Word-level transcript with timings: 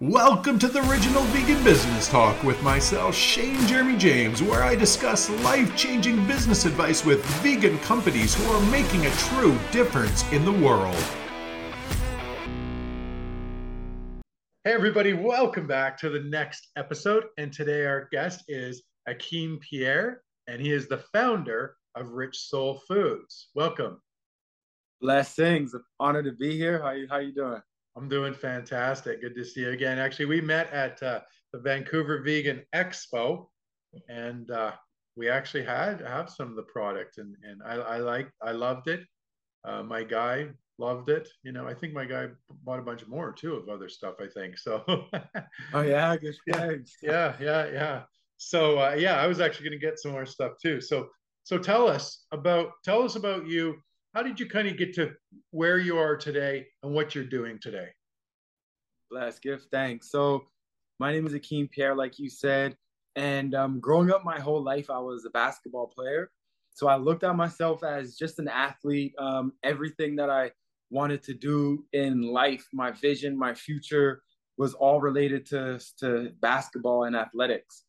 Welcome 0.00 0.60
to 0.60 0.68
the 0.68 0.88
Original 0.88 1.24
Vegan 1.24 1.64
Business 1.64 2.08
Talk 2.08 2.44
with 2.44 2.62
myself, 2.62 3.16
Shane 3.16 3.66
Jeremy 3.66 3.96
James, 3.96 4.40
where 4.40 4.62
I 4.62 4.76
discuss 4.76 5.28
life 5.42 5.76
changing 5.76 6.24
business 6.28 6.66
advice 6.66 7.04
with 7.04 7.24
vegan 7.42 7.76
companies 7.80 8.32
who 8.32 8.44
are 8.52 8.70
making 8.70 9.06
a 9.06 9.10
true 9.16 9.58
difference 9.72 10.22
in 10.30 10.44
the 10.44 10.52
world. 10.52 10.94
Hey, 14.62 14.72
everybody, 14.72 15.14
welcome 15.14 15.66
back 15.66 15.98
to 15.98 16.10
the 16.10 16.20
next 16.20 16.68
episode. 16.76 17.24
And 17.36 17.52
today, 17.52 17.84
our 17.84 18.08
guest 18.12 18.44
is 18.46 18.84
Akeem 19.08 19.60
Pierre, 19.60 20.22
and 20.46 20.62
he 20.62 20.70
is 20.70 20.86
the 20.86 21.02
founder 21.12 21.74
of 21.96 22.10
Rich 22.10 22.38
Sol 22.38 22.80
Foods. 22.86 23.48
Welcome. 23.56 24.00
Blessings. 25.00 25.74
Honor 25.98 26.22
to 26.22 26.30
be 26.30 26.56
here. 26.56 26.80
How 26.80 26.92
you, 26.92 27.08
how 27.10 27.18
you 27.18 27.34
doing? 27.34 27.62
I'm 27.98 28.08
doing 28.08 28.32
fantastic. 28.32 29.20
Good 29.20 29.34
to 29.34 29.44
see 29.44 29.62
you 29.62 29.70
again. 29.70 29.98
Actually, 29.98 30.26
we 30.26 30.40
met 30.40 30.72
at 30.72 31.02
uh, 31.02 31.20
the 31.52 31.58
Vancouver 31.58 32.22
Vegan 32.22 32.62
Expo, 32.72 33.48
and 34.08 34.48
uh, 34.52 34.72
we 35.16 35.28
actually 35.28 35.64
had 35.64 36.00
have 36.02 36.30
some 36.30 36.48
of 36.48 36.54
the 36.54 36.62
product, 36.62 37.18
and 37.18 37.34
and 37.42 37.60
I, 37.64 37.74
I 37.74 37.96
liked, 37.98 38.30
I 38.40 38.52
loved 38.52 38.88
it. 38.88 39.00
Uh, 39.64 39.82
my 39.82 40.04
guy 40.04 40.46
loved 40.78 41.08
it. 41.08 41.28
You 41.42 41.50
know, 41.50 41.66
I 41.66 41.74
think 41.74 41.92
my 41.92 42.04
guy 42.04 42.28
bought 42.62 42.78
a 42.78 42.82
bunch 42.82 43.04
more 43.08 43.32
too 43.32 43.54
of 43.54 43.68
other 43.68 43.88
stuff. 43.88 44.14
I 44.20 44.28
think 44.28 44.58
so. 44.58 44.84
oh 45.74 45.82
yeah, 45.82 46.16
good 46.16 46.36
yeah, 46.46 46.70
yeah, 47.02 47.34
yeah, 47.40 47.66
yeah. 47.66 48.02
So 48.36 48.78
uh, 48.78 48.94
yeah, 48.96 49.20
I 49.20 49.26
was 49.26 49.40
actually 49.40 49.70
going 49.70 49.80
to 49.80 49.86
get 49.86 49.98
some 49.98 50.12
more 50.12 50.26
stuff 50.26 50.52
too. 50.62 50.80
So 50.80 51.08
so 51.42 51.58
tell 51.58 51.88
us 51.88 52.26
about 52.30 52.70
tell 52.84 53.02
us 53.02 53.16
about 53.16 53.48
you 53.48 53.74
how 54.14 54.22
did 54.22 54.40
you 54.40 54.46
kind 54.46 54.68
of 54.68 54.76
get 54.76 54.94
to 54.94 55.12
where 55.50 55.78
you 55.78 55.98
are 55.98 56.16
today 56.16 56.66
and 56.82 56.94
what 56.94 57.14
you're 57.14 57.24
doing 57.24 57.58
today? 57.60 57.88
Bless, 59.10 59.38
give 59.38 59.62
thanks. 59.70 60.10
So, 60.10 60.44
my 61.00 61.12
name 61.12 61.26
is 61.26 61.32
Akeem 61.32 61.70
Pierre, 61.70 61.94
like 61.94 62.18
you 62.18 62.28
said, 62.28 62.76
and 63.18 63.54
um, 63.54 63.80
growing 63.80 64.10
up 64.10 64.24
my 64.24 64.38
whole 64.38 64.62
life, 64.62 64.90
I 64.90 64.98
was 64.98 65.24
a 65.24 65.30
basketball 65.30 65.88
player. 65.88 66.30
So 66.74 66.86
I 66.86 66.96
looked 66.96 67.24
at 67.24 67.34
myself 67.34 67.82
as 67.82 68.14
just 68.14 68.38
an 68.38 68.46
athlete. 68.46 69.12
Um, 69.18 69.52
everything 69.64 70.14
that 70.16 70.30
I 70.30 70.52
wanted 70.90 71.24
to 71.24 71.34
do 71.34 71.84
in 71.92 72.22
life, 72.22 72.64
my 72.72 72.92
vision, 72.92 73.36
my 73.36 73.54
future, 73.54 74.22
was 74.56 74.74
all 74.74 75.00
related 75.00 75.46
to 75.46 75.80
to 75.98 76.30
basketball 76.40 77.04
and 77.04 77.16
athletics. 77.16 77.82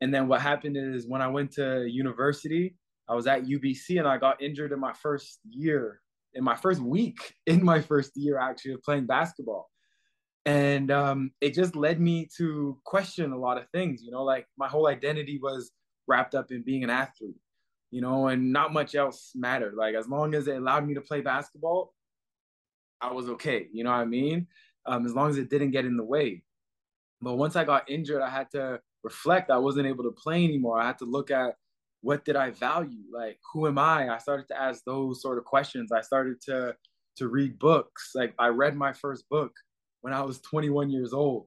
And 0.00 0.14
then 0.14 0.28
what 0.28 0.40
happened 0.40 0.78
is 0.78 1.06
when 1.06 1.20
I 1.20 1.28
went 1.28 1.52
to 1.52 1.86
university, 1.86 2.76
I 3.10 3.14
was 3.14 3.26
at 3.26 3.44
UBC 3.44 3.98
and 3.98 4.06
I 4.06 4.18
got 4.18 4.40
injured 4.40 4.70
in 4.70 4.78
my 4.78 4.92
first 4.92 5.40
year, 5.50 6.00
in 6.34 6.44
my 6.44 6.54
first 6.54 6.80
week, 6.80 7.34
in 7.46 7.62
my 7.64 7.80
first 7.80 8.12
year 8.16 8.38
actually 8.38 8.74
of 8.74 8.82
playing 8.82 9.06
basketball. 9.06 9.68
And 10.46 10.90
um, 10.90 11.32
it 11.40 11.52
just 11.52 11.76
led 11.76 12.00
me 12.00 12.28
to 12.38 12.78
question 12.84 13.32
a 13.32 13.38
lot 13.38 13.58
of 13.58 13.68
things, 13.70 14.02
you 14.02 14.10
know, 14.10 14.22
like 14.22 14.46
my 14.56 14.68
whole 14.68 14.86
identity 14.86 15.38
was 15.42 15.72
wrapped 16.06 16.34
up 16.34 16.50
in 16.50 16.62
being 16.62 16.82
an 16.82 16.88
athlete, 16.88 17.36
you 17.90 18.00
know, 18.00 18.28
and 18.28 18.52
not 18.52 18.72
much 18.72 18.94
else 18.94 19.32
mattered. 19.34 19.74
Like 19.74 19.96
as 19.96 20.08
long 20.08 20.34
as 20.34 20.46
it 20.46 20.56
allowed 20.56 20.86
me 20.86 20.94
to 20.94 21.00
play 21.00 21.20
basketball, 21.20 21.92
I 23.00 23.12
was 23.12 23.28
okay, 23.30 23.66
you 23.72 23.84
know 23.84 23.90
what 23.90 24.00
I 24.00 24.04
mean? 24.06 24.46
Um, 24.86 25.04
as 25.04 25.14
long 25.14 25.28
as 25.28 25.36
it 25.36 25.50
didn't 25.50 25.72
get 25.72 25.84
in 25.84 25.96
the 25.96 26.04
way. 26.04 26.42
But 27.20 27.34
once 27.34 27.54
I 27.54 27.64
got 27.64 27.90
injured, 27.90 28.22
I 28.22 28.30
had 28.30 28.50
to 28.52 28.80
reflect. 29.02 29.50
I 29.50 29.58
wasn't 29.58 29.88
able 29.88 30.04
to 30.04 30.12
play 30.12 30.44
anymore. 30.44 30.80
I 30.80 30.86
had 30.86 30.98
to 30.98 31.04
look 31.04 31.30
at 31.30 31.54
what 32.02 32.24
did 32.24 32.36
I 32.36 32.50
value? 32.50 33.04
Like, 33.12 33.38
who 33.52 33.66
am 33.66 33.78
I? 33.78 34.08
I 34.08 34.18
started 34.18 34.48
to 34.48 34.60
ask 34.60 34.82
those 34.84 35.20
sort 35.20 35.38
of 35.38 35.44
questions. 35.44 35.92
I 35.92 36.00
started 36.00 36.40
to 36.42 36.74
to 37.16 37.28
read 37.28 37.58
books. 37.58 38.12
Like, 38.14 38.34
I 38.38 38.48
read 38.48 38.76
my 38.76 38.92
first 38.92 39.28
book 39.28 39.52
when 40.00 40.14
I 40.14 40.22
was 40.22 40.40
21 40.40 40.90
years 40.90 41.12
old, 41.12 41.46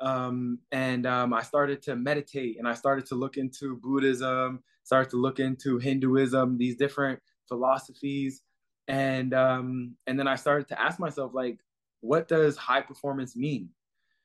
um, 0.00 0.58
and 0.70 1.06
um, 1.06 1.32
I 1.32 1.42
started 1.42 1.82
to 1.82 1.96
meditate. 1.96 2.58
And 2.58 2.68
I 2.68 2.74
started 2.74 3.06
to 3.06 3.14
look 3.14 3.36
into 3.36 3.76
Buddhism. 3.76 4.62
Started 4.84 5.10
to 5.10 5.16
look 5.16 5.40
into 5.40 5.78
Hinduism. 5.78 6.58
These 6.58 6.76
different 6.76 7.18
philosophies, 7.48 8.42
and 8.86 9.34
um, 9.34 9.96
and 10.06 10.18
then 10.18 10.28
I 10.28 10.36
started 10.36 10.68
to 10.68 10.80
ask 10.80 11.00
myself, 11.00 11.32
like, 11.34 11.58
what 12.00 12.28
does 12.28 12.56
high 12.56 12.82
performance 12.82 13.34
mean? 13.34 13.70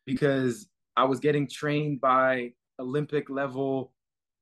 Because 0.06 0.68
I 0.96 1.06
was 1.06 1.20
getting 1.20 1.48
trained 1.48 2.00
by 2.00 2.52
Olympic 2.80 3.30
level 3.30 3.94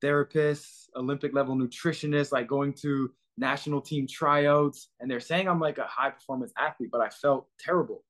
therapists, 0.04 0.88
Olympic 0.96 1.34
level 1.34 1.56
nutritionists, 1.56 2.32
like 2.32 2.48
going 2.48 2.74
to 2.82 3.12
national 3.38 3.82
team 3.82 4.08
tryouts, 4.08 4.90
and 5.00 5.10
they're 5.10 5.20
saying 5.20 5.48
I'm 5.48 5.60
like 5.60 5.78
a 5.78 5.86
high 5.86 6.10
performance 6.10 6.52
athlete, 6.58 6.90
but 6.92 7.02
I 7.02 7.10
felt 7.10 7.48
terrible. 7.60 8.04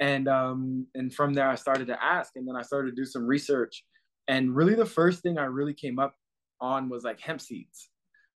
And 0.00 0.28
um, 0.28 0.86
and 0.94 1.12
from 1.12 1.32
there 1.32 1.48
I 1.48 1.54
started 1.54 1.86
to 1.88 2.02
ask, 2.02 2.32
and 2.36 2.46
then 2.46 2.56
I 2.56 2.62
started 2.62 2.90
to 2.90 2.96
do 2.96 3.04
some 3.04 3.26
research. 3.26 3.84
And 4.28 4.54
really, 4.54 4.74
the 4.74 4.86
first 4.86 5.22
thing 5.22 5.38
I 5.38 5.44
really 5.44 5.74
came 5.74 5.98
up 5.98 6.14
on 6.60 6.88
was 6.88 7.04
like 7.04 7.20
hemp 7.20 7.40
seeds. 7.40 7.90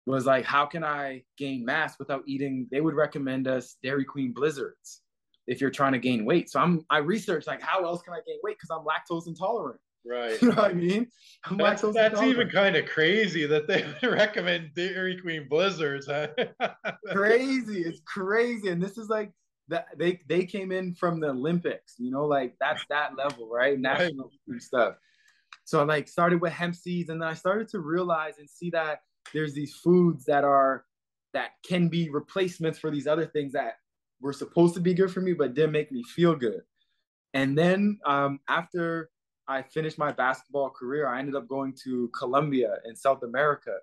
Was 0.07 0.25
like, 0.25 0.45
how 0.45 0.65
can 0.65 0.85
I 0.85 1.25
gain 1.37 1.65
mass 1.65 1.99
without 1.99 2.23
eating? 2.27 2.67
They 2.71 2.81
would 2.81 2.95
recommend 2.95 3.47
us 3.47 3.77
Dairy 3.83 4.05
Queen 4.05 4.33
blizzards 4.33 5.03
if 5.47 5.61
you're 5.61 5.71
trying 5.71 5.93
to 5.93 5.99
gain 5.99 6.25
weight. 6.25 6.49
So 6.49 6.61
I'm 6.61 6.85
I 6.91 6.99
researched 6.99 7.47
like 7.47 7.61
how 7.61 7.85
else 7.85 8.03
can 8.03 8.15
I 8.15 8.21
gain 8.27 8.39
weight 8.43 8.57
because 8.61 8.71
I'm 8.71 8.87
lactose 8.87 9.27
intolerant. 9.27 9.81
Right. 10.09 10.41
You 10.43 10.49
know 10.49 10.55
what 10.55 10.71
I 10.71 10.75
mean? 10.75 11.07
I'm 11.45 11.57
that's, 11.57 11.83
that's 11.93 12.23
even 12.23 12.49
kind 12.49 12.77
of 12.77 12.87
crazy 12.87 13.47
that 13.47 13.67
they 13.67 13.85
recommend 14.09 14.75
Dairy 14.75 15.21
Queen 15.21 15.47
blizzards. 15.49 16.07
Huh? 16.07 16.29
crazy. 17.13 17.83
It's 17.83 18.01
crazy. 18.07 18.69
And 18.71 18.83
this 18.83 18.99
is 18.99 19.09
like 19.09 19.33
that 19.69 19.87
they 19.97 20.21
they 20.29 20.45
came 20.45 20.73
in 20.73 20.95
from 20.95 21.21
the 21.21 21.29
Olympics, 21.29 21.95
you 21.99 22.11
know, 22.11 22.25
like 22.25 22.55
that's 22.61 22.85
that 22.89 23.17
level, 23.17 23.49
right? 23.49 23.79
National 23.79 24.31
right. 24.47 24.63
stuff. 24.63 24.95
So 25.65 25.81
I 25.81 25.85
like 25.85 26.09
started 26.09 26.41
with 26.41 26.53
hemp 26.53 26.75
seeds 26.75 27.11
and 27.11 27.21
then 27.21 27.29
I 27.29 27.35
started 27.35 27.69
to 27.69 27.81
realize 27.81 28.39
and 28.39 28.49
see 28.49 28.71
that 28.71 29.03
there's 29.35 29.53
these 29.53 29.75
foods 29.75 30.25
that 30.25 30.45
are 30.45 30.85
that 31.35 31.51
can 31.67 31.89
be 31.89 32.09
replacements 32.09 32.79
for 32.79 32.91
these 32.91 33.07
other 33.07 33.27
things 33.27 33.53
that 33.53 33.75
were 34.21 34.33
supposed 34.33 34.75
to 34.75 34.81
be 34.81 34.95
good 34.95 35.11
for 35.11 35.21
me 35.21 35.35
but 35.35 35.55
didn't 35.55 35.73
make 35.73 35.93
me 35.93 36.03
feel 36.03 36.35
good. 36.35 36.63
And 37.35 37.57
then 37.57 37.99
um, 38.07 38.41
after 38.49 39.11
I 39.49 39.63
finished 39.63 39.99
my 39.99 40.13
basketball 40.13 40.71
career, 40.71 41.09
I 41.09 41.19
ended 41.19 41.35
up 41.35 41.49
going 41.49 41.75
to 41.85 42.09
Colombia 42.09 42.77
in 42.85 42.95
South 42.95 43.23
America. 43.23 43.77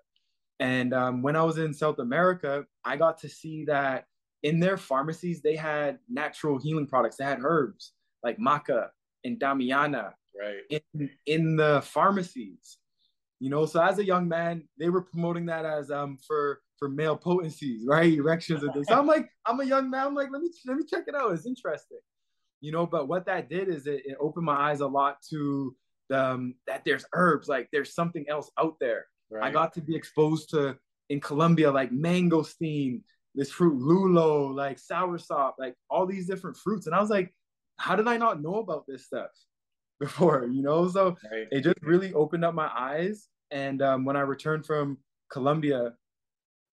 And 0.60 0.94
um, 0.94 1.22
when 1.22 1.36
I 1.36 1.42
was 1.42 1.58
in 1.58 1.74
South 1.74 1.98
America, 1.98 2.64
I 2.84 2.96
got 2.96 3.18
to 3.18 3.28
see 3.28 3.64
that 3.66 4.06
in 4.42 4.60
their 4.60 4.76
pharmacies, 4.76 5.42
they 5.42 5.56
had 5.56 5.98
natural 6.08 6.58
healing 6.58 6.86
products. 6.86 7.16
They 7.16 7.24
had 7.24 7.40
herbs 7.42 7.92
like 8.22 8.38
maca 8.38 8.88
and 9.24 9.38
damiana 9.38 10.12
right. 10.40 10.80
in, 10.94 11.10
in 11.26 11.56
the 11.56 11.82
pharmacies. 11.84 12.78
You 13.40 13.50
know, 13.50 13.66
so 13.66 13.82
as 13.82 13.98
a 13.98 14.04
young 14.04 14.28
man, 14.28 14.66
they 14.78 14.88
were 14.88 15.02
promoting 15.02 15.46
that 15.46 15.66
as 15.66 15.90
um 15.90 16.16
for 16.26 16.60
for 16.78 16.88
male 16.88 17.16
potencies, 17.16 17.84
right? 17.86 18.12
Erections 18.18 18.62
and 18.62 18.72
things. 18.72 18.86
So 18.88 18.98
I'm 18.98 19.06
like, 19.06 19.28
I'm 19.44 19.60
a 19.60 19.64
young 19.64 19.90
man. 19.90 20.06
I'm 20.06 20.14
like, 20.14 20.28
let 20.30 20.40
me 20.40 20.48
let 20.64 20.76
me 20.76 20.84
check 20.88 21.04
it 21.06 21.14
out. 21.14 21.32
It's 21.32 21.44
interesting 21.44 21.98
you 22.60 22.72
know 22.72 22.86
but 22.86 23.08
what 23.08 23.26
that 23.26 23.48
did 23.48 23.68
is 23.68 23.86
it, 23.86 24.02
it 24.04 24.16
opened 24.20 24.44
my 24.44 24.70
eyes 24.70 24.80
a 24.80 24.86
lot 24.86 25.16
to 25.28 25.74
the, 26.08 26.24
um, 26.24 26.54
that 26.66 26.82
there's 26.84 27.04
herbs 27.12 27.48
like 27.48 27.68
there's 27.72 27.94
something 27.94 28.24
else 28.28 28.50
out 28.58 28.76
there 28.80 29.06
right. 29.30 29.44
i 29.44 29.50
got 29.50 29.72
to 29.72 29.80
be 29.80 29.94
exposed 29.94 30.50
to 30.50 30.76
in 31.08 31.20
colombia 31.20 31.70
like 31.70 31.90
mangosteen 31.90 33.00
this 33.34 33.50
fruit 33.50 33.78
lulo 33.78 34.54
like 34.54 34.78
soursop 34.78 35.52
like 35.58 35.74
all 35.90 36.06
these 36.06 36.26
different 36.26 36.56
fruits 36.56 36.86
and 36.86 36.94
i 36.94 37.00
was 37.00 37.10
like 37.10 37.32
how 37.78 37.94
did 37.94 38.08
i 38.08 38.16
not 38.16 38.42
know 38.42 38.56
about 38.56 38.84
this 38.86 39.04
stuff 39.04 39.30
before 40.00 40.46
you 40.52 40.62
know 40.62 40.86
so 40.88 41.16
right. 41.32 41.48
it 41.50 41.62
just 41.62 41.80
really 41.82 42.12
opened 42.12 42.44
up 42.44 42.54
my 42.54 42.70
eyes 42.76 43.28
and 43.50 43.80
um, 43.80 44.04
when 44.04 44.16
i 44.16 44.20
returned 44.20 44.66
from 44.66 44.98
colombia 45.30 45.92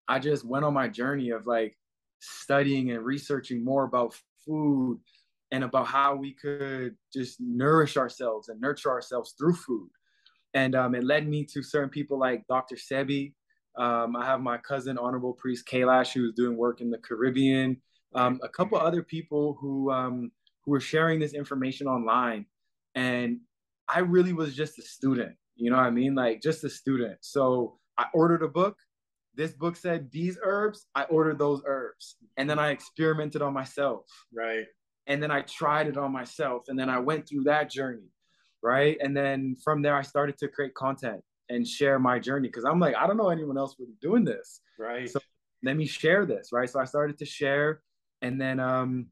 i 0.08 0.18
just 0.18 0.44
went 0.44 0.64
on 0.64 0.74
my 0.74 0.88
journey 0.88 1.30
of 1.30 1.46
like 1.46 1.74
studying 2.20 2.90
and 2.90 3.04
researching 3.04 3.64
more 3.64 3.84
about 3.84 4.14
food 4.44 5.00
and 5.50 5.64
about 5.64 5.86
how 5.86 6.16
we 6.16 6.34
could 6.34 6.96
just 7.12 7.40
nourish 7.40 7.96
ourselves 7.96 8.48
and 8.48 8.60
nurture 8.60 8.90
ourselves 8.90 9.34
through 9.38 9.54
food. 9.54 9.90
And 10.54 10.74
um, 10.74 10.94
it 10.94 11.04
led 11.04 11.28
me 11.28 11.44
to 11.52 11.62
certain 11.62 11.90
people 11.90 12.18
like 12.18 12.46
Dr. 12.48 12.76
Sebi. 12.76 13.34
Um, 13.76 14.16
I 14.16 14.24
have 14.24 14.40
my 14.40 14.58
cousin, 14.58 14.98
Honorable 14.98 15.32
Priest 15.32 15.66
Kailash, 15.66 16.12
who's 16.12 16.34
doing 16.34 16.56
work 16.56 16.80
in 16.80 16.90
the 16.90 16.98
Caribbean. 16.98 17.80
Um, 18.14 18.40
a 18.42 18.48
couple 18.48 18.78
other 18.78 19.02
people 19.02 19.56
who 19.60 19.90
um, 19.90 20.30
who 20.64 20.70
were 20.70 20.80
sharing 20.80 21.18
this 21.18 21.34
information 21.34 21.88
online, 21.88 22.46
and 22.94 23.40
I 23.88 23.98
really 24.00 24.32
was 24.32 24.54
just 24.54 24.78
a 24.78 24.82
student. 24.82 25.34
You 25.56 25.70
know 25.70 25.76
what 25.76 25.86
I 25.86 25.90
mean? 25.90 26.14
Like 26.14 26.40
just 26.40 26.62
a 26.62 26.70
student. 26.70 27.18
So 27.20 27.78
I 27.98 28.06
ordered 28.14 28.44
a 28.44 28.48
book. 28.48 28.76
This 29.34 29.50
book 29.50 29.74
said 29.74 30.12
these 30.12 30.38
herbs. 30.40 30.86
I 30.94 31.02
ordered 31.04 31.40
those 31.40 31.62
herbs, 31.66 32.14
and 32.36 32.48
then 32.48 32.60
I 32.60 32.70
experimented 32.70 33.42
on 33.42 33.52
myself. 33.52 34.06
Right 34.32 34.66
and 35.06 35.22
then 35.22 35.30
I 35.30 35.42
tried 35.42 35.86
it 35.86 35.96
on 35.96 36.12
myself 36.12 36.64
and 36.68 36.78
then 36.78 36.88
I 36.88 36.98
went 36.98 37.28
through 37.28 37.44
that 37.44 37.70
journey 37.70 38.08
right 38.62 38.96
and 39.00 39.16
then 39.16 39.56
from 39.62 39.82
there 39.82 39.96
I 39.96 40.02
started 40.02 40.38
to 40.38 40.48
create 40.48 40.74
content 40.74 41.22
and 41.50 41.66
share 41.66 41.98
my 41.98 42.18
journey 42.18 42.48
because 42.48 42.64
I'm 42.64 42.80
like 42.80 42.96
I 42.96 43.06
don't 43.06 43.16
know 43.16 43.30
anyone 43.30 43.58
else 43.58 43.76
really 43.78 43.96
doing 44.00 44.24
this 44.24 44.60
right 44.78 45.10
so 45.10 45.20
let 45.62 45.76
me 45.76 45.86
share 45.86 46.26
this 46.26 46.50
right 46.52 46.68
so 46.68 46.80
I 46.80 46.84
started 46.84 47.18
to 47.18 47.26
share 47.26 47.80
and 48.22 48.40
then 48.40 48.60
um 48.60 49.06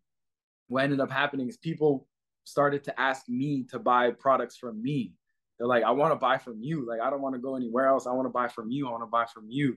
what 0.68 0.84
ended 0.84 1.00
up 1.00 1.10
happening 1.10 1.48
is 1.48 1.56
people 1.58 2.08
started 2.44 2.84
to 2.84 3.00
ask 3.00 3.28
me 3.28 3.64
to 3.70 3.78
buy 3.78 4.10
products 4.10 4.56
from 4.56 4.82
me. 4.82 5.12
They're 5.58 5.68
like, 5.68 5.84
I 5.84 5.90
want 5.90 6.12
to 6.12 6.16
buy 6.16 6.38
from 6.38 6.60
you. 6.60 6.86
Like, 6.88 7.00
I 7.00 7.10
don't 7.10 7.22
want 7.22 7.34
to 7.34 7.40
go 7.40 7.56
anywhere 7.56 7.86
else. 7.86 8.06
I 8.06 8.12
want 8.12 8.26
to 8.26 8.32
buy 8.32 8.48
from 8.48 8.70
you. 8.70 8.88
I 8.88 8.90
want 8.90 9.02
to 9.02 9.06
buy 9.08 9.26
from 9.26 9.46
you. 9.48 9.76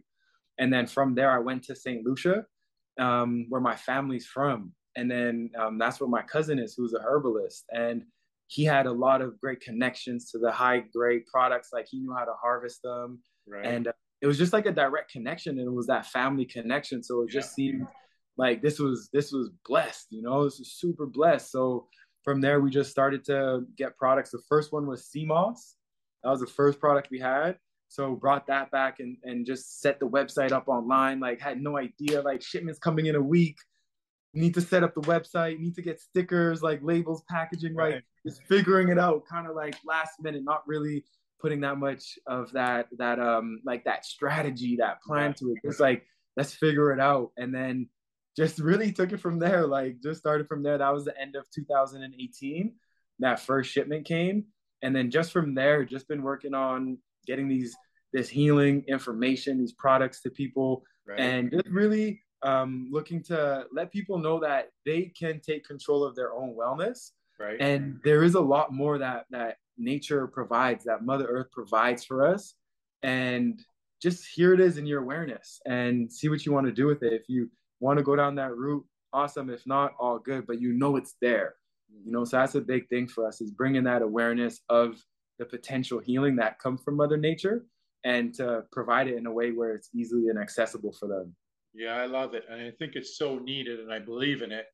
And 0.57 0.71
then 0.71 0.87
from 0.87 1.15
there, 1.15 1.31
I 1.31 1.39
went 1.39 1.63
to 1.65 1.75
St. 1.75 2.05
Lucia, 2.05 2.45
um, 2.99 3.45
where 3.49 3.61
my 3.61 3.75
family's 3.75 4.25
from. 4.25 4.71
And 4.95 5.09
then 5.09 5.49
um, 5.59 5.77
that's 5.77 5.99
where 5.99 6.09
my 6.09 6.21
cousin 6.21 6.59
is, 6.59 6.73
who's 6.75 6.93
a 6.93 7.01
herbalist. 7.01 7.65
And 7.71 8.03
he 8.47 8.63
had 8.63 8.85
a 8.85 8.91
lot 8.91 9.21
of 9.21 9.39
great 9.39 9.61
connections 9.61 10.31
to 10.31 10.37
the 10.37 10.51
high 10.51 10.79
grade 10.93 11.23
products. 11.31 11.69
Like 11.73 11.87
he 11.89 11.99
knew 11.99 12.13
how 12.13 12.25
to 12.25 12.33
harvest 12.41 12.81
them. 12.83 13.19
Right. 13.47 13.65
And 13.65 13.87
uh, 13.87 13.93
it 14.21 14.27
was 14.27 14.37
just 14.37 14.53
like 14.53 14.65
a 14.65 14.71
direct 14.71 15.11
connection 15.11 15.59
and 15.59 15.67
it 15.67 15.73
was 15.73 15.87
that 15.87 16.05
family 16.07 16.45
connection. 16.45 17.03
So 17.03 17.23
it 17.23 17.29
just 17.29 17.53
seemed 17.53 17.85
like 18.37 18.61
this 18.61 18.79
was, 18.79 19.09
this 19.11 19.31
was 19.31 19.49
blessed, 19.65 20.07
you 20.11 20.21
know, 20.21 20.43
this 20.43 20.59
was 20.59 20.73
super 20.73 21.05
blessed. 21.05 21.51
So 21.51 21.87
from 22.23 22.41
there, 22.41 22.59
we 22.59 22.69
just 22.69 22.91
started 22.91 23.23
to 23.25 23.65
get 23.77 23.97
products. 23.97 24.31
The 24.31 24.41
first 24.49 24.73
one 24.73 24.87
was 24.87 25.07
sea 25.07 25.25
moss. 25.25 25.75
That 26.23 26.31
was 26.31 26.39
the 26.39 26.47
first 26.47 26.79
product 26.79 27.09
we 27.11 27.19
had. 27.19 27.57
So 27.87 28.15
brought 28.15 28.47
that 28.47 28.71
back 28.71 28.99
and, 28.99 29.15
and 29.23 29.45
just 29.45 29.79
set 29.79 29.99
the 29.99 30.07
website 30.07 30.51
up 30.51 30.67
online. 30.67 31.19
Like 31.19 31.39
had 31.39 31.61
no 31.61 31.77
idea, 31.77 32.21
like 32.21 32.41
shipments 32.41 32.79
coming 32.79 33.05
in 33.05 33.15
a 33.15 33.21
week. 33.21 33.57
Need 34.35 34.53
to 34.55 34.61
set 34.61 34.83
up 34.83 34.93
the 34.93 35.01
website, 35.01 35.59
need 35.59 35.75
to 35.75 35.81
get 35.81 35.99
stickers, 36.01 36.61
like 36.61 36.81
labels, 36.83 37.23
packaging, 37.29 37.73
right? 37.75 37.93
right. 37.95 38.03
Just 38.25 38.43
figuring 38.43 38.89
it 38.89 38.99
out 38.99 39.23
kind 39.25 39.47
of 39.47 39.55
like 39.55 39.75
last 39.85 40.13
minute, 40.21 40.43
not 40.43 40.67
really 40.67 41.05
putting 41.41 41.61
that 41.61 41.77
much 41.77 42.17
of 42.27 42.51
that, 42.51 42.87
that 42.97 43.19
um 43.19 43.61
like 43.65 43.85
that 43.85 44.05
strategy, 44.05 44.75
that 44.77 45.01
plan 45.01 45.33
to 45.35 45.51
it. 45.51 45.57
It's 45.63 45.79
like, 45.79 46.03
let's 46.35 46.53
figure 46.53 46.91
it 46.91 46.99
out. 46.99 47.31
And 47.37 47.53
then 47.53 47.87
just 48.35 48.59
really 48.59 48.91
took 48.91 49.13
it 49.13 49.19
from 49.21 49.39
there. 49.39 49.65
Like 49.65 50.01
just 50.03 50.19
started 50.19 50.47
from 50.47 50.63
there. 50.63 50.77
That 50.77 50.93
was 50.93 51.05
the 51.05 51.19
end 51.19 51.35
of 51.35 51.45
2018. 51.51 52.73
That 53.19 53.39
first 53.39 53.71
shipment 53.71 54.05
came. 54.05 54.45
And 54.81 54.95
then 54.95 55.09
just 55.09 55.31
from 55.31 55.55
there, 55.55 55.85
just 55.85 56.07
been 56.07 56.21
working 56.21 56.53
on 56.53 56.97
getting 57.25 57.47
these 57.47 57.75
this 58.13 58.29
healing 58.29 58.83
information, 58.87 59.57
these 59.57 59.73
products 59.73 60.21
to 60.21 60.29
people, 60.29 60.83
right. 61.07 61.19
and 61.19 61.51
just 61.51 61.67
really 61.67 62.21
um, 62.45 62.87
looking 62.91 63.23
to 63.23 63.65
let 63.73 63.91
people 63.91 64.19
know 64.19 64.39
that 64.39 64.69
they 64.85 65.11
can 65.17 65.39
take 65.39 65.67
control 65.67 66.03
of 66.03 66.15
their 66.15 66.33
own 66.33 66.55
wellness. 66.55 67.11
Right. 67.39 67.59
And 67.59 67.99
there 68.03 68.23
is 68.23 68.35
a 68.35 68.39
lot 68.39 68.71
more 68.71 68.97
that 68.99 69.25
that 69.31 69.57
nature 69.77 70.27
provides, 70.27 70.85
that 70.85 71.03
Mother 71.03 71.25
Earth 71.25 71.51
provides 71.51 72.05
for 72.05 72.25
us. 72.25 72.53
And 73.03 73.59
just 74.01 74.27
here 74.33 74.53
it 74.53 74.59
is 74.59 74.77
in 74.77 74.85
your 74.85 75.01
awareness 75.01 75.59
and 75.65 76.11
see 76.11 76.29
what 76.29 76.45
you 76.45 76.53
want 76.53 76.67
to 76.67 76.71
do 76.71 76.85
with 76.85 77.03
it. 77.03 77.13
If 77.13 77.23
you 77.27 77.49
want 77.79 77.97
to 77.97 78.03
go 78.03 78.15
down 78.15 78.35
that 78.35 78.55
route, 78.55 78.85
awesome. 79.11 79.49
If 79.49 79.65
not, 79.65 79.93
all 79.99 80.19
good. 80.19 80.45
But 80.47 80.61
you 80.61 80.71
know 80.73 80.95
it's 80.95 81.15
there. 81.21 81.55
You 82.05 82.11
know, 82.11 82.25
so 82.25 82.37
that's 82.37 82.55
a 82.55 82.61
big 82.61 82.87
thing 82.89 83.07
for 83.07 83.27
us 83.27 83.41
is 83.41 83.51
bringing 83.51 83.83
that 83.85 84.01
awareness 84.01 84.61
of 84.69 85.01
the 85.39 85.45
potential 85.45 85.99
healing 85.99 86.35
that 86.37 86.59
comes 86.59 86.81
from 86.83 86.95
Mother 86.95 87.17
Nature 87.17 87.65
and 88.03 88.33
to 88.35 88.63
provide 88.71 89.07
it 89.07 89.17
in 89.17 89.25
a 89.25 89.31
way 89.31 89.51
where 89.51 89.73
it's 89.73 89.89
easily 89.93 90.29
and 90.29 90.39
accessible 90.39 90.93
for 90.93 91.07
them. 91.07 91.35
Yeah, 91.75 91.95
I 91.95 92.05
love 92.05 92.33
it. 92.33 92.45
And 92.49 92.61
I 92.61 92.71
think 92.79 92.95
it's 92.95 93.17
so 93.17 93.37
needed 93.37 93.79
and 93.79 93.91
I 93.91 93.99
believe 93.99 94.41
in 94.41 94.51
it. 94.51 94.65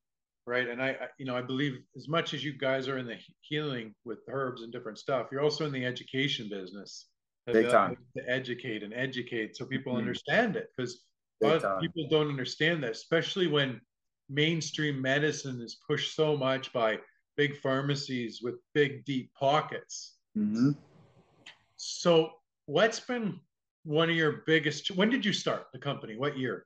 Right. 0.47 0.67
And 0.67 0.81
I, 0.81 0.89
I, 0.89 1.07
you 1.17 1.25
know, 1.25 1.35
I 1.35 1.41
believe 1.41 1.79
as 1.95 2.07
much 2.07 2.33
as 2.33 2.43
you 2.43 2.57
guys 2.57 2.87
are 2.87 2.97
in 2.97 3.05
the 3.05 3.17
healing 3.41 3.93
with 4.05 4.19
herbs 4.27 4.63
and 4.63 4.71
different 4.71 4.97
stuff, 4.97 5.27
you're 5.31 5.41
also 5.41 5.65
in 5.65 5.71
the 5.71 5.85
education 5.85 6.49
business. 6.49 7.07
Big 7.47 7.69
time. 7.69 7.97
To 8.15 8.23
educate 8.29 8.83
and 8.83 8.93
educate 8.93 9.55
so 9.55 9.65
people 9.65 9.93
mm-hmm. 9.93 9.99
understand 9.99 10.55
it. 10.55 10.69
Because 10.75 11.03
but 11.39 11.81
people 11.81 12.07
don't 12.07 12.29
understand 12.29 12.83
that, 12.83 12.91
especially 12.91 13.47
when 13.47 13.81
mainstream 14.29 15.01
medicine 15.01 15.59
is 15.61 15.77
pushed 15.87 16.15
so 16.15 16.37
much 16.37 16.71
by 16.71 16.99
big 17.35 17.57
pharmacies 17.57 18.41
with 18.43 18.55
big, 18.73 19.03
deep 19.05 19.31
pockets. 19.33 20.17
Mm-hmm. 20.37 20.71
So, 21.77 22.29
what's 22.67 22.99
been 22.99 23.39
one 23.83 24.09
of 24.09 24.15
your 24.15 24.43
biggest? 24.45 24.91
When 24.91 25.09
did 25.09 25.25
you 25.25 25.33
start 25.33 25.65
the 25.73 25.79
company? 25.79 26.15
What 26.15 26.37
year? 26.37 26.65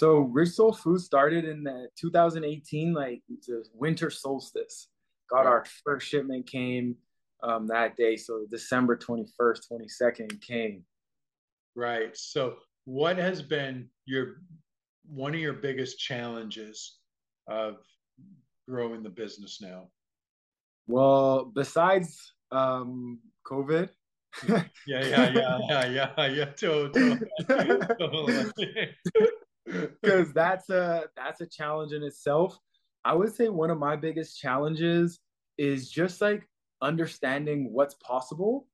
So, 0.00 0.20
Rich 0.20 0.52
Sol 0.52 0.72
Food 0.72 1.00
started 1.02 1.44
in 1.44 1.62
the 1.62 1.88
2018, 2.00 2.94
like 2.94 3.20
the 3.28 3.62
winter 3.74 4.08
solstice. 4.08 4.88
Got 5.28 5.44
our 5.44 5.66
first 5.84 6.06
shipment 6.06 6.46
came 6.46 6.96
um, 7.42 7.66
that 7.66 7.96
day, 7.96 8.16
so 8.16 8.46
December 8.50 8.96
21st, 8.96 9.60
22nd 9.70 10.40
came. 10.40 10.84
Right. 11.74 12.16
So, 12.16 12.54
what 12.86 13.18
has 13.18 13.42
been 13.42 13.90
your 14.06 14.36
one 15.06 15.34
of 15.34 15.40
your 15.40 15.52
biggest 15.52 15.98
challenges 15.98 16.96
of 17.46 17.76
growing 18.66 19.02
the 19.02 19.10
business 19.10 19.60
now? 19.60 19.88
Well, 20.86 21.52
besides 21.54 22.32
um, 22.50 23.18
COVID. 23.46 23.90
yeah, 24.48 24.64
yeah, 24.86 25.28
yeah, 25.28 25.58
yeah, 25.68 25.86
yeah, 26.16 26.26
yeah, 26.26 26.44
totally. 26.56 27.18
Because 30.02 30.32
that's 30.32 30.68
a 30.70 31.04
that's 31.16 31.40
a 31.40 31.46
challenge 31.46 31.92
in 31.92 32.02
itself. 32.02 32.58
I 33.04 33.14
would 33.14 33.34
say 33.34 33.48
one 33.48 33.70
of 33.70 33.78
my 33.78 33.96
biggest 33.96 34.38
challenges 34.38 35.20
is 35.58 35.90
just 35.90 36.20
like 36.20 36.48
understanding 36.82 37.72
what's 37.72 37.94
possible 37.94 38.66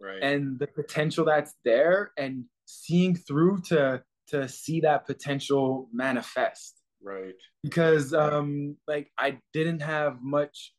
right. 0.00 0.22
and 0.22 0.58
the 0.58 0.66
potential 0.66 1.24
that's 1.24 1.54
there 1.64 2.12
and 2.18 2.44
seeing 2.66 3.14
through 3.14 3.60
to 3.60 4.02
to 4.28 4.48
see 4.48 4.80
that 4.80 5.06
potential 5.06 5.88
manifest 5.92 6.80
right 7.02 7.34
because 7.62 8.12
um 8.14 8.76
like 8.88 9.10
i 9.18 9.38
didn't 9.52 9.80
have 9.80 10.18
much 10.22 10.72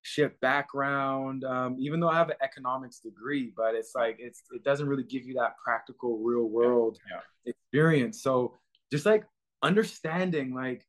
entrepreneurship 0.00 0.32
background 0.40 1.44
um 1.44 1.76
even 1.78 2.00
though 2.00 2.08
i 2.08 2.16
have 2.16 2.30
an 2.30 2.36
economics 2.42 3.00
degree 3.00 3.52
but 3.56 3.74
it's 3.74 3.94
like 3.94 4.16
it's 4.18 4.42
it 4.52 4.64
doesn't 4.64 4.88
really 4.88 5.02
give 5.04 5.24
you 5.24 5.34
that 5.34 5.56
practical 5.62 6.18
real 6.18 6.44
world 6.44 6.98
yeah. 7.10 7.20
Yeah. 7.44 7.50
experience 7.52 8.22
so 8.22 8.58
just 8.90 9.06
like 9.06 9.24
understanding 9.62 10.54
like 10.54 10.86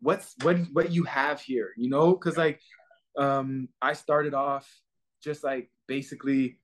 what's 0.00 0.34
what 0.42 0.56
what 0.72 0.90
you 0.90 1.04
have 1.04 1.40
here 1.40 1.72
you 1.76 1.88
know 1.88 2.14
because 2.14 2.36
like 2.36 2.60
um 3.18 3.68
i 3.82 3.92
started 3.92 4.34
off 4.34 4.68
just 5.22 5.44
like 5.44 5.70
basically 5.86 6.58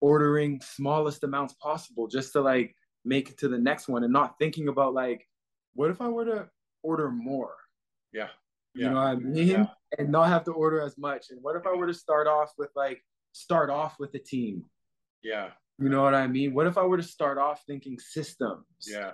ordering 0.00 0.60
smallest 0.60 1.24
amounts 1.24 1.54
possible 1.54 2.06
just 2.06 2.32
to 2.32 2.40
like 2.40 2.74
make 3.04 3.30
it 3.30 3.38
to 3.38 3.48
the 3.48 3.58
next 3.58 3.88
one 3.88 4.04
and 4.04 4.12
not 4.12 4.38
thinking 4.38 4.68
about 4.68 4.94
like 4.94 5.26
what 5.74 5.90
if 5.90 6.00
I 6.00 6.08
were 6.08 6.24
to 6.24 6.48
order 6.82 7.10
more? 7.10 7.54
Yeah. 8.12 8.28
yeah. 8.74 8.84
You 8.84 8.90
know 8.90 8.96
what 8.96 9.06
I 9.06 9.14
mean? 9.16 9.46
Yeah. 9.48 9.66
And 9.98 10.10
not 10.10 10.28
have 10.28 10.44
to 10.44 10.52
order 10.52 10.80
as 10.80 10.96
much. 10.98 11.26
And 11.30 11.40
what 11.42 11.56
if 11.56 11.66
I 11.66 11.74
were 11.74 11.86
to 11.86 11.94
start 11.94 12.26
off 12.26 12.52
with 12.58 12.70
like 12.74 13.02
start 13.32 13.70
off 13.70 13.96
with 13.98 14.14
a 14.14 14.18
team? 14.18 14.64
Yeah. 15.22 15.50
You 15.78 15.88
know 15.88 16.02
what 16.02 16.14
I 16.14 16.26
mean? 16.26 16.54
What 16.54 16.66
if 16.66 16.78
I 16.78 16.82
were 16.82 16.96
to 16.96 17.02
start 17.02 17.38
off 17.38 17.62
thinking 17.66 17.98
systems? 17.98 18.64
Yeah. 18.86 19.12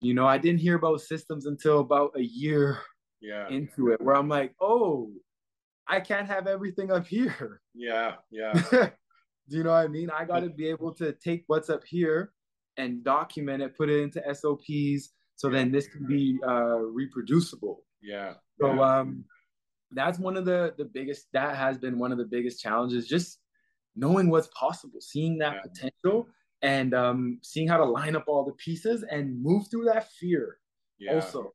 You 0.00 0.14
know, 0.14 0.26
I 0.26 0.38
didn't 0.38 0.60
hear 0.60 0.76
about 0.76 1.00
systems 1.02 1.46
until 1.46 1.80
about 1.80 2.12
a 2.16 2.22
year 2.22 2.78
yeah. 3.20 3.48
into 3.48 3.90
it, 3.90 4.00
where 4.00 4.16
I'm 4.16 4.28
like, 4.28 4.54
oh, 4.60 5.10
I 5.86 6.00
can't 6.00 6.26
have 6.26 6.46
everything 6.46 6.90
up 6.90 7.06
here. 7.06 7.60
Yeah, 7.74 8.14
yeah. 8.30 8.52
Do 9.50 9.56
you 9.56 9.64
know 9.64 9.70
what 9.70 9.84
I 9.84 9.88
mean? 9.88 10.08
I 10.10 10.24
got 10.24 10.40
to 10.40 10.48
be 10.48 10.68
able 10.68 10.94
to 10.94 11.12
take 11.12 11.44
what's 11.48 11.68
up 11.68 11.82
here 11.84 12.32
and 12.76 13.02
document 13.02 13.62
it, 13.62 13.76
put 13.76 13.90
it 13.90 14.00
into 14.00 14.22
SOPs, 14.34 15.10
so 15.34 15.50
then 15.50 15.72
this 15.72 15.88
can 15.88 16.06
be 16.06 16.38
uh, 16.46 16.78
reproducible. 16.78 17.82
Yeah. 18.00 18.34
So 18.60 18.82
um, 18.82 19.24
that's 19.92 20.18
one 20.18 20.36
of 20.36 20.44
the 20.44 20.74
the 20.78 20.84
biggest. 20.84 21.26
That 21.32 21.56
has 21.56 21.78
been 21.78 21.98
one 21.98 22.12
of 22.12 22.18
the 22.18 22.24
biggest 22.24 22.62
challenges. 22.62 23.06
Just 23.06 23.38
knowing 23.96 24.30
what's 24.30 24.48
possible, 24.48 25.00
seeing 25.00 25.38
that 25.38 25.56
yeah. 25.56 25.62
potential, 25.62 26.28
and 26.62 26.94
um, 26.94 27.38
seeing 27.42 27.68
how 27.68 27.76
to 27.76 27.84
line 27.84 28.16
up 28.16 28.24
all 28.26 28.44
the 28.44 28.52
pieces 28.52 29.04
and 29.10 29.42
move 29.42 29.66
through 29.70 29.84
that 29.86 30.10
fear. 30.12 30.58
Yeah. 30.98 31.14
Also, 31.14 31.52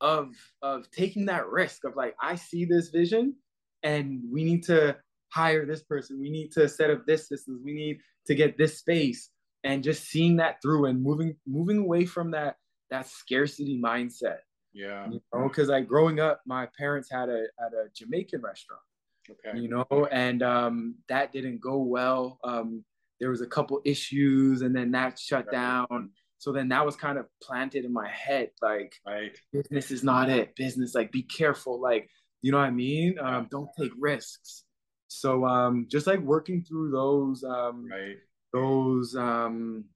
of 0.00 0.30
of 0.62 0.90
taking 0.90 1.26
that 1.26 1.48
risk 1.48 1.84
of 1.84 1.96
like 1.96 2.14
I 2.20 2.34
see 2.34 2.64
this 2.64 2.88
vision, 2.88 3.34
and 3.82 4.20
we 4.30 4.44
need 4.44 4.64
to 4.64 4.96
hire 5.28 5.66
this 5.66 5.82
person. 5.82 6.20
We 6.20 6.30
need 6.30 6.52
to 6.52 6.68
set 6.68 6.90
up 6.90 7.06
this 7.06 7.28
systems. 7.28 7.60
We 7.64 7.74
need 7.74 7.98
to 8.26 8.34
get 8.34 8.58
this 8.58 8.78
space 8.78 9.30
and 9.64 9.82
just 9.82 10.04
seeing 10.04 10.36
that 10.36 10.62
through 10.62 10.86
and 10.86 11.02
moving 11.02 11.36
moving 11.46 11.78
away 11.78 12.04
from 12.04 12.30
that 12.32 12.56
that 12.90 13.08
scarcity 13.08 13.80
mindset. 13.82 14.38
Yeah. 14.76 15.08
You 15.10 15.20
know, 15.32 15.48
because 15.48 15.68
like 15.68 15.88
growing 15.88 16.20
up, 16.20 16.42
my 16.46 16.68
parents 16.78 17.10
had 17.10 17.30
a 17.30 17.44
at 17.58 17.72
a 17.72 17.88
Jamaican 17.94 18.42
restaurant. 18.42 18.82
Okay. 19.28 19.58
You 19.58 19.68
know, 19.68 20.06
and 20.12 20.42
um, 20.42 20.96
that 21.08 21.32
didn't 21.32 21.60
go 21.60 21.78
well. 21.78 22.38
Um, 22.44 22.84
there 23.18 23.30
was 23.30 23.40
a 23.40 23.46
couple 23.46 23.80
issues, 23.84 24.60
and 24.60 24.76
then 24.76 24.90
that 24.92 25.18
shut 25.18 25.46
right. 25.46 25.52
down. 25.52 26.10
So 26.38 26.52
then 26.52 26.68
that 26.68 26.84
was 26.84 26.94
kind 26.94 27.18
of 27.18 27.26
planted 27.42 27.86
in 27.86 27.92
my 27.92 28.08
head, 28.08 28.50
like 28.60 28.94
right. 29.06 29.36
business 29.52 29.90
is 29.90 30.04
not 30.04 30.28
it. 30.28 30.54
Business, 30.54 30.94
like 30.94 31.10
be 31.10 31.22
careful, 31.22 31.80
like 31.80 32.10
you 32.42 32.52
know 32.52 32.58
what 32.58 32.64
I 32.64 32.70
mean. 32.70 33.18
Um, 33.18 33.48
don't 33.50 33.70
take 33.78 33.92
risks. 33.98 34.64
So 35.08 35.46
um, 35.46 35.86
just 35.90 36.06
like 36.06 36.20
working 36.20 36.62
through 36.62 36.90
those 36.90 37.42
um, 37.42 37.88
right. 37.90 38.16
those 38.52 39.16
um, 39.16 39.86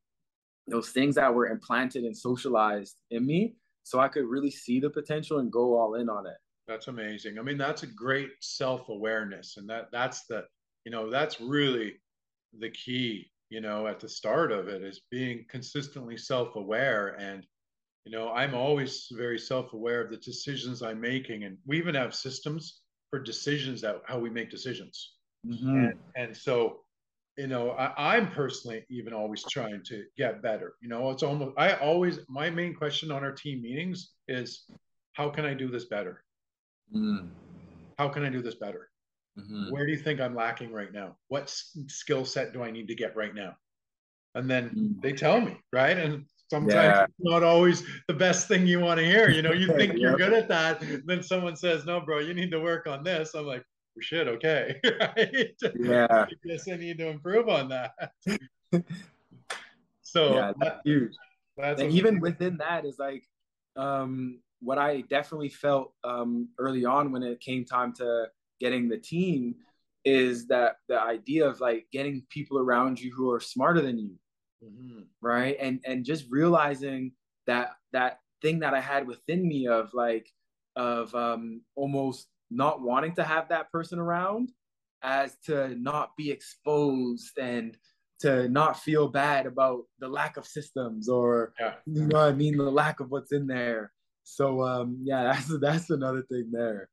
those 0.67 0.91
things 0.91 1.17
that 1.17 1.35
were 1.35 1.49
implanted 1.49 2.05
and 2.05 2.17
socialized 2.17 2.97
in 3.11 3.27
me, 3.27 3.57
so 3.91 3.99
I 3.99 4.07
could 4.07 4.25
really 4.25 4.53
see 4.53 4.79
the 4.79 4.89
potential 4.89 5.41
and 5.41 5.51
go 5.51 5.77
all 5.77 5.97
in 5.97 6.09
on 6.09 6.25
it. 6.25 6.37
That's 6.69 6.87
amazing. 6.87 7.41
I 7.41 7.43
mean, 7.43 7.59
that's 7.59 7.83
a 7.83 7.89
great 7.89 8.31
self-awareness. 8.41 9.57
And 9.57 9.69
that 9.69 9.89
that's 9.91 10.27
the, 10.27 10.45
you 10.85 10.93
know, 10.93 11.11
that's 11.11 11.41
really 11.41 11.97
the 12.57 12.71
key, 12.71 13.33
you 13.49 13.61
know, 13.61 13.89
at 13.89 13.99
the 13.99 14.09
start 14.09 14.53
of 14.53 14.69
it 14.69 14.85
is 14.85 15.01
being 15.11 15.45
consistently 15.49 16.17
self-aware. 16.17 17.17
And, 17.19 17.45
you 18.05 18.13
know, 18.13 18.29
I'm 18.31 18.55
always 18.55 19.09
very 19.11 19.41
self-aware 19.41 20.03
of 20.05 20.11
the 20.11 20.19
decisions 20.19 20.83
I'm 20.83 21.01
making. 21.01 21.43
And 21.43 21.59
we 21.67 21.77
even 21.77 21.97
have 21.97 22.15
systems 22.15 22.83
for 23.11 23.19
decisions 23.19 23.81
that 23.81 24.03
how 24.05 24.21
we 24.21 24.31
make 24.31 24.51
decisions. 24.51 25.15
Mm-hmm. 25.45 25.77
And, 25.77 25.95
and 26.15 26.37
so 26.37 26.83
you 27.37 27.47
know 27.47 27.71
I, 27.73 28.17
i'm 28.17 28.31
personally 28.31 28.85
even 28.91 29.13
always 29.13 29.45
trying 29.45 29.83
to 29.85 30.05
get 30.17 30.43
better 30.43 30.75
you 30.81 30.89
know 30.89 31.11
it's 31.11 31.23
almost 31.23 31.53
i 31.57 31.75
always 31.75 32.21
my 32.29 32.51
main 32.51 32.75
question 32.75 33.11
on 33.11 33.25
our 33.25 33.33
team 33.33 33.63
meetings 33.63 34.13
is 34.29 34.65
how 35.13 35.29
can 35.31 35.45
i 35.45 35.55
do 35.55 35.69
this 35.69 35.87
better 35.87 36.23
mm. 36.95 37.29
how 37.99 38.09
can 38.09 38.25
i 38.25 38.29
do 38.29 38.43
this 38.43 38.57
better 38.57 38.89
mm-hmm. 39.39 39.71
where 39.71 39.87
do 39.87 39.93
you 39.93 39.99
think 39.99 40.21
i'm 40.21 40.35
lacking 40.35 40.73
right 40.73 40.93
now 40.93 41.17
what 41.29 41.49
skill 41.87 42.25
set 42.25 42.53
do 42.53 42.63
i 42.63 42.71
need 42.71 42.89
to 42.89 42.95
get 42.95 43.17
right 43.17 43.35
now 43.35 43.55
and 44.35 44.51
then 44.51 44.71
mm. 44.71 45.03
they 45.03 45.13
tell 45.13 45.41
me 45.41 45.57
right 45.73 45.99
and 45.99 46.25
sometimes 46.51 46.75
yeah. 46.75 47.05
it's 47.05 47.15
not 47.21 47.45
always 47.45 47.85
the 48.09 48.15
best 48.15 48.49
thing 48.49 48.67
you 48.67 48.81
want 48.81 48.99
to 48.99 49.07
hear 49.07 49.31
you 49.31 49.41
know 49.41 49.53
you 49.53 49.67
think 49.77 49.93
yep. 49.93 50.01
you're 50.01 50.17
good 50.17 50.33
at 50.33 50.49
that 50.49 50.83
then 51.07 51.23
someone 51.23 51.55
says 51.55 51.87
no 51.87 52.01
bro 52.01 52.19
you 52.19 52.35
need 52.35 52.51
to 52.51 52.61
work 52.61 52.87
on 52.87 53.05
this 53.05 53.35
i'm 53.35 53.47
like 53.47 53.65
shit, 54.01 54.29
okay, 54.29 54.81
right? 55.01 55.55
Yeah. 55.79 56.07
I 56.11 56.27
guess 56.47 56.69
I 56.69 56.77
need 56.77 56.99
to 56.99 57.09
improve 57.09 57.49
on 57.49 57.69
that. 57.69 58.13
so 60.03 60.35
yeah, 60.35 60.53
that's 60.59 60.81
huge. 60.85 61.13
That's 61.57 61.81
and 61.81 61.93
even 61.93 62.21
within 62.21 62.57
that 62.59 62.85
is 62.85 62.99
like 62.99 63.25
um, 63.77 64.41
what 64.61 64.79
I 64.79 65.03
definitely 65.03 65.49
felt 65.49 65.93
um, 66.05 66.49
early 66.59 66.85
on 66.85 67.13
when 67.13 67.23
it 67.23 67.41
came 67.41 67.65
time 67.65 67.93
to 67.95 68.27
getting 68.61 68.89
the 68.89 68.99
team 68.99 69.57
is 70.05 70.47
that 70.47 70.77
the 70.89 71.01
idea 71.01 71.47
of 71.47 71.61
like 71.61 71.87
getting 71.93 72.23
people 72.31 72.59
around 72.59 73.01
you 73.01 73.13
who 73.15 73.31
are 73.31 73.41
smarter 73.41 73.81
than 73.81 73.99
you, 73.99 74.17
mm-hmm. 74.65 75.01
right? 75.21 75.57
And 75.61 75.81
and 75.85 76.05
just 76.05 76.27
realizing 76.31 77.13
that 77.47 77.73
that 77.93 78.21
thing 78.43 78.61
that 78.61 78.75
I 78.75 78.81
had 78.81 79.07
within 79.07 79.47
me 79.47 79.67
of 79.67 79.93
like 79.93 80.31
of 80.77 81.15
um, 81.15 81.63
almost 81.75 82.29
not 82.51 82.83
wanting 82.83 83.15
to 83.15 83.25
have 83.25 83.49
that 83.49 83.71
person 83.71 83.99
around 83.99 84.51
as 85.03 85.37
to 85.47 85.75
not 85.77 86.17
be 86.17 86.31
exposed 86.31 87.39
and 87.39 87.77
to 88.21 88.49
not 88.49 88.79
feel 88.79 89.09
bad 89.09 89.47
about 89.47 89.85
the 89.99 90.09
lack 90.09 90.37
of 90.37 90.47
systems 90.47 91.09
or 91.09 91.55
yeah. 91.59 91.75
you 91.87 92.07
know 92.07 92.19
I 92.19 92.33
mean, 92.33 92.57
the 92.57 92.71
lack 92.71 93.01
of 93.01 93.11
what's 93.11 93.33
in 93.33 93.47
there. 93.47 93.93
So 94.25 94.63
um 94.63 94.99
yeah, 95.03 95.23
that's 95.33 95.59
that's 95.61 95.91
another 95.91 96.23
thing 96.23 96.51
there. 96.53 96.89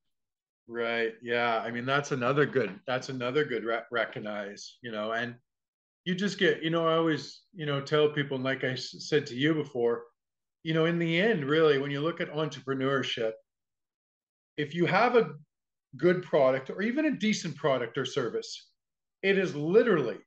Right. 0.67 1.13
Yeah. 1.21 1.59
I 1.59 1.71
mean, 1.71 1.85
that's 1.85 2.11
another 2.11 2.45
good. 2.45 2.77
That's 2.85 3.09
another 3.09 3.45
good 3.45 3.63
re- 3.63 3.83
recognize. 3.91 4.77
You 4.81 4.91
know, 4.91 5.13
and 5.13 5.35
you 6.05 6.15
just 6.15 6.37
get. 6.37 6.61
You 6.61 6.69
know, 6.69 6.87
I 6.87 6.95
always 6.95 7.41
you 7.53 7.65
know 7.65 7.81
tell 7.81 8.09
people, 8.09 8.35
and 8.35 8.43
like 8.43 8.63
I 8.63 8.75
said 8.75 9.25
to 9.27 9.35
you 9.35 9.53
before, 9.53 10.03
you 10.63 10.73
know, 10.73 10.85
in 10.85 10.99
the 10.99 11.19
end, 11.19 11.45
really, 11.45 11.77
when 11.77 11.91
you 11.91 12.01
look 12.01 12.21
at 12.21 12.31
entrepreneurship, 12.31 13.31
if 14.57 14.75
you 14.75 14.85
have 14.85 15.15
a 15.15 15.31
good 15.95 16.23
product 16.23 16.69
or 16.69 16.81
even 16.81 17.05
a 17.05 17.11
decent 17.11 17.55
product 17.55 17.97
or 17.97 18.05
service. 18.05 18.69
It 19.23 19.37
is 19.37 19.55
literally 19.55 20.17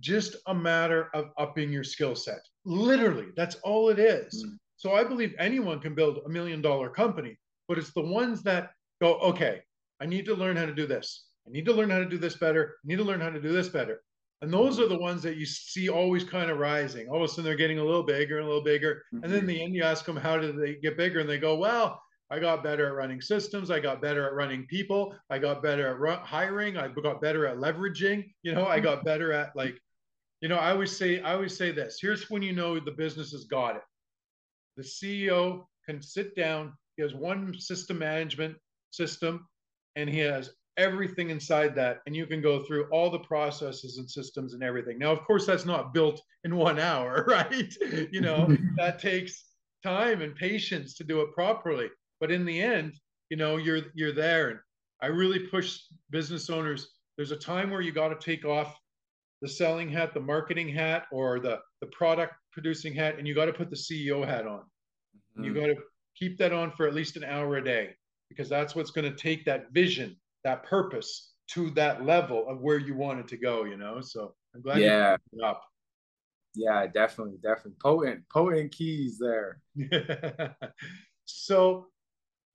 just 0.00 0.36
a 0.46 0.54
matter 0.54 1.08
of 1.14 1.30
upping 1.38 1.72
your 1.72 1.84
skill 1.84 2.14
set. 2.14 2.40
Literally, 2.64 3.28
that's 3.36 3.56
all 3.64 3.88
it 3.88 3.98
is. 3.98 4.44
Mm. 4.44 4.56
So 4.76 4.94
I 4.94 5.04
believe 5.04 5.34
anyone 5.38 5.80
can 5.80 5.94
build 5.94 6.20
a 6.26 6.28
million 6.28 6.60
dollar 6.60 6.90
company, 6.90 7.38
but 7.66 7.78
it's 7.78 7.92
the 7.92 8.02
ones 8.02 8.42
that 8.42 8.70
go, 9.00 9.14
okay, 9.20 9.62
I 10.00 10.06
need 10.06 10.26
to 10.26 10.34
learn 10.34 10.56
how 10.56 10.66
to 10.66 10.74
do 10.74 10.86
this. 10.86 11.28
I 11.46 11.50
need 11.50 11.64
to 11.66 11.72
learn 11.72 11.90
how 11.90 11.98
to 11.98 12.08
do 12.08 12.18
this 12.18 12.36
better. 12.36 12.74
I 12.84 12.88
need 12.88 12.96
to 12.96 13.04
learn 13.04 13.20
how 13.20 13.30
to 13.30 13.40
do 13.40 13.52
this 13.52 13.68
better. 13.68 14.02
And 14.42 14.52
those 14.52 14.78
are 14.78 14.88
the 14.88 14.98
ones 14.98 15.22
that 15.22 15.36
you 15.36 15.46
see 15.46 15.88
always 15.88 16.22
kind 16.22 16.50
of 16.50 16.58
rising. 16.58 17.08
All 17.08 17.16
of 17.16 17.22
a 17.22 17.28
sudden, 17.28 17.44
they're 17.44 17.56
getting 17.56 17.78
a 17.78 17.84
little 17.84 18.02
bigger 18.02 18.36
and 18.38 18.44
a 18.44 18.48
little 18.48 18.64
bigger. 18.64 19.02
Mm-hmm. 19.14 19.24
And 19.24 19.32
then 19.32 19.40
in 19.40 19.46
the 19.46 19.62
end, 19.62 19.74
you 19.74 19.82
ask 19.82 20.04
them, 20.04 20.16
how 20.16 20.36
did 20.36 20.60
they 20.60 20.74
get 20.74 20.98
bigger? 20.98 21.20
And 21.20 21.28
they 21.28 21.38
go, 21.38 21.56
well, 21.56 22.02
I 22.30 22.40
got 22.40 22.64
better 22.64 22.86
at 22.86 22.94
running 22.94 23.20
systems. 23.20 23.70
I 23.70 23.78
got 23.78 24.02
better 24.02 24.26
at 24.26 24.34
running 24.34 24.66
people. 24.66 25.14
I 25.30 25.38
got 25.38 25.62
better 25.62 25.88
at 25.88 25.98
run- 25.98 26.24
hiring. 26.24 26.76
I 26.76 26.88
got 26.88 27.20
better 27.20 27.46
at 27.46 27.58
leveraging. 27.58 28.24
You 28.42 28.54
know, 28.54 28.66
I 28.66 28.76
mm-hmm. 28.76 28.84
got 28.84 29.04
better 29.04 29.32
at 29.32 29.54
like, 29.54 29.80
you 30.40 30.48
know, 30.48 30.56
I 30.56 30.72
always 30.72 30.96
say, 30.96 31.20
I 31.20 31.34
always 31.34 31.56
say 31.56 31.70
this. 31.70 31.98
Here's 32.00 32.28
when 32.28 32.42
you 32.42 32.52
know 32.52 32.80
the 32.80 32.90
business 32.90 33.30
has 33.30 33.44
got 33.44 33.76
it. 33.76 33.82
The 34.76 34.82
CEO 34.82 35.66
can 35.88 36.02
sit 36.02 36.34
down. 36.34 36.72
He 36.96 37.02
has 37.02 37.14
one 37.14 37.58
system 37.58 37.98
management 37.98 38.56
system, 38.90 39.46
and 39.94 40.10
he 40.10 40.18
has 40.18 40.50
everything 40.76 41.30
inside 41.30 41.74
that, 41.76 42.00
and 42.06 42.14
you 42.14 42.26
can 42.26 42.42
go 42.42 42.64
through 42.64 42.86
all 42.90 43.10
the 43.10 43.20
processes 43.20 43.98
and 43.98 44.10
systems 44.10 44.52
and 44.52 44.62
everything. 44.62 44.98
Now, 44.98 45.12
of 45.12 45.24
course, 45.24 45.46
that's 45.46 45.64
not 45.64 45.94
built 45.94 46.20
in 46.44 46.56
one 46.56 46.78
hour, 46.78 47.24
right? 47.28 47.72
you 48.10 48.20
know, 48.20 48.54
that 48.76 48.98
takes 48.98 49.44
time 49.82 50.22
and 50.22 50.34
patience 50.34 50.94
to 50.94 51.04
do 51.04 51.20
it 51.20 51.32
properly 51.32 51.88
but 52.20 52.30
in 52.30 52.44
the 52.44 52.60
end 52.60 52.94
you 53.28 53.36
know 53.36 53.56
you're 53.56 53.82
you're 53.94 54.12
there. 54.12 54.50
And 54.50 54.58
i 55.02 55.06
really 55.06 55.40
push 55.40 55.80
business 56.10 56.50
owners. 56.50 56.88
There's 57.16 57.32
a 57.32 57.36
time 57.36 57.70
where 57.70 57.80
you 57.80 57.92
got 57.92 58.08
to 58.08 58.16
take 58.16 58.44
off 58.44 58.78
the 59.42 59.48
selling 59.48 59.90
hat 59.90 60.14
the 60.14 60.20
marketing 60.20 60.68
hat 60.68 61.06
or 61.12 61.40
the 61.40 61.60
the 61.80 61.86
product 61.88 62.34
producing 62.52 62.94
hat 62.94 63.18
and 63.18 63.26
you 63.26 63.34
got 63.34 63.46
to 63.46 63.52
put 63.52 63.70
the 63.70 63.76
ceo 63.76 64.26
hat 64.26 64.46
on. 64.46 64.60
Mm-hmm. 64.60 65.44
you 65.44 65.54
got 65.54 65.66
to 65.66 65.76
keep 66.16 66.38
that 66.38 66.52
on 66.52 66.72
for 66.72 66.86
at 66.86 66.94
least 66.94 67.16
an 67.16 67.24
hour 67.24 67.56
a 67.56 67.64
day 67.64 67.90
because 68.28 68.48
that's 68.48 68.74
what's 68.74 68.90
going 68.90 69.10
to 69.10 69.16
take 69.16 69.44
that 69.44 69.70
vision 69.72 70.16
that 70.44 70.64
purpose 70.64 71.32
to 71.48 71.70
that 71.70 72.04
level 72.04 72.48
of 72.48 72.60
where 72.60 72.78
you 72.78 72.94
want 72.94 73.20
it 73.20 73.28
to 73.28 73.36
go 73.36 73.64
you 73.64 73.76
know? 73.76 74.00
So 74.00 74.34
i'm 74.54 74.62
glad 74.62 74.78
yeah. 74.78 75.16
up. 75.44 75.62
Yeah 76.54 76.86
definitely 76.86 77.36
definitely. 77.42 77.76
Potent 77.82 78.22
potent 78.30 78.72
keys 78.72 79.18
there. 79.18 79.60
So 81.26 81.88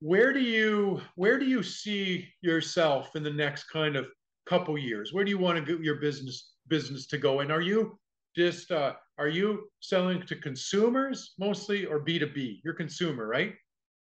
where 0.02 0.32
do 0.32 0.40
you 0.40 1.00
where 1.14 1.38
do 1.38 1.46
you 1.46 1.62
see 1.62 2.28
yourself 2.40 3.14
in 3.14 3.22
the 3.22 3.30
next 3.30 3.64
kind 3.64 3.94
of 3.94 4.08
couple 4.46 4.76
years? 4.76 5.12
Where 5.12 5.24
do 5.24 5.30
you 5.30 5.38
want 5.38 5.58
to 5.58 5.64
get 5.64 5.82
your 5.82 6.00
business 6.00 6.54
business 6.66 7.06
to 7.06 7.18
go? 7.18 7.40
And 7.40 7.52
are 7.52 7.60
you 7.60 7.96
just 8.36 8.72
uh, 8.72 8.94
are 9.18 9.28
you 9.28 9.68
selling 9.78 10.22
to 10.26 10.34
consumers 10.34 11.34
mostly 11.38 11.86
or 11.86 12.00
B 12.00 12.18
two 12.18 12.26
B? 12.26 12.60
You're 12.64 12.74
consumer, 12.74 13.28
right? 13.28 13.54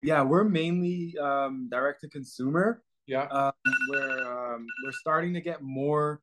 Yeah, 0.02 0.22
we're 0.22 0.44
mainly 0.44 1.16
um, 1.20 1.68
direct 1.68 2.02
to 2.02 2.08
consumer. 2.08 2.84
Yeah, 3.08 3.24
um, 3.24 3.52
we're 3.90 4.54
um, 4.54 4.66
we're 4.84 4.92
starting 4.92 5.34
to 5.34 5.40
get 5.40 5.62
more 5.62 6.20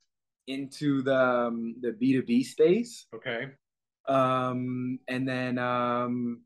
into 0.48 1.02
the 1.02 1.22
um, 1.22 1.76
the 1.82 1.92
B 1.92 2.14
two 2.14 2.24
B 2.24 2.46
space. 2.46 3.08
Okay. 3.14 3.48
Um, 4.08 5.00
and 5.10 5.28
then 5.28 5.58
um, 5.58 6.44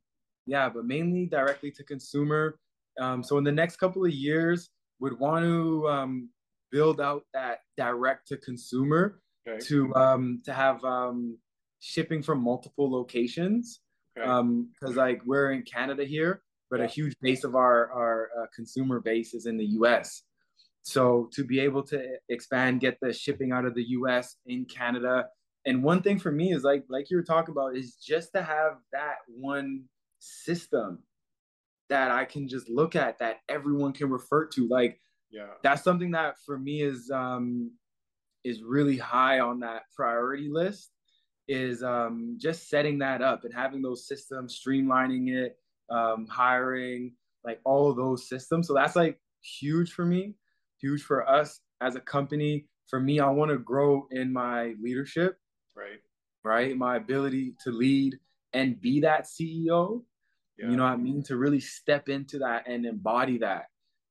yeah, 0.48 0.68
but 0.68 0.86
mainly 0.86 1.28
directly 1.28 1.70
to 1.72 1.84
consumer. 1.84 2.58
Um, 3.00 3.24
so 3.24 3.38
in 3.38 3.44
the 3.44 3.52
next 3.52 3.78
couple 3.78 4.06
of 4.06 4.12
years, 4.12 4.70
would 5.00 5.18
want 5.18 5.46
to 5.46 5.88
um, 5.88 6.30
build 6.72 7.02
out 7.02 7.24
that 7.34 7.60
direct 7.78 8.28
to 8.28 8.38
consumer 8.38 9.22
okay. 9.48 9.60
to 9.66 9.94
um, 9.96 10.42
to 10.46 10.54
have 10.54 10.84
um, 10.84 11.38
shipping 11.80 12.22
from 12.22 12.44
multiple 12.44 12.92
locations. 12.92 13.82
Because 14.16 14.30
okay. 14.84 14.92
Um, 14.92 14.96
like 14.96 15.22
we're 15.26 15.52
in 15.52 15.64
Canada 15.64 16.04
here, 16.04 16.42
but 16.70 16.80
yeah. 16.80 16.86
a 16.86 16.90
huge 16.90 17.16
base 17.22 17.44
of 17.44 17.56
our 17.56 17.92
our 17.92 18.30
uh, 18.38 18.46
consumer 18.54 19.00
base 19.00 19.34
is 19.34 19.46
in 19.46 19.58
the 19.58 19.66
U.S. 19.66 20.24
So 20.82 21.30
to 21.34 21.44
be 21.44 21.60
able 21.60 21.84
to 21.84 22.18
expand, 22.30 22.82
get 22.82 22.98
the 23.02 23.14
shipping 23.14 23.52
out 23.52 23.66
of 23.66 23.76
the 23.76 23.84
U.S. 23.90 24.36
in 24.46 24.66
Canada, 24.66 25.28
and 25.66 25.84
one 25.84 26.02
thing 26.02 26.20
for 26.20 26.32
me 26.32 26.52
is 26.52 26.64
like 26.64 26.84
like 26.90 27.10
you 27.10 27.18
were 27.18 27.24
talking 27.24 27.54
about 27.54 27.78
is 27.78 27.96
just 27.96 28.34
to 28.36 28.42
have 28.42 28.74
that 28.92 29.18
one 29.28 29.86
system 30.20 31.00
that 31.90 32.12
I 32.12 32.26
can 32.26 32.48
just 32.48 32.70
look 32.70 32.96
at 32.96 33.20
that 33.20 33.38
everyone 33.50 33.94
can 33.94 34.10
refer 34.10 34.46
to. 34.48 34.68
Like, 34.68 35.00
yeah, 35.32 35.48
that's 35.64 35.84
something 35.84 36.12
that 36.12 36.36
for 36.46 36.58
me 36.58 36.82
is 36.82 37.12
um 37.12 37.72
is 38.44 38.64
really 38.64 38.98
high 38.98 39.40
on 39.40 39.60
that 39.62 39.84
priority 39.96 40.50
list. 40.50 40.92
Is 41.48 41.84
um 41.84 42.38
just 42.40 42.70
setting 42.70 43.00
that 43.00 43.22
up 43.22 43.44
and 43.44 43.54
having 43.54 43.82
those 43.82 44.08
systems, 44.08 44.60
streamlining 44.66 45.30
it, 45.30 45.58
um, 45.90 46.28
hiring, 46.30 47.14
like 47.44 47.60
all 47.66 47.90
of 47.90 47.98
those 47.98 48.30
systems. 48.30 48.68
So 48.68 48.74
that's 48.74 48.96
like 48.96 49.20
huge 49.42 49.92
for 49.92 50.06
me, 50.06 50.36
huge 50.80 51.04
for 51.04 51.28
us 51.28 51.62
as 51.82 51.96
a 51.96 52.02
company. 52.02 52.68
For 52.88 53.00
me, 53.00 53.20
I 53.20 53.30
want 53.30 53.52
to 53.52 53.58
grow 53.58 54.08
in 54.12 54.34
my 54.34 54.74
leadership. 54.82 55.38
Right. 55.76 56.00
Right. 56.44 56.76
My 56.76 56.96
ability 56.98 57.56
to 57.64 57.72
lead 57.72 58.18
and 58.54 58.80
be 58.80 59.02
that 59.02 59.26
CEO 59.26 60.04
yeah. 60.60 60.70
you 60.70 60.76
know 60.76 60.84
what 60.84 60.94
I 60.94 60.98
mean? 60.98 61.24
To 61.24 61.38
really 61.38 61.60
step 61.60 62.10
into 62.10 62.40
that 62.40 62.68
and 62.68 62.86
embody 62.86 63.38
that. 63.40 63.66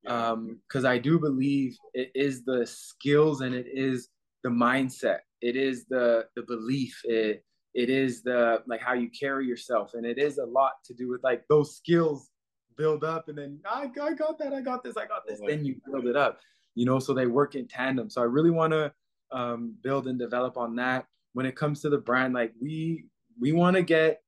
Yeah. 0.04 0.30
Um, 0.30 0.60
because 0.66 0.84
I 0.84 0.98
do 0.98 1.18
believe 1.18 1.76
it 1.92 2.10
is 2.14 2.44
the 2.44 2.66
skills 2.66 3.40
and 3.40 3.54
it 3.54 3.66
is 3.72 4.08
the 4.44 4.50
mindset. 4.50 5.18
It 5.40 5.56
is 5.56 5.86
the 5.86 6.26
the 6.36 6.42
belief. 6.42 7.00
It 7.04 7.44
it 7.74 7.90
is 7.90 8.22
the 8.22 8.62
like 8.66 8.80
how 8.80 8.94
you 8.94 9.10
carry 9.10 9.46
yourself, 9.46 9.92
and 9.94 10.06
it 10.06 10.18
is 10.18 10.38
a 10.38 10.44
lot 10.44 10.72
to 10.86 10.94
do 10.94 11.08
with 11.08 11.22
like 11.22 11.42
those 11.48 11.76
skills 11.76 12.30
build 12.78 13.04
up 13.04 13.28
and 13.28 13.36
then 13.36 13.58
I, 13.66 13.90
I 14.00 14.14
got 14.14 14.38
that, 14.38 14.54
I 14.54 14.60
got 14.62 14.82
this, 14.82 14.96
I 14.96 15.04
got 15.04 15.26
this. 15.26 15.40
Then 15.44 15.64
you 15.64 15.74
build 15.90 16.06
it 16.06 16.16
up, 16.16 16.38
you 16.74 16.86
know, 16.86 17.00
so 17.00 17.12
they 17.12 17.26
work 17.26 17.56
in 17.56 17.66
tandem. 17.66 18.08
So 18.08 18.22
I 18.22 18.24
really 18.24 18.52
want 18.52 18.72
to 18.72 18.92
um, 19.32 19.74
build 19.82 20.06
and 20.06 20.18
develop 20.18 20.56
on 20.56 20.76
that. 20.76 21.04
When 21.34 21.44
it 21.44 21.56
comes 21.56 21.82
to 21.82 21.90
the 21.90 21.98
brand, 21.98 22.34
like 22.34 22.52
we 22.62 23.04
we 23.38 23.52
want 23.52 23.76
to 23.76 23.82
get 23.82 24.22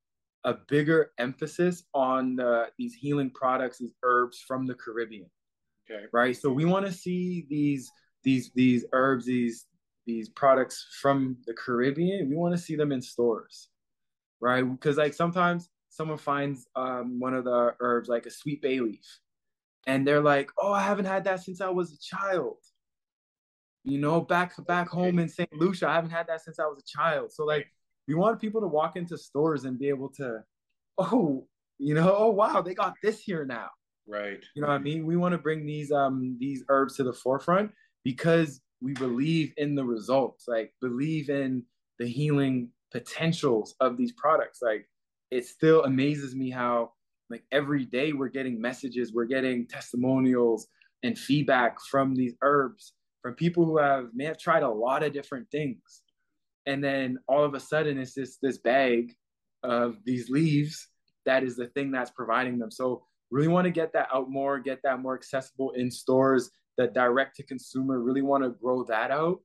a 0.45 0.55
bigger 0.69 1.13
emphasis 1.19 1.85
on 1.95 2.41
uh, 2.41 2.67
these 2.79 2.95
healing 2.95 3.31
products, 3.31 3.79
these 3.79 3.95
herbs 4.03 4.43
from 4.47 4.67
the 4.67 4.75
Caribbean. 4.75 5.31
Okay. 5.91 6.05
Right. 6.13 6.37
So 6.37 6.51
we 6.51 6.65
want 6.65 6.87
to 6.87 6.93
see 6.93 7.47
these 7.49 7.91
these 8.23 8.51
these 8.55 8.85
herbs, 8.93 9.27
these 9.27 9.67
these 10.07 10.29
products 10.29 10.87
from 11.01 11.37
the 11.47 11.55
Caribbean. 11.55 12.29
We 12.29 12.37
want 12.37 12.55
to 12.55 12.61
see 12.61 12.77
them 12.77 12.93
in 12.93 13.03
stores, 13.03 13.69
right? 14.41 14.63
Because 14.63 14.97
like 14.97 15.15
sometimes 15.15 15.69
someone 15.89 16.19
finds 16.19 16.67
um, 16.77 17.19
one 17.21 17.35
of 17.35 17.45
the 17.45 17.75
herbs, 17.81 18.09
like 18.09 18.27
a 18.27 18.31
sweet 18.31 18.63
bay 18.63 18.81
leaf, 18.81 19.21
and 19.87 20.07
they're 20.07 20.23
like, 20.23 20.51
"Oh, 20.59 20.73
I 20.73 20.83
haven't 20.83 21.07
had 21.07 21.25
that 21.25 21.41
since 21.41 21.61
I 21.61 21.69
was 21.69 21.93
a 21.93 21.99
child." 21.99 22.59
You 23.85 23.99
know, 23.99 24.21
back 24.21 24.55
back 24.67 24.89
home 24.89 25.19
in 25.19 25.29
St. 25.29 25.53
Lucia, 25.53 25.89
I 25.89 25.95
haven't 25.95 26.11
had 26.11 26.27
that 26.29 26.43
since 26.43 26.59
I 26.59 26.67
was 26.67 26.79
a 26.79 26.99
child. 26.99 27.33
So 27.33 27.45
like, 27.45 27.67
we 28.09 28.15
want 28.15 28.41
people 28.41 28.61
to 28.61 28.67
walk 28.67 28.97
into 28.97 29.17
stores 29.17 29.65
and 29.65 29.79
be 29.79 29.89
able 29.89 30.09
to, 30.11 30.41
oh, 30.99 31.47
you 31.79 31.95
know, 31.95 32.15
oh 32.17 32.31
wow, 32.31 32.61
they 32.61 32.75
got 32.75 32.95
this 33.03 33.21
here 33.21 33.45
now. 33.45 33.69
Right. 34.07 34.43
You 34.55 34.63
know 34.63 34.69
what 34.69 34.75
I 34.75 34.79
mean? 34.79 35.07
We 35.07 35.17
want 35.17 35.33
to 35.33 35.39
bring 35.39 35.67
these 35.67 35.93
um 35.93 36.37
these 36.39 36.65
herbs 36.69 36.97
to 36.97 37.05
the 37.05 37.13
forefront 37.13 37.71
because 38.05 38.61
we 38.81 38.93
believe 38.95 39.53
in 39.57 39.75
the 39.75 39.85
results, 39.85 40.45
like 40.49 40.73
believe 40.81 41.29
in 41.31 41.65
the 41.99 42.07
healing 42.07 42.71
potentials 42.91 43.75
of 43.81 43.97
these 43.97 44.13
products. 44.13 44.61
Like 44.63 44.89
it 45.31 45.47
still 45.47 45.85
amazes 45.85 46.35
me 46.35 46.51
how 46.51 46.93
like 47.29 47.45
every 47.53 47.85
day 47.85 48.13
we're 48.13 48.29
getting 48.29 48.61
messages, 48.61 49.13
we're 49.13 49.27
getting 49.27 49.67
testimonials 49.69 50.67
and 51.03 51.17
feedback 51.17 51.81
from 51.81 52.15
these 52.15 52.35
herbs 52.43 52.95
from 53.23 53.35
people 53.35 53.65
who 53.65 53.79
have 53.79 54.09
may 54.15 54.25
have 54.25 54.39
tried 54.39 54.63
a 54.63 54.69
lot 54.69 55.03
of 55.03 55.13
different 55.13 55.51
things. 55.51 56.03
And 56.71 56.83
then 56.83 57.19
all 57.27 57.45
of 57.45 57.55
a 57.55 57.61
sudden 57.61 57.99
it's 57.99 58.15
this 58.15 58.39
this 58.41 58.59
bag 58.59 59.15
of 59.63 59.97
these 60.05 60.31
leaves 60.31 60.91
that 61.27 61.43
is 61.43 61.57
the 61.57 61.67
thing 61.69 61.91
that's 61.91 62.11
providing 62.11 62.59
them. 62.59 62.71
So 62.71 63.05
really 63.31 63.49
want 63.49 63.67
to 63.67 63.71
get 63.71 63.93
that 63.93 64.09
out 64.13 64.31
more, 64.31 64.59
get 64.59 64.81
that 64.85 65.01
more 65.01 65.15
accessible 65.15 65.73
in 65.73 65.91
stores, 65.91 66.51
the 66.77 66.87
direct 66.89 67.37
to 67.37 67.43
consumer, 67.43 68.01
really 68.01 68.23
want 68.23 68.43
to 68.45 68.51
grow 68.51 68.85
that 68.85 69.11
out, 69.11 69.41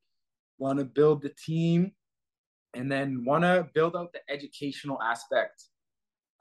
want 0.57 0.79
to 0.79 0.85
build 0.85 1.21
the 1.21 1.33
team, 1.45 1.91
and 2.73 2.91
then 2.91 3.23
want 3.25 3.43
to 3.43 3.67
build 3.73 3.95
out 3.95 4.13
the 4.13 4.21
educational 4.29 5.01
aspect 5.01 5.63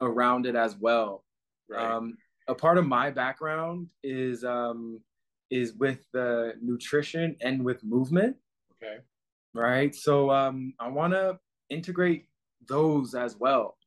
around 0.01 0.45
it 0.45 0.55
as 0.55 0.75
well. 0.77 1.23
Right. 1.69 1.83
Um, 1.83 2.17
a 2.47 2.55
part 2.55 2.77
of 2.77 2.85
my 2.85 3.09
background 3.09 3.87
is 4.03 4.43
um, 4.43 5.01
is 5.49 5.73
with 5.73 6.05
the 6.13 6.53
nutrition 6.61 7.35
and 7.41 7.63
with 7.63 7.83
movement. 7.83 8.35
Okay. 8.73 8.97
Right. 9.55 9.95
So 9.95 10.31
um, 10.31 10.73
I 10.81 10.89
want 10.89 11.13
to 11.13 11.39
integrate 11.69 12.27
those 12.67 13.15
as 13.15 13.37
well. 13.37 13.77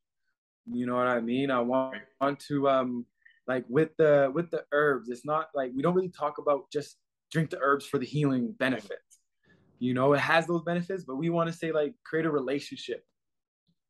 You 0.65 0.87
know 0.87 0.97
what 0.97 1.07
I 1.07 1.21
mean? 1.21 1.51
I 1.51 1.61
want, 1.61 1.99
want 2.23 2.41
to 2.49 2.69
um, 2.71 3.07
like 3.47 3.65
with 3.69 3.91
the 3.99 4.33
with 4.35 4.51
the 4.51 4.65
herbs. 4.73 5.11
It's 5.11 5.27
not 5.27 5.49
like 5.55 5.73
we 5.75 5.83
don't 5.83 5.95
really 5.95 6.09
talk 6.09 6.39
about 6.39 6.71
just 6.73 6.97
drink 7.31 7.51
the 7.51 7.59
herbs 7.61 7.85
for 7.85 7.99
the 7.99 8.07
healing 8.07 8.55
benefits. 8.59 9.21
You 9.79 9.93
know, 9.93 10.15
it 10.15 10.21
has 10.21 10.47
those 10.47 10.63
benefits, 10.63 11.05
but 11.05 11.17
we 11.17 11.29
want 11.29 11.51
to 11.51 11.57
say 11.57 11.71
like 11.71 11.93
create 12.03 12.25
a 12.25 12.31
relationship 12.31 13.05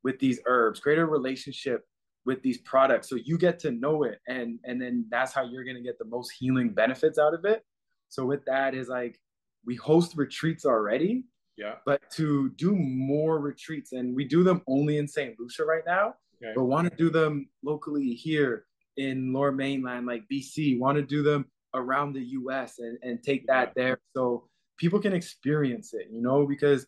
with 0.02 0.18
these 0.18 0.40
herbs, 0.46 0.80
create 0.80 0.98
a 0.98 1.06
relationship 1.06 1.84
with 2.28 2.42
these 2.42 2.58
products 2.58 3.08
so 3.08 3.16
you 3.16 3.38
get 3.38 3.58
to 3.58 3.70
know 3.70 4.02
it 4.02 4.20
and 4.28 4.58
and 4.64 4.82
then 4.82 5.06
that's 5.10 5.32
how 5.32 5.44
you're 5.44 5.64
going 5.64 5.76
to 5.76 5.82
get 5.82 5.98
the 5.98 6.04
most 6.04 6.30
healing 6.38 6.68
benefits 6.68 7.18
out 7.18 7.32
of 7.32 7.46
it 7.46 7.62
so 8.10 8.26
with 8.26 8.44
that 8.44 8.74
is 8.74 8.88
like 8.88 9.18
we 9.64 9.74
host 9.76 10.14
retreats 10.14 10.66
already 10.66 11.24
yeah 11.58 11.74
but 11.84 12.00
to 12.10 12.50
do 12.50 12.74
more 12.74 13.38
retreats 13.40 13.92
and 13.92 14.14
we 14.14 14.24
do 14.24 14.42
them 14.42 14.62
only 14.66 14.98
in 14.98 15.06
st 15.06 15.34
lucia 15.38 15.64
right 15.64 15.84
now 15.86 16.14
okay. 16.42 16.52
but 16.54 16.64
want 16.64 16.90
to 16.90 16.96
do 16.96 17.10
them 17.10 17.48
locally 17.62 18.14
here 18.14 18.64
in 18.96 19.32
lower 19.32 19.52
mainland 19.52 20.06
like 20.06 20.22
bc 20.32 20.78
want 20.78 20.96
to 20.96 21.02
do 21.02 21.22
them 21.22 21.44
around 21.74 22.14
the 22.14 22.20
us 22.20 22.78
and, 22.78 22.98
and 23.02 23.22
take 23.22 23.46
that 23.46 23.72
yeah. 23.76 23.82
there 23.82 24.00
so 24.16 24.48
people 24.78 24.98
can 24.98 25.12
experience 25.12 25.92
it 25.92 26.08
you 26.10 26.22
know 26.22 26.46
because 26.46 26.86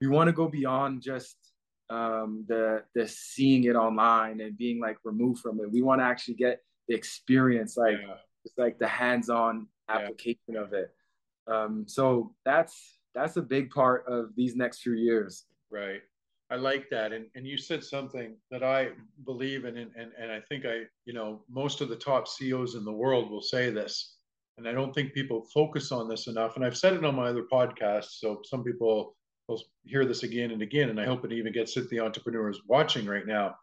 we 0.00 0.08
want 0.08 0.26
to 0.26 0.32
go 0.32 0.48
beyond 0.48 1.02
just 1.02 1.36
um, 1.90 2.44
the 2.48 2.84
the 2.94 3.06
seeing 3.06 3.64
it 3.64 3.74
online 3.74 4.40
and 4.40 4.56
being 4.56 4.80
like 4.80 4.96
removed 5.04 5.40
from 5.40 5.60
it. 5.60 5.70
We 5.70 5.82
want 5.82 6.00
to 6.00 6.04
actually 6.04 6.34
get 6.34 6.62
the 6.88 6.94
experience, 6.94 7.76
like 7.76 7.98
yeah. 8.00 8.14
it's 8.44 8.56
like 8.56 8.78
the 8.78 8.88
hands-on 8.88 9.66
application 9.88 10.54
yeah. 10.54 10.60
of 10.60 10.72
it. 10.72 10.94
Um, 11.46 11.84
so 11.86 12.34
that's 12.44 12.98
that's 13.14 13.36
a 13.36 13.42
big 13.42 13.70
part 13.70 14.04
of 14.06 14.34
these 14.36 14.56
next 14.56 14.80
few 14.80 14.94
years. 14.94 15.44
Right. 15.70 16.00
I 16.50 16.56
like 16.56 16.90
that. 16.90 17.12
And 17.12 17.26
and 17.34 17.46
you 17.46 17.56
said 17.56 17.84
something 17.84 18.36
that 18.50 18.64
I 18.64 18.90
believe 19.24 19.64
in 19.64 19.76
and, 19.76 19.90
and, 19.96 20.12
and 20.20 20.32
I 20.32 20.40
think 20.40 20.64
I, 20.66 20.82
you 21.04 21.12
know, 21.12 21.42
most 21.48 21.80
of 21.80 21.88
the 21.88 21.96
top 21.96 22.26
CEOs 22.26 22.74
in 22.74 22.84
the 22.84 22.92
world 22.92 23.30
will 23.30 23.42
say 23.42 23.70
this. 23.70 24.16
And 24.58 24.68
I 24.68 24.72
don't 24.72 24.92
think 24.92 25.14
people 25.14 25.46
focus 25.54 25.92
on 25.92 26.08
this 26.08 26.26
enough. 26.26 26.56
And 26.56 26.64
I've 26.64 26.76
said 26.76 26.92
it 26.94 27.04
on 27.04 27.14
my 27.14 27.28
other 27.28 27.44
podcasts. 27.50 28.18
So 28.18 28.42
some 28.44 28.62
people 28.62 29.16
will 29.50 29.62
hear 29.84 30.04
this 30.04 30.22
again 30.22 30.50
and 30.50 30.62
again, 30.62 30.90
and 30.90 31.00
I 31.00 31.04
hope 31.04 31.24
it 31.24 31.32
even 31.32 31.52
gets 31.52 31.74
to 31.74 31.82
the 31.82 32.00
entrepreneurs 32.00 32.60
watching 32.66 33.06
right 33.06 33.26
now, 33.26 33.56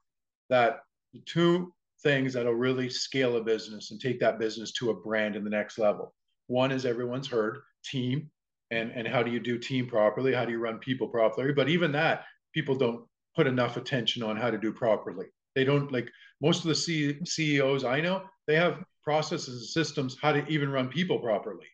that 0.50 0.80
the 1.14 1.22
two 1.26 1.74
things 2.04 2.34
that'll 2.34 2.54
really 2.54 2.90
scale 2.90 3.38
a 3.38 3.44
business 3.44 3.92
and 3.92 4.00
take 4.00 4.20
that 4.20 4.40
business 4.40 4.72
to 4.74 4.92
a 4.92 4.94
brand 4.94 5.36
in 5.36 5.44
the 5.44 5.50
next 5.50 5.78
level. 5.78 6.14
One 6.48 6.72
is 6.72 6.86
everyone's 6.86 7.28
heard 7.28 7.60
team, 7.84 8.30
and 8.72 8.92
and 8.92 9.08
how 9.08 9.24
do 9.24 9.32
you 9.32 9.40
do 9.40 9.58
team 9.58 9.88
properly? 9.88 10.34
How 10.34 10.46
do 10.46 10.52
you 10.52 10.60
run 10.60 10.80
people 10.80 11.08
properly? 11.08 11.54
But 11.54 11.70
even 11.70 11.92
that, 11.94 12.26
people 12.54 12.76
don't 12.76 13.06
put 13.36 13.48
enough 13.48 13.78
attention 13.78 14.24
on 14.24 14.36
how 14.36 14.50
to 14.50 14.58
do 14.58 14.72
properly. 14.72 15.28
They 15.56 15.64
don't 15.64 15.92
like 15.92 16.10
most 16.42 16.64
of 16.64 16.70
the 16.70 16.76
C- 16.76 17.20
CEOs 17.24 17.84
I 17.84 18.02
know. 18.02 18.24
They 18.48 18.56
have 18.56 18.84
processes 19.04 19.62
and 19.62 19.66
systems 19.66 20.18
how 20.22 20.34
to 20.34 20.46
even 20.48 20.70
run 20.70 20.90
people 20.90 21.20
properly. 21.20 21.68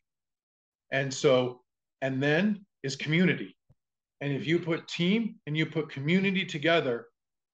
And 0.92 1.12
so, 1.12 1.62
and 2.02 2.22
then 2.22 2.66
is 2.84 2.96
community. 2.96 3.56
And 4.22 4.32
if 4.32 4.46
you 4.46 4.60
put 4.60 4.88
team 4.88 5.36
and 5.48 5.58
you 5.58 5.66
put 5.66 5.90
community 5.90 6.46
together 6.46 7.08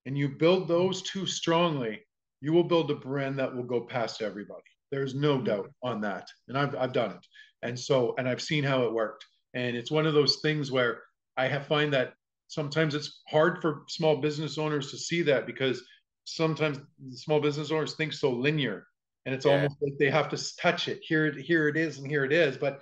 and 0.06 0.18
you 0.18 0.30
build 0.30 0.68
those 0.68 1.02
two 1.04 1.26
strongly, 1.26 2.02
you 2.42 2.52
will 2.54 2.64
build 2.64 2.92
a 2.92 2.96
brand 2.96 3.40
that 3.40 3.56
will 3.56 3.64
go 3.64 3.82
past 3.82 4.22
everybody. 4.22 4.62
There's 4.92 5.16
no 5.16 5.36
mm-hmm. 5.36 5.46
doubt 5.46 5.72
on 5.84 6.02
that. 6.02 6.28
And 6.48 6.58
I've, 6.58 6.76
I've 6.76 6.94
done 6.94 7.12
it. 7.12 7.26
And 7.62 7.78
so, 7.78 8.16
and 8.18 8.28
I've 8.28 8.42
seen 8.42 8.64
how 8.64 8.84
it 8.84 8.94
worked. 8.94 9.26
And 9.54 9.76
it's 9.76 9.92
one 9.92 10.06
of 10.06 10.14
those 10.14 10.38
things 10.38 10.72
where 10.72 11.02
I 11.38 11.48
have 11.48 11.68
find 11.68 11.94
that 11.94 12.14
sometimes 12.48 12.96
it's 12.96 13.22
hard 13.28 13.62
for 13.62 13.84
small 13.88 14.18
business 14.18 14.58
owners 14.58 14.92
to 14.92 14.98
see 14.98 15.22
that 15.24 15.46
because 15.46 15.84
sometimes 16.26 16.80
small 17.12 17.40
business 17.40 17.72
owners 17.72 17.96
think 17.96 18.14
so 18.14 18.32
linear 18.32 18.86
and 19.26 19.34
it's 19.34 19.46
yeah. 19.46 19.54
almost 19.54 19.76
like 19.82 19.94
they 19.98 20.10
have 20.10 20.30
to 20.30 20.38
touch 20.58 20.88
it 20.88 21.00
here 21.02 21.32
here 21.32 21.68
it 21.68 21.76
is 21.76 21.98
and 21.98 22.08
here 22.08 22.24
it 22.24 22.32
is 22.32 22.56
but 22.56 22.82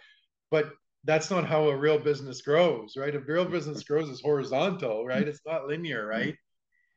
but 0.52 0.74
that's 1.08 1.32
not 1.32 1.46
how 1.48 1.70
a 1.70 1.76
real 1.76 1.98
business 1.98 2.42
grows, 2.42 2.96
right? 2.98 3.16
A 3.16 3.20
real 3.20 3.46
business 3.46 3.84
mm-hmm. 3.84 3.94
grows 3.94 4.10
is 4.10 4.22
horizontal, 4.22 5.06
right? 5.06 5.22
Mm-hmm. 5.22 5.30
It's 5.30 5.42
not 5.46 5.66
linear, 5.66 6.02
mm-hmm. 6.02 6.10
right? 6.10 6.36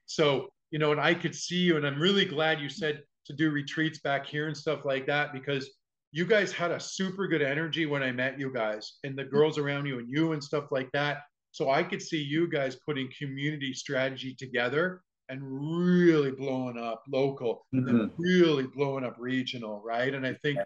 So, 0.07 0.49
you 0.71 0.79
know, 0.79 0.93
and 0.93 1.01
I 1.01 1.15
could 1.15 1.35
see 1.35 1.59
you, 1.59 1.77
and 1.77 1.87
I'm 1.87 2.01
really 2.01 2.25
glad 2.25 2.61
you 2.61 2.69
said 2.69 3.03
to 3.27 3.33
do 3.33 3.51
retreats 3.51 4.01
back 4.01 4.27
here 4.27 4.47
and 4.47 4.57
stuff 4.57 4.85
like 4.85 5.07
that 5.07 5.33
because 5.33 5.71
you 6.13 6.25
guys 6.25 6.53
had 6.53 6.73
a 6.73 6.81
super 6.81 7.29
good 7.29 7.43
energy 7.43 7.87
when 7.87 8.03
I 8.03 8.11
met 8.11 8.39
you 8.39 8.53
guys 8.53 8.99
and 9.05 9.17
the 9.17 9.25
girls 9.25 9.59
around 9.59 9.87
you 9.87 9.99
and 9.99 10.09
you 10.09 10.33
and 10.33 10.43
stuff 10.43 10.73
like 10.73 10.91
that. 10.93 11.23
So 11.53 11.71
I 11.71 11.83
could 11.83 12.03
see 12.03 12.21
you 12.21 12.49
guys 12.49 12.77
putting 12.87 13.09
community 13.17 13.73
strategy 13.73 14.35
together 14.35 15.03
and 15.29 15.41
really 15.43 16.33
blowing 16.33 16.79
up 16.79 17.05
local 17.09 17.67
mm-hmm. 17.75 17.89
and 17.89 18.11
really 18.19 18.67
blowing 18.67 19.05
up 19.05 19.17
regional, 19.19 19.81
right? 19.85 20.13
And 20.13 20.27
I 20.27 20.35
think 20.43 20.59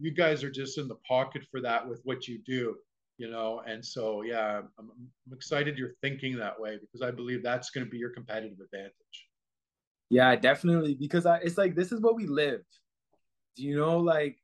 you 0.00 0.10
guys 0.10 0.42
are 0.42 0.50
just 0.50 0.78
in 0.78 0.88
the 0.88 0.96
pocket 1.06 1.42
for 1.50 1.60
that 1.60 1.88
with 1.88 2.00
what 2.04 2.26
you 2.26 2.40
do 2.44 2.76
you 3.20 3.30
know 3.30 3.62
and 3.66 3.84
so 3.84 4.22
yeah 4.22 4.62
I'm, 4.78 4.90
I'm 4.90 5.32
excited 5.32 5.76
you're 5.76 5.94
thinking 6.00 6.36
that 6.38 6.58
way 6.58 6.78
because 6.80 7.02
i 7.06 7.10
believe 7.10 7.42
that's 7.42 7.70
going 7.70 7.84
to 7.86 7.90
be 7.90 7.98
your 7.98 8.10
competitive 8.10 8.58
advantage 8.64 9.28
yeah 10.10 10.36
definitely 10.36 10.94
because 10.94 11.26
I, 11.26 11.36
it's 11.38 11.58
like 11.58 11.74
this 11.74 11.92
is 11.92 12.00
what 12.00 12.16
we 12.16 12.26
live. 12.26 12.60
Do 13.56 13.64
you 13.64 13.78
know 13.78 13.98
like 13.98 14.36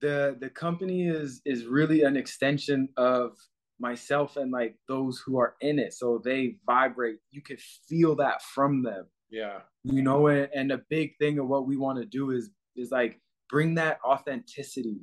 the 0.00 0.36
the 0.40 0.50
company 0.50 1.08
is 1.08 1.40
is 1.44 1.66
really 1.66 2.02
an 2.02 2.16
extension 2.16 2.88
of 2.96 3.36
myself 3.80 4.36
and 4.36 4.50
like 4.50 4.76
those 4.88 5.22
who 5.24 5.38
are 5.38 5.54
in 5.60 5.78
it. 5.78 5.94
So 5.94 6.20
they 6.24 6.56
vibrate. 6.66 7.18
You 7.30 7.42
can 7.42 7.58
feel 7.88 8.16
that 8.16 8.42
from 8.42 8.82
them. 8.82 9.06
Yeah. 9.30 9.60
You 9.84 10.02
know 10.02 10.26
and, 10.28 10.48
and 10.54 10.72
a 10.72 10.82
big 10.88 11.16
thing 11.18 11.38
of 11.38 11.48
what 11.48 11.66
we 11.66 11.76
want 11.76 11.98
to 11.98 12.06
do 12.06 12.30
is 12.30 12.50
is 12.76 12.90
like 12.90 13.20
bring 13.48 13.74
that 13.74 13.98
authenticity 14.04 15.00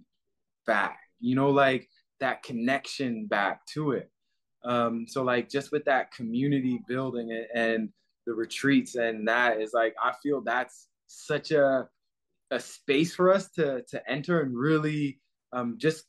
back, 0.65 0.99
you 1.19 1.35
know, 1.35 1.49
like 1.49 1.89
that 2.19 2.43
connection 2.43 3.27
back 3.27 3.65
to 3.73 3.91
it. 3.91 4.09
Um, 4.63 5.05
so 5.07 5.23
like 5.23 5.49
just 5.49 5.71
with 5.71 5.85
that 5.85 6.11
community 6.11 6.79
building 6.87 7.31
and, 7.31 7.63
and 7.63 7.89
the 8.25 8.33
retreats 8.33 8.95
and 8.95 9.27
that 9.27 9.61
is 9.61 9.71
like 9.73 9.95
I 10.01 10.13
feel 10.21 10.41
that's 10.41 10.87
such 11.07 11.51
a 11.51 11.87
a 12.51 12.59
space 12.59 13.15
for 13.15 13.31
us 13.33 13.49
to 13.51 13.83
to 13.89 14.09
enter 14.09 14.41
and 14.41 14.55
really 14.55 15.19
um, 15.53 15.75
just 15.77 16.05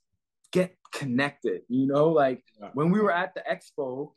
get 0.52 0.76
connected. 0.92 1.62
You 1.68 1.86
know, 1.86 2.08
like 2.08 2.42
yeah. 2.60 2.70
when 2.74 2.90
we 2.90 3.00
were 3.00 3.12
at 3.12 3.34
the 3.34 3.42
expo, 3.50 4.12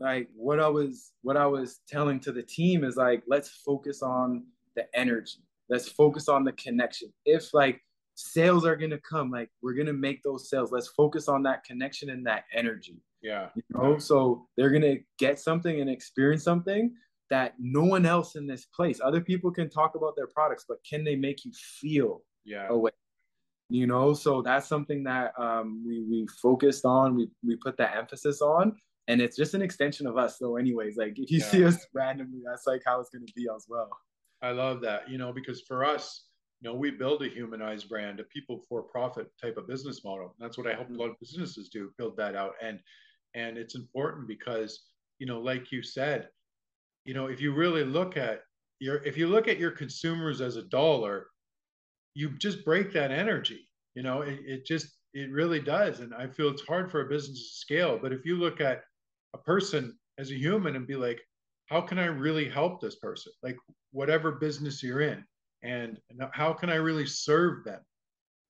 like 0.00 0.28
what 0.34 0.60
I 0.60 0.68
was 0.68 1.12
what 1.22 1.36
I 1.36 1.46
was 1.46 1.80
telling 1.88 2.20
to 2.20 2.32
the 2.32 2.42
team 2.42 2.84
is 2.84 2.96
like 2.96 3.22
let's 3.26 3.48
focus 3.48 4.02
on 4.02 4.46
the 4.76 4.84
energy. 4.94 5.44
Let's 5.68 5.88
focus 5.88 6.28
on 6.28 6.44
the 6.44 6.52
connection. 6.52 7.12
If 7.24 7.52
like 7.52 7.80
sales 8.14 8.64
are 8.64 8.76
gonna 8.76 8.98
come, 8.98 9.30
like 9.30 9.50
we're 9.62 9.74
gonna 9.74 9.92
make 9.92 10.22
those 10.22 10.48
sales. 10.48 10.72
Let's 10.72 10.88
focus 10.88 11.28
on 11.28 11.42
that 11.44 11.64
connection 11.64 12.10
and 12.10 12.26
that 12.26 12.44
energy. 12.54 13.02
Yeah. 13.20 13.48
You 13.56 13.62
know, 13.70 13.98
so 13.98 14.46
they're 14.56 14.70
gonna 14.70 14.96
get 15.18 15.40
something 15.40 15.80
and 15.80 15.90
experience 15.90 16.44
something 16.44 16.94
that 17.30 17.54
no 17.58 17.82
one 17.82 18.06
else 18.06 18.36
in 18.36 18.46
this 18.46 18.66
place. 18.66 19.00
Other 19.02 19.20
people 19.20 19.50
can 19.50 19.68
talk 19.68 19.94
about 19.94 20.16
their 20.16 20.26
products, 20.26 20.64
but 20.68 20.78
can 20.88 21.04
they 21.04 21.16
make 21.16 21.44
you 21.44 21.52
feel 21.52 22.22
yeah. 22.44 22.68
away? 22.68 22.90
You 23.70 23.86
know, 23.86 24.14
so 24.14 24.40
that's 24.40 24.66
something 24.66 25.04
that 25.04 25.32
um, 25.38 25.84
we 25.86 26.02
we 26.02 26.26
focused 26.40 26.86
on. 26.86 27.14
We 27.14 27.28
we 27.44 27.56
put 27.56 27.76
that 27.76 27.96
emphasis 27.96 28.40
on, 28.40 28.74
and 29.08 29.20
it's 29.20 29.36
just 29.36 29.52
an 29.52 29.60
extension 29.60 30.06
of 30.06 30.16
us. 30.16 30.38
So, 30.38 30.56
anyways, 30.56 30.96
like 30.96 31.18
if 31.18 31.30
you 31.30 31.38
yeah. 31.38 31.50
see 31.50 31.64
us 31.64 31.86
randomly, 31.92 32.40
that's 32.46 32.66
like 32.66 32.82
how 32.86 32.98
it's 33.00 33.10
going 33.10 33.26
to 33.26 33.32
be 33.34 33.46
as 33.54 33.66
well. 33.68 33.90
I 34.40 34.52
love 34.52 34.80
that. 34.82 35.10
You 35.10 35.18
know, 35.18 35.32
because 35.32 35.60
for 35.60 35.84
us, 35.84 36.28
you 36.60 36.68
know, 36.70 36.76
we 36.76 36.90
build 36.90 37.22
a 37.22 37.28
humanized 37.28 37.88
brand, 37.88 38.20
a 38.20 38.24
people 38.24 38.64
for 38.68 38.82
profit 38.82 39.30
type 39.40 39.58
of 39.58 39.68
business 39.68 40.02
model. 40.02 40.34
That's 40.38 40.56
what 40.56 40.66
I 40.66 40.74
help 40.74 40.88
a 40.90 40.94
lot 40.94 41.10
of 41.10 41.20
businesses 41.20 41.68
do, 41.68 41.92
build 41.98 42.16
that 42.16 42.34
out. 42.34 42.54
And 42.62 42.80
and 43.34 43.58
it's 43.58 43.74
important 43.74 44.26
because, 44.26 44.86
you 45.18 45.26
know, 45.26 45.40
like 45.40 45.70
you 45.70 45.82
said, 45.82 46.28
you 47.08 47.14
know, 47.14 47.28
if 47.28 47.40
you 47.40 47.54
really 47.54 47.84
look 47.84 48.18
at 48.18 48.42
your, 48.80 48.96
if 48.96 49.16
you 49.16 49.28
look 49.28 49.48
at 49.48 49.58
your 49.58 49.70
consumers 49.70 50.42
as 50.42 50.56
a 50.56 50.64
dollar, 50.64 51.28
you 52.12 52.28
just 52.36 52.66
break 52.66 52.92
that 52.92 53.10
energy. 53.10 53.66
You 53.94 54.02
know, 54.02 54.20
it, 54.20 54.40
it 54.44 54.66
just, 54.66 54.88
it 55.14 55.32
really 55.32 55.58
does. 55.58 56.00
And 56.00 56.12
I 56.14 56.26
feel 56.26 56.50
it's 56.50 56.66
hard 56.66 56.90
for 56.90 57.00
a 57.00 57.08
business 57.08 57.38
to 57.38 57.56
scale. 57.60 57.98
But 58.00 58.12
if 58.12 58.26
you 58.26 58.36
look 58.36 58.60
at 58.60 58.82
a 59.32 59.38
person 59.38 59.98
as 60.18 60.30
a 60.30 60.34
human 60.34 60.76
and 60.76 60.86
be 60.86 60.96
like, 60.96 61.18
how 61.68 61.80
can 61.80 61.98
I 61.98 62.04
really 62.04 62.46
help 62.46 62.78
this 62.78 62.96
person? 62.96 63.32
Like 63.42 63.56
whatever 63.92 64.32
business 64.32 64.82
you're 64.82 65.00
in, 65.00 65.24
and 65.62 65.98
how 66.32 66.52
can 66.52 66.68
I 66.68 66.74
really 66.74 67.06
serve 67.06 67.64
them? 67.64 67.80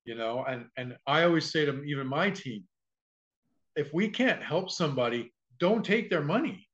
You 0.05 0.17
know, 0.17 0.45
and 0.49 0.67
and 0.77 0.97
I 1.07 1.23
always 1.23 1.49
say 1.49 1.65
to 1.65 1.83
even 1.85 2.09
my 2.09 2.31
team, 2.31 2.65
if 3.77 3.95
we 3.95 4.09
can't 4.09 4.43
help 4.43 4.69
somebody, 4.69 5.33
don't 5.61 5.85
take 5.85 6.11
their 6.11 6.25
money 6.25 6.68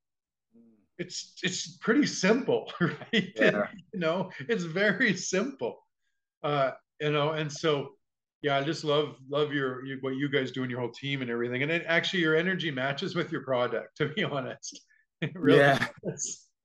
it's 0.99 1.35
it's 1.43 1.77
pretty 1.79 2.07
simple, 2.07 2.73
right? 2.81 3.33
Yeah. 3.37 3.67
you 3.93 4.01
know, 4.01 4.31
it's 4.49 4.65
very 4.65 5.17
simple. 5.17 5.79
Uh, 6.43 6.73
you 7.01 7.11
know, 7.11 7.31
and 7.31 7.51
so 7.51 7.91
yeah, 8.43 8.59
I 8.59 8.63
just 8.63 8.85
love 8.85 9.17
love 9.29 9.53
your, 9.53 9.85
your 9.87 9.99
what 10.01 10.17
you 10.17 10.29
guys 10.29 10.51
do 10.51 10.63
and 10.63 10.71
your 10.71 10.81
whole 10.81 10.93
team 10.93 11.23
and 11.23 11.31
everything. 11.31 11.63
And 11.63 11.73
it 11.73 11.85
actually 11.89 12.21
your 12.21 12.37
energy 12.37 12.71
matches 12.71 13.15
with 13.15 13.33
your 13.33 13.43
product, 13.43 13.97
to 13.97 14.11
be 14.11 14.23
honest. 14.23 14.81
really 15.35 15.61
yeah. 15.61 15.87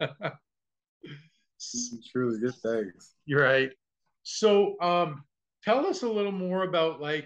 Truly 2.12 2.40
good 2.40 2.56
thanks. 2.64 3.14
You're 3.26 3.44
right. 3.44 3.72
So 4.24 4.76
um 4.82 5.24
tell 5.64 5.86
us 5.86 6.04
a 6.04 6.08
little 6.08 6.32
more 6.32 6.64
about 6.64 7.02
like 7.02 7.26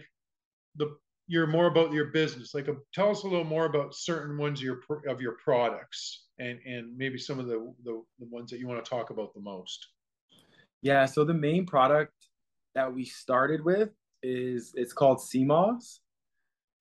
the 0.76 0.96
you're 1.28 1.48
more 1.48 1.68
about 1.68 1.92
your 1.92 2.06
business. 2.06 2.54
Like, 2.54 2.68
a, 2.68 2.76
tell 2.94 3.10
us 3.10 3.24
a 3.24 3.28
little 3.28 3.46
more 3.46 3.66
about 3.66 3.96
certain 3.96 4.38
ones 4.38 4.60
of 4.60 4.64
your 4.64 4.80
of 5.08 5.22
your 5.22 5.38
products, 5.44 6.26
and 6.40 6.60
and 6.66 6.98
maybe 6.98 7.18
some 7.18 7.40
of 7.40 7.48
the, 7.48 7.74
the 7.84 8.04
the 8.20 8.26
ones 8.30 8.52
that 8.52 8.60
you 8.60 8.68
want 8.68 8.84
to 8.84 8.90
talk 8.90 9.10
about 9.10 9.34
the 9.34 9.42
most. 9.42 9.88
Yeah. 10.82 11.06
So 11.06 11.24
the 11.24 11.34
main 11.34 11.66
product 11.66 12.14
that 12.76 12.94
we 12.94 13.06
started 13.06 13.64
with 13.64 13.90
is 14.22 14.74
it's 14.76 14.94
called 14.94 15.22
sea 15.22 15.46
moss, 15.46 16.02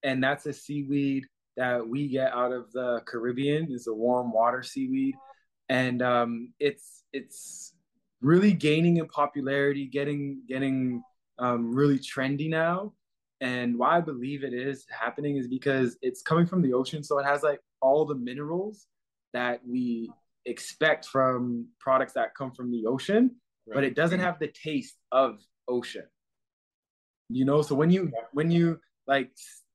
and 0.03 0.23
that's 0.23 0.45
a 0.45 0.53
seaweed 0.53 1.25
that 1.55 1.87
we 1.87 2.07
get 2.07 2.33
out 2.33 2.51
of 2.51 2.71
the 2.73 3.01
Caribbean. 3.05 3.71
is 3.71 3.87
a 3.87 3.93
warm 3.93 4.33
water 4.33 4.63
seaweed, 4.63 5.15
and 5.69 6.01
um, 6.01 6.53
it's 6.59 7.03
it's 7.13 7.73
really 8.21 8.51
gaining 8.53 8.97
in 8.97 9.07
popularity, 9.07 9.85
getting 9.85 10.41
getting 10.49 11.01
um, 11.39 11.73
really 11.73 11.99
trendy 11.99 12.49
now 12.49 12.93
and 13.43 13.77
why 13.77 13.97
I 13.97 13.99
believe 13.99 14.45
it 14.45 14.53
is 14.53 14.85
happening 14.89 15.35
is 15.35 15.49
because 15.49 15.97
it's 16.01 16.21
coming 16.21 16.45
from 16.45 16.61
the 16.61 16.71
ocean. 16.71 17.03
So 17.03 17.19
it 17.19 17.25
has 17.25 17.43
like 17.43 17.59
all 17.81 18.05
the 18.05 18.15
minerals 18.15 18.87
that 19.33 19.59
we 19.67 20.09
expect 20.45 21.05
from 21.05 21.67
products 21.77 22.13
that 22.13 22.35
come 22.35 22.51
from 22.51 22.71
the 22.71 22.85
ocean, 22.85 23.31
right. 23.67 23.75
but 23.75 23.83
it 23.83 23.95
doesn't 23.95 24.21
have 24.21 24.39
the 24.39 24.47
taste 24.47 24.95
of 25.11 25.41
ocean. 25.67 26.05
You 27.27 27.43
know, 27.43 27.61
so 27.61 27.75
when 27.75 27.91
you 27.91 28.13
when 28.31 28.49
you 28.49 28.79
like 29.07 29.31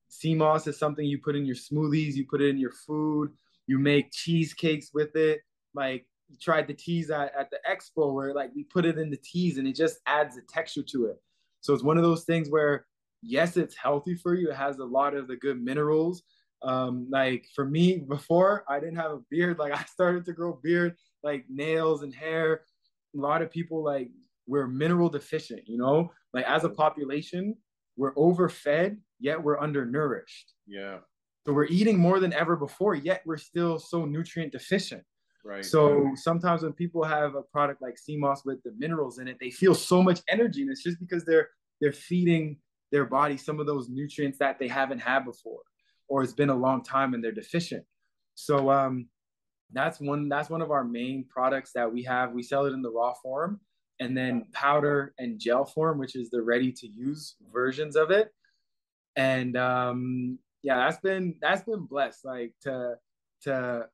sea 0.07 0.33
moss 0.33 0.65
is 0.65 0.79
something 0.79 1.05
you 1.05 1.19
put 1.19 1.35
in 1.35 1.45
your 1.45 1.55
smoothies, 1.55 2.15
you 2.15 2.25
put 2.27 2.41
it 2.41 2.49
in 2.49 2.57
your 2.57 2.73
food, 2.87 3.29
you 3.67 3.77
make 3.77 4.11
cheesecakes 4.11 4.89
with 4.95 5.15
it. 5.15 5.41
Like 5.75 6.07
you 6.27 6.37
tried 6.41 6.65
the 6.65 6.73
teas 6.73 7.11
at, 7.11 7.33
at 7.37 7.51
the 7.51 7.59
expo 7.69 8.15
where 8.15 8.33
like 8.33 8.49
we 8.55 8.63
put 8.63 8.85
it 8.85 8.97
in 8.97 9.11
the 9.11 9.17
teas 9.17 9.59
and 9.59 9.67
it 9.67 9.75
just 9.75 9.99
adds 10.07 10.37
a 10.37 10.41
texture 10.51 10.83
to 10.83 11.05
it. 11.05 11.17
So 11.61 11.75
it's 11.75 11.83
one 11.83 11.97
of 11.97 12.03
those 12.03 12.23
things 12.23 12.49
where 12.49 12.87
yes, 13.21 13.57
it's 13.57 13.75
healthy 13.75 14.15
for 14.15 14.35
you. 14.35 14.49
It 14.49 14.55
has 14.55 14.79
a 14.79 14.85
lot 14.85 15.15
of 15.15 15.27
the 15.27 15.35
good 15.35 15.61
minerals. 15.61 16.23
Um, 16.61 17.07
like 17.09 17.47
for 17.55 17.65
me, 17.65 17.99
before 17.99 18.65
I 18.67 18.79
didn't 18.79 18.97
have 18.97 19.11
a 19.11 19.21
beard, 19.29 19.59
like 19.59 19.73
I 19.73 19.83
started 19.85 20.25
to 20.25 20.33
grow 20.33 20.59
beard, 20.61 20.95
like 21.23 21.45
nails 21.49 22.03
and 22.03 22.13
hair. 22.13 22.61
A 23.15 23.19
lot 23.19 23.41
of 23.41 23.51
people 23.51 23.83
like 23.83 24.09
we're 24.47 24.67
mineral 24.67 25.09
deficient, 25.09 25.61
you 25.67 25.77
know, 25.77 26.11
like 26.33 26.45
as 26.45 26.63
a 26.63 26.69
population, 26.69 27.55
we're 27.97 28.13
overfed, 28.15 28.97
yet 29.19 29.41
we're 29.41 29.59
undernourished. 29.59 30.53
Yeah. 30.67 30.99
So 31.45 31.53
we're 31.53 31.65
eating 31.65 31.97
more 31.97 32.19
than 32.19 32.33
ever 32.33 32.55
before, 32.55 32.95
yet 32.95 33.21
we're 33.25 33.37
still 33.37 33.79
so 33.79 34.05
nutrient 34.05 34.51
deficient. 34.51 35.03
Right. 35.43 35.65
So 35.65 36.11
sometimes 36.15 36.63
when 36.63 36.73
people 36.73 37.03
have 37.03 37.35
a 37.35 37.41
product 37.41 37.81
like 37.81 37.97
sea 37.97 38.17
moss 38.17 38.43
with 38.45 38.61
the 38.63 38.73
minerals 38.77 39.19
in 39.19 39.27
it, 39.27 39.37
they 39.39 39.49
feel 39.49 39.73
so 39.73 40.03
much 40.03 40.19
energy, 40.27 40.61
and 40.61 40.69
it's 40.69 40.83
just 40.83 40.99
because 40.99 41.25
they're 41.25 41.49
they're 41.79 41.93
feeding 41.93 42.57
their 42.91 43.05
body 43.05 43.37
some 43.37 43.59
of 43.59 43.65
those 43.65 43.89
nutrients 43.89 44.39
that 44.39 44.59
they 44.59 44.67
haven't 44.67 44.99
had 44.99 45.25
before 45.25 45.61
or 46.07 46.23
it's 46.23 46.33
been 46.33 46.49
a 46.49 46.55
long 46.55 46.83
time 46.83 47.13
and 47.13 47.23
they're 47.23 47.31
deficient. 47.31 47.85
So 48.35 48.71
um, 48.71 49.07
that's 49.71 49.99
one 49.99 50.27
that's 50.27 50.49
one 50.49 50.61
of 50.61 50.71
our 50.71 50.83
main 50.83 51.25
products 51.29 51.71
that 51.73 51.91
we 51.91 52.03
have. 52.03 52.31
We 52.31 52.43
sell 52.43 52.65
it 52.65 52.73
in 52.73 52.81
the 52.81 52.91
raw 52.91 53.13
form 53.13 53.59
and 53.99 54.17
then 54.17 54.45
powder 54.51 55.13
and 55.19 55.39
gel 55.39 55.65
form 55.65 55.99
which 55.99 56.15
is 56.15 56.29
the 56.29 56.41
ready 56.41 56.71
to 56.71 56.87
use 56.87 57.35
versions 57.53 57.95
of 57.95 58.11
it. 58.11 58.33
And 59.15 59.55
um, 59.55 60.39
yeah 60.63 60.77
that's 60.77 60.99
been 60.99 61.35
that's 61.41 61.63
been 61.63 61.85
blessed 61.85 62.25
like 62.25 62.53
to 62.61 62.95
to 63.43 63.87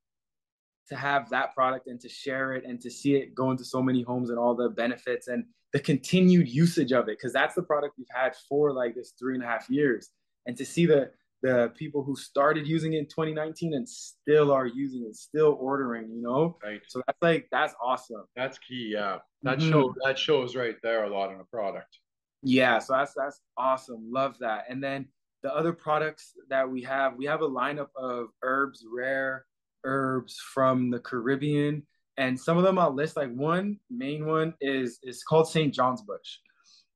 to 0.90 0.96
have 0.96 1.30
that 1.30 1.54
product 1.56 1.88
and 1.88 2.00
to 2.02 2.10
share 2.10 2.54
it 2.54 2.64
and 2.66 2.80
to 2.82 2.92
see 2.92 3.16
it 3.16 3.34
go 3.34 3.52
into 3.52 3.66
so 3.66 3.82
many 3.82 4.04
homes 4.04 4.30
and 4.30 4.38
all 4.38 4.56
the 4.56 4.70
benefits 4.70 5.28
and 5.28 5.46
the 5.74 5.80
continued 5.80 6.48
usage 6.48 6.92
of 6.92 7.08
it. 7.10 7.18
Because 7.18 7.34
that's 7.34 7.56
the 7.56 7.64
product 7.64 7.96
we've 7.98 8.08
had 8.14 8.36
for 8.48 8.72
like 8.72 8.96
this 8.96 9.14
three 9.18 9.36
and 9.36 9.44
a 9.44 9.48
half 9.48 9.70
years. 9.70 10.10
And 10.46 10.56
to 10.58 10.66
see 10.66 10.86
the 10.86 11.12
the 11.42 11.72
people 11.76 12.04
who 12.04 12.16
started 12.16 12.66
using 12.66 12.94
it 12.94 12.98
in 13.00 13.06
2019 13.06 13.76
and 13.76 13.88
still 13.88 14.52
are 14.52 14.66
using 14.66 15.06
it 15.08 15.16
still 15.16 15.58
ordering 15.60 16.10
you 16.10 16.22
know? 16.22 16.58
Right. 16.64 16.82
So 16.88 17.02
that's 17.06 17.22
like 17.22 17.48
that's 17.52 17.76
awesome. 17.84 18.24
That's 18.36 18.58
key 18.58 18.92
yeah. 18.94 19.18
That 19.44 19.60
mm-hmm. 19.60 19.70
show 19.70 19.94
that 20.06 20.18
shows 20.18 20.56
right 20.56 20.76
there 20.82 21.04
a 21.04 21.10
lot 21.10 21.32
in 21.32 21.40
a 21.40 21.44
product. 21.44 22.00
Yeah 22.42 22.80
so 22.80 22.94
that's 22.94 23.14
that's 23.14 23.42
awesome. 23.58 24.10
Love 24.12 24.38
that. 24.40 24.66
And 24.70 24.84
then 24.84 25.08
the 25.44 25.54
other 25.54 25.74
products 25.74 26.32
that 26.50 26.68
we 26.68 26.82
have 26.84 27.16
we 27.16 27.26
have 27.26 27.42
a 27.42 27.50
lineup 27.50 27.90
of 27.96 28.30
herbs 28.42 28.84
rare 28.92 29.46
herbs 29.86 30.38
from 30.54 30.90
the 30.90 31.00
caribbean 31.00 31.84
and 32.18 32.40
some 32.40 32.58
of 32.58 32.64
them 32.64 32.80
I'll 32.80 32.94
list. 32.94 33.18
Like 33.18 33.34
one 33.34 33.80
main 33.90 34.26
one 34.26 34.54
is 34.62 35.00
is 35.04 35.24
called 35.24 35.48
St. 35.48 35.74
John's 35.74 36.02
Bush, 36.02 36.38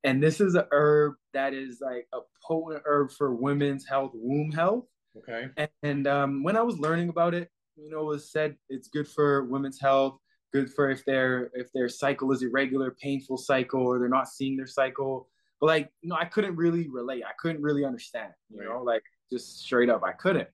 and 0.03 0.21
this 0.21 0.39
is 0.39 0.55
a 0.55 0.67
herb 0.71 1.15
that 1.33 1.53
is 1.53 1.81
like 1.81 2.07
a 2.13 2.19
potent 2.45 2.83
herb 2.85 3.11
for 3.11 3.33
women's 3.33 3.85
health, 3.85 4.11
womb 4.13 4.51
health. 4.51 4.85
Okay. 5.17 5.49
And, 5.57 5.69
and 5.83 6.07
um, 6.07 6.43
when 6.43 6.55
I 6.55 6.61
was 6.61 6.77
learning 6.79 7.09
about 7.09 7.33
it, 7.33 7.49
you 7.75 7.89
know, 7.89 8.01
it 8.01 8.05
was 8.05 8.31
said 8.31 8.55
it's 8.69 8.87
good 8.87 9.07
for 9.07 9.43
women's 9.45 9.79
health, 9.79 10.17
good 10.53 10.71
for 10.73 10.89
if 10.89 11.03
their 11.05 11.51
if 11.53 11.71
their 11.73 11.89
cycle 11.89 12.31
is 12.31 12.41
irregular, 12.41 12.95
painful 13.01 13.37
cycle, 13.37 13.81
or 13.81 13.99
they're 13.99 14.09
not 14.09 14.27
seeing 14.27 14.55
their 14.55 14.67
cycle. 14.67 15.27
But 15.59 15.67
like, 15.67 15.89
you 16.01 16.09
know, 16.09 16.15
I 16.15 16.25
couldn't 16.25 16.55
really 16.55 16.87
relate. 16.87 17.23
I 17.25 17.33
couldn't 17.37 17.61
really 17.61 17.83
understand. 17.83 18.31
You 18.49 18.59
right. 18.59 18.69
know, 18.69 18.81
like 18.81 19.03
just 19.31 19.59
straight 19.59 19.89
up, 19.89 20.03
I 20.05 20.13
couldn't. 20.13 20.47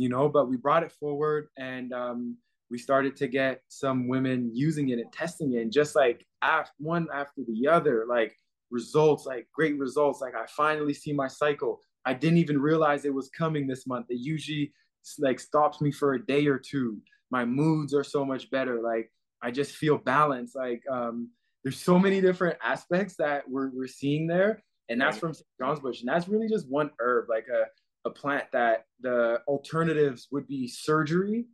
You 0.00 0.08
know, 0.08 0.28
but 0.28 0.48
we 0.48 0.56
brought 0.56 0.82
it 0.82 0.92
forward, 0.92 1.48
and 1.58 1.92
um, 1.92 2.36
we 2.70 2.78
started 2.78 3.16
to 3.16 3.26
get 3.26 3.62
some 3.68 4.08
women 4.08 4.50
using 4.54 4.90
it 4.90 4.98
and 4.98 5.12
testing 5.12 5.52
it. 5.54 5.62
And 5.62 5.72
just 5.72 5.94
like 5.96 6.24
after, 6.40 6.72
one 6.78 7.08
after 7.12 7.42
the 7.46 7.68
other 7.68 8.06
like 8.08 8.34
results 8.70 9.26
like 9.26 9.46
great 9.52 9.78
results. 9.78 10.20
Like 10.20 10.34
i 10.34 10.46
finally 10.46 10.94
see 10.94 11.12
my 11.12 11.28
cycle. 11.28 11.80
I 12.06 12.14
didn't 12.14 12.38
even 12.38 12.60
realize 12.60 13.04
it 13.04 13.12
was 13.12 13.28
coming 13.28 13.66
this 13.66 13.86
month. 13.86 14.06
It 14.08 14.20
usually 14.20 14.72
like 15.18 15.40
stops 15.40 15.80
me 15.80 15.90
for 15.90 16.14
a 16.14 16.24
day 16.24 16.46
or 16.46 16.58
two. 16.58 16.98
My 17.30 17.44
moods 17.44 17.92
are 17.94 18.04
so 18.04 18.24
much 18.24 18.50
better. 18.50 18.80
Like 18.80 19.10
i 19.42 19.50
just 19.50 19.72
feel 19.72 19.98
balanced. 19.98 20.56
Like 20.56 20.82
um 20.90 21.30
there's 21.62 21.78
so 21.78 21.98
many 21.98 22.20
different 22.20 22.56
aspects 22.62 23.16
that 23.16 23.42
we're 23.48 23.70
we're 23.74 23.86
seeing 23.86 24.26
there, 24.26 24.62
and 24.88 25.00
that's 25.00 25.18
from 25.18 25.34
St. 25.34 25.46
John's 25.60 25.80
Bush, 25.80 26.00
and 26.00 26.08
that's 26.08 26.28
really 26.28 26.48
just 26.48 26.70
one 26.70 26.90
herb, 27.00 27.26
like 27.28 27.46
a 27.48 27.64
a 28.04 28.10
plant 28.10 28.44
that 28.52 28.86
the 29.00 29.40
alternatives 29.46 30.28
would 30.30 30.46
be 30.46 30.66
surgery 30.68 31.46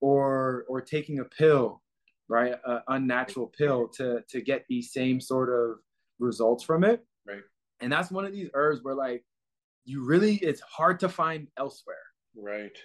or 0.00 0.64
or 0.68 0.80
taking 0.80 1.20
a 1.20 1.24
pill, 1.24 1.82
right? 2.28 2.54
An 2.66 2.80
unnatural 2.88 3.46
pill 3.46 3.88
to 3.96 4.22
to 4.28 4.40
get 4.40 4.64
the 4.68 4.82
same 4.82 5.20
sort 5.20 5.48
of 5.48 5.78
results 6.18 6.64
from 6.64 6.84
it. 6.84 7.04
Right. 7.26 7.42
And 7.80 7.92
that's 7.92 8.10
one 8.10 8.24
of 8.24 8.32
these 8.32 8.50
herbs 8.54 8.80
where 8.82 8.94
like 8.94 9.24
you 9.84 10.04
really 10.04 10.36
it's 10.36 10.60
hard 10.60 11.00
to 11.00 11.08
find 11.08 11.48
elsewhere. 11.58 11.96
Right. 12.36 12.76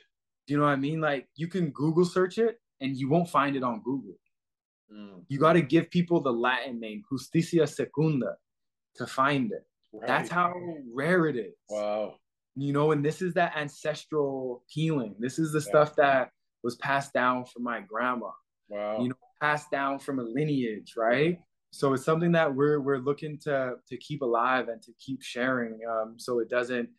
Do 0.47 0.53
you 0.53 0.59
know 0.59 0.65
what 0.65 0.71
I 0.71 0.77
mean? 0.77 1.01
Like 1.01 1.27
you 1.35 1.47
can 1.47 1.69
Google 1.71 2.05
search 2.05 2.37
it 2.37 2.59
and 2.81 2.95
you 2.95 3.09
won't 3.09 3.29
find 3.29 3.55
it 3.55 3.63
on 3.63 3.81
Google. 3.83 4.15
Mm. 4.93 5.23
You 5.27 5.39
got 5.39 5.53
to 5.53 5.61
give 5.61 5.89
people 5.89 6.21
the 6.21 6.31
Latin 6.31 6.79
name, 6.79 7.03
Justicia 7.11 7.67
Secunda, 7.67 8.35
to 8.95 9.05
find 9.05 9.51
it. 9.51 9.65
Right. 9.93 10.07
That's 10.07 10.29
how 10.29 10.53
rare 10.93 11.27
it 11.27 11.35
is. 11.35 11.53
Wow. 11.69 12.15
You 12.59 12.73
know, 12.73 12.91
and 12.91 13.05
this 13.05 13.21
is 13.21 13.35
that 13.35 13.55
ancestral 13.55 14.63
healing. 14.67 15.15
This 15.19 15.37
is 15.37 15.51
the 15.51 15.61
stuff 15.61 15.95
that 15.97 16.31
was 16.63 16.75
passed 16.77 17.13
down 17.13 17.45
from 17.45 17.63
my 17.63 17.81
grandma, 17.81 18.31
Wow. 18.67 18.99
you 18.99 19.09
know, 19.09 19.15
passed 19.39 19.69
down 19.69 19.99
from 19.99 20.17
a 20.19 20.23
lineage, 20.23 20.95
right? 20.97 21.39
So 21.71 21.93
it's 21.93 22.03
something 22.03 22.31
that 22.31 22.53
we're 22.55 22.79
we're 22.79 22.97
looking 22.97 23.37
to 23.43 23.75
to 23.87 23.97
keep 23.97 24.21
alive 24.23 24.69
and 24.69 24.81
to 24.81 24.91
keep 24.99 25.21
sharing, 25.21 25.79
um, 25.87 26.15
so 26.17 26.39
it 26.39 26.49
doesn't 26.49 26.89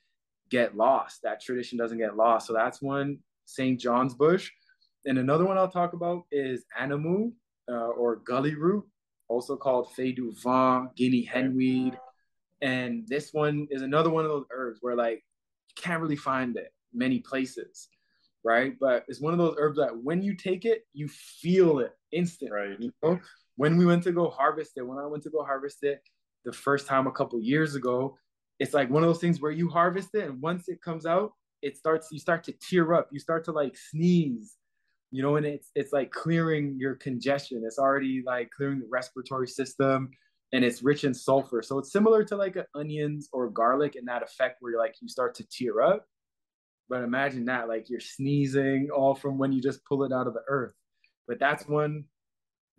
get 0.49 0.77
lost. 0.77 1.23
That 1.23 1.41
tradition 1.41 1.77
doesn't 1.77 1.99
get 1.99 2.17
lost. 2.17 2.47
So 2.47 2.53
that's 2.53 2.81
one 2.81 3.19
St. 3.47 3.81
John's 3.81 4.15
bush, 4.15 4.53
and 5.07 5.19
another 5.19 5.45
one 5.45 5.59
I'll 5.59 5.71
talk 5.71 5.93
about 5.93 6.25
is 6.31 6.65
anamu 6.81 7.33
uh, 7.69 7.89
or 7.99 8.17
gully 8.17 8.55
root, 8.55 8.85
also 9.29 9.57
called 9.57 9.93
feu 9.95 10.13
du 10.13 10.33
vent, 10.43 10.95
guinea 10.97 11.27
henweed, 11.27 11.97
and 12.63 13.07
this 13.09 13.33
one 13.33 13.67
is 13.71 13.83
another 13.83 14.11
one 14.11 14.25
of 14.25 14.31
those 14.31 14.47
herbs 14.53 14.79
where 14.83 14.95
like 14.95 15.25
can't 15.81 16.03
really 16.03 16.17
find 16.17 16.57
it 16.57 16.73
many 16.93 17.21
places, 17.21 17.89
right? 18.45 18.75
But 18.79 19.05
it's 19.09 19.21
one 19.21 19.33
of 19.33 19.39
those 19.39 19.57
herbs 19.59 19.79
that 19.79 19.97
when 19.97 20.23
you 20.23 20.35
take 20.35 20.65
it, 20.65 20.83
you 20.93 21.09
feel 21.09 21.79
it 21.81 21.93
instantly. 22.13 22.57
Right. 22.57 22.81
You 22.81 22.93
know? 23.03 23.21
When 23.57 23.77
we 23.77 23.87
went 23.87 24.05
to 24.05 24.13
go 24.13 24.31
harvest 24.31 24.73
it, 24.77 24.83
when 24.83 24.99
I 24.99 25.07
went 25.07 25.23
to 25.25 25.31
go 25.31 25.45
harvest 25.45 25.83
it 25.83 26.01
the 26.45 26.53
first 26.53 26.87
time 26.87 27.07
a 27.07 27.13
couple 27.13 27.41
years 27.41 27.75
ago, 27.75 28.17
it's 28.59 28.75
like 28.75 28.91
one 28.91 29.03
of 29.03 29.09
those 29.09 29.21
things 29.21 29.41
where 29.41 29.53
you 29.53 29.69
harvest 29.69 30.11
it 30.15 30.25
and 30.25 30.41
once 30.41 30.69
it 30.69 30.81
comes 30.83 31.07
out, 31.07 31.33
it 31.63 31.77
starts 31.77 32.09
you 32.13 32.19
start 32.19 32.45
to 32.45 32.53
tear 32.53 32.95
up, 32.95 33.09
you 33.11 33.19
start 33.19 33.45
to 33.45 33.53
like 33.53 33.77
sneeze, 33.77 34.57
you 35.11 35.23
know, 35.23 35.37
and 35.37 35.47
it's 35.47 35.71
it's 35.75 35.93
like 35.93 36.11
clearing 36.13 36.77
your 36.79 36.95
congestion. 36.97 37.63
It's 37.65 37.79
already 37.79 38.23
like 38.25 38.51
clearing 38.57 38.81
the 38.81 38.87
respiratory 38.91 39.49
system 39.49 40.11
and 40.53 40.65
it's 40.65 40.83
rich 40.83 41.05
in 41.05 41.13
sulfur. 41.13 41.63
So 41.63 41.79
it's 41.79 41.93
similar 41.93 42.25
to 42.25 42.37
like 42.37 42.57
onions 42.75 43.29
or 43.33 43.51
garlic 43.51 43.97
in 43.97 44.05
that 44.07 44.23
effect 44.23 44.57
where 44.61 44.73
you're 44.73 44.81
like 44.81 44.95
you 45.01 45.09
start 45.09 45.35
to 45.37 45.47
tear 45.49 45.83
up. 45.83 46.07
But 46.89 47.03
imagine 47.03 47.45
that, 47.47 47.69
like 47.69 47.91
you're 47.91 48.01
sneezing 48.01 48.89
all 48.95 49.15
from 49.15 49.37
when 49.37 49.53
you 49.53 49.61
just 49.61 49.85
pull 49.85 50.05
it 50.05 50.13
out 50.13 50.27
of 50.27 50.35
the 50.35 50.45
earth. 50.49 50.73
But 51.27 51.39
that's 51.39 51.69
one 51.69 52.05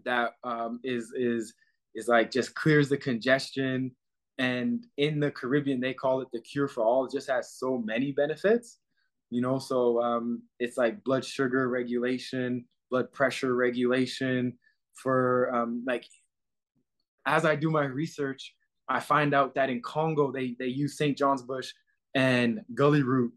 that 0.06 0.32
um, 0.44 0.80
is 0.84 1.14
is 1.16 1.54
is 1.96 2.08
like 2.08 2.32
just 2.32 2.56
clears 2.56 2.90
the 2.90 2.98
congestion. 2.98 3.92
And 4.40 4.88
in 4.98 5.20
the 5.20 5.32
Caribbean, 5.32 5.82
they 5.82 5.94
call 5.94 6.22
it 6.22 6.30
the 6.32 6.40
cure 6.40 6.70
for 6.70 6.82
all. 6.82 7.06
It 7.06 7.12
just 7.12 7.30
has 7.30 7.56
so 7.56 7.78
many 7.78 8.14
benefits, 8.14 8.80
you 9.30 9.42
know. 9.42 9.60
So 9.60 10.02
um, 10.02 10.42
it's 10.60 10.78
like 10.78 11.04
blood 11.04 11.26
sugar 11.26 11.68
regulation, 11.68 12.66
blood 12.90 13.12
pressure 13.12 13.54
regulation. 13.54 14.58
For 14.96 15.54
um, 15.56 15.84
like, 15.86 16.06
as 17.36 17.46
I 17.46 17.56
do 17.56 17.70
my 17.70 17.86
research, 17.86 18.56
I 18.88 19.00
find 19.00 19.34
out 19.34 19.54
that 19.56 19.70
in 19.70 19.82
Congo 19.82 20.32
they 20.32 20.56
they 20.60 20.68
use 20.84 20.98
Saint 20.98 21.16
John's 21.18 21.44
bush 21.44 21.70
and 22.16 22.62
gully 22.74 23.04
root, 23.04 23.32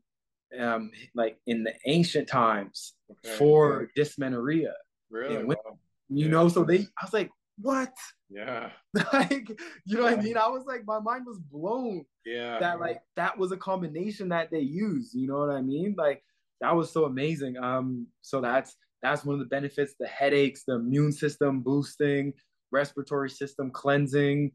um, 0.59 0.90
like 1.14 1.35
in 1.46 1.62
the 1.66 1.74
ancient 1.87 2.26
times 2.28 2.94
Okay. 3.11 3.37
for 3.38 3.90
dysmenorrhea. 3.94 4.74
really. 5.11 5.44
Wow. 5.44 5.78
You 6.09 6.24
Yeah. 6.26 6.31
know, 6.35 6.48
so 6.48 6.64
they 6.64 6.81
I 7.00 7.02
was 7.05 7.12
like, 7.12 7.31
what? 7.59 7.94
Yeah. 8.31 8.70
like, 9.12 9.46
you 9.85 9.96
know 9.96 10.05
what 10.05 10.18
I 10.18 10.22
mean? 10.22 10.38
I 10.38 10.48
was 10.48 10.64
like, 10.66 10.83
my 10.87 11.00
mind 11.00 11.24
was 11.26 11.38
blown 11.38 12.07
Yeah. 12.24 12.59
that 12.61 12.81
like 12.81 13.00
that 13.16 13.37
was 13.37 13.52
a 13.52 13.59
combination 13.59 14.26
that 14.31 14.50
they 14.50 14.61
used. 14.61 15.14
You 15.14 15.26
know 15.28 15.38
what 15.44 15.50
I 15.50 15.61
mean? 15.61 15.94
Like 15.98 16.24
that 16.62 16.74
was 16.74 16.90
so 16.90 17.05
amazing. 17.05 17.59
Um, 17.59 18.07
so 18.22 18.40
that's 18.40 18.74
that's 19.02 19.22
one 19.26 19.35
of 19.35 19.40
the 19.40 19.52
benefits: 19.57 19.92
the 20.00 20.07
headaches, 20.07 20.61
the 20.64 20.76
immune 20.76 21.12
system 21.12 21.61
boosting, 21.61 22.33
respiratory 22.72 23.30
system 23.30 23.70
cleansing. 23.70 24.52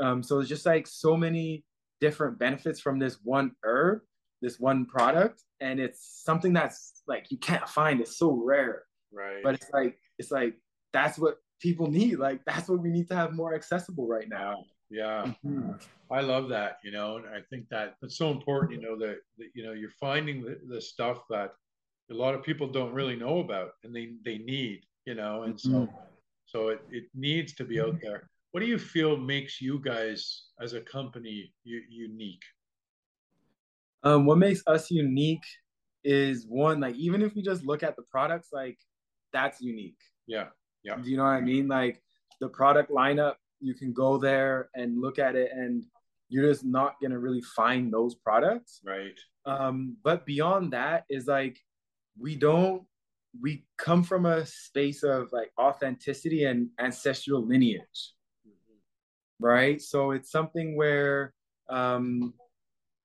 Um, 0.00 0.22
so 0.22 0.38
it's 0.40 0.48
just 0.48 0.64
like 0.66 0.86
so 0.86 1.16
many 1.16 1.64
different 2.00 2.38
benefits 2.38 2.80
from 2.80 2.98
this 2.98 3.18
one 3.24 3.52
herb, 3.64 4.00
this 4.42 4.60
one 4.60 4.86
product, 4.86 5.42
and 5.60 5.80
it's 5.80 6.22
something 6.24 6.52
that's 6.52 7.02
like 7.06 7.30
you 7.30 7.38
can't 7.38 7.68
find. 7.68 8.00
It's 8.00 8.18
so 8.18 8.32
rare, 8.32 8.84
right. 9.12 9.42
but 9.42 9.54
it's 9.54 9.70
like 9.72 9.98
it's 10.18 10.30
like 10.30 10.54
that's 10.92 11.18
what 11.18 11.36
people 11.60 11.86
need. 11.90 12.18
Like 12.18 12.44
that's 12.44 12.68
what 12.68 12.80
we 12.80 12.90
need 12.90 13.08
to 13.08 13.16
have 13.16 13.32
more 13.32 13.54
accessible 13.54 14.06
right 14.06 14.28
now. 14.28 14.64
yeah. 14.90 15.32
Mhm. 15.44 15.82
I 16.10 16.20
love 16.20 16.48
that, 16.50 16.78
you 16.84 16.92
know, 16.92 17.16
and 17.16 17.26
I 17.26 17.40
think 17.50 17.68
that 17.70 17.96
that's 18.00 18.16
so 18.16 18.30
important, 18.30 18.72
you 18.72 18.80
know, 18.80 18.96
that, 18.98 19.16
that 19.38 19.48
you 19.54 19.64
know, 19.64 19.72
you're 19.72 19.90
finding 19.98 20.42
the, 20.42 20.60
the 20.68 20.80
stuff 20.80 21.22
that 21.30 21.54
a 22.12 22.14
lot 22.14 22.34
of 22.36 22.44
people 22.44 22.68
don't 22.68 22.94
really 22.94 23.16
know 23.16 23.40
about 23.40 23.70
and 23.82 23.92
they, 23.94 24.12
they 24.24 24.38
need, 24.38 24.82
you 25.04 25.16
know, 25.16 25.42
and 25.42 25.60
so, 25.60 25.70
Mhm. 25.70 25.88
So 26.56 26.68
it, 26.68 26.80
it 26.90 27.04
needs 27.14 27.52
to 27.54 27.64
be 27.64 27.80
out 27.80 27.98
there. 28.02 28.30
What 28.52 28.60
do 28.60 28.66
you 28.66 28.78
feel 28.78 29.16
makes 29.16 29.60
you 29.60 29.78
guys 29.78 30.44
as 30.60 30.72
a 30.72 30.80
company 30.80 31.52
u- 31.64 31.82
unique? 31.90 32.42
Um, 34.02 34.24
what 34.24 34.38
makes 34.38 34.62
us 34.66 34.90
unique 34.90 35.44
is 36.02 36.46
one, 36.48 36.80
like 36.80 36.94
even 36.94 37.20
if 37.20 37.34
we 37.34 37.42
just 37.42 37.64
look 37.64 37.82
at 37.82 37.96
the 37.96 38.02
products, 38.10 38.48
like 38.52 38.78
that's 39.32 39.60
unique. 39.60 40.00
Yeah. 40.26 40.46
Yeah. 40.82 40.96
Do 40.96 41.10
you 41.10 41.18
know 41.18 41.24
what 41.24 41.30
I 41.30 41.40
mean? 41.42 41.68
Like 41.68 42.02
the 42.40 42.48
product 42.48 42.90
lineup, 42.90 43.34
you 43.60 43.74
can 43.74 43.92
go 43.92 44.16
there 44.16 44.70
and 44.74 45.00
look 45.00 45.18
at 45.18 45.36
it, 45.36 45.50
and 45.52 45.84
you're 46.28 46.48
just 46.48 46.64
not 46.64 46.94
gonna 47.02 47.18
really 47.18 47.42
find 47.42 47.92
those 47.92 48.14
products. 48.14 48.80
Right. 48.84 49.18
Um, 49.44 49.96
but 50.02 50.24
beyond 50.24 50.72
that 50.72 51.04
is 51.10 51.26
like 51.26 51.58
we 52.18 52.36
don't 52.36 52.84
we 53.42 53.64
come 53.78 54.02
from 54.02 54.26
a 54.26 54.44
space 54.46 55.02
of 55.02 55.32
like 55.32 55.50
authenticity 55.58 56.44
and 56.44 56.68
ancestral 56.78 57.46
lineage 57.46 58.14
right? 59.40 59.80
So 59.80 60.12
it's 60.12 60.30
something 60.30 60.76
where 60.76 61.32
um, 61.68 62.34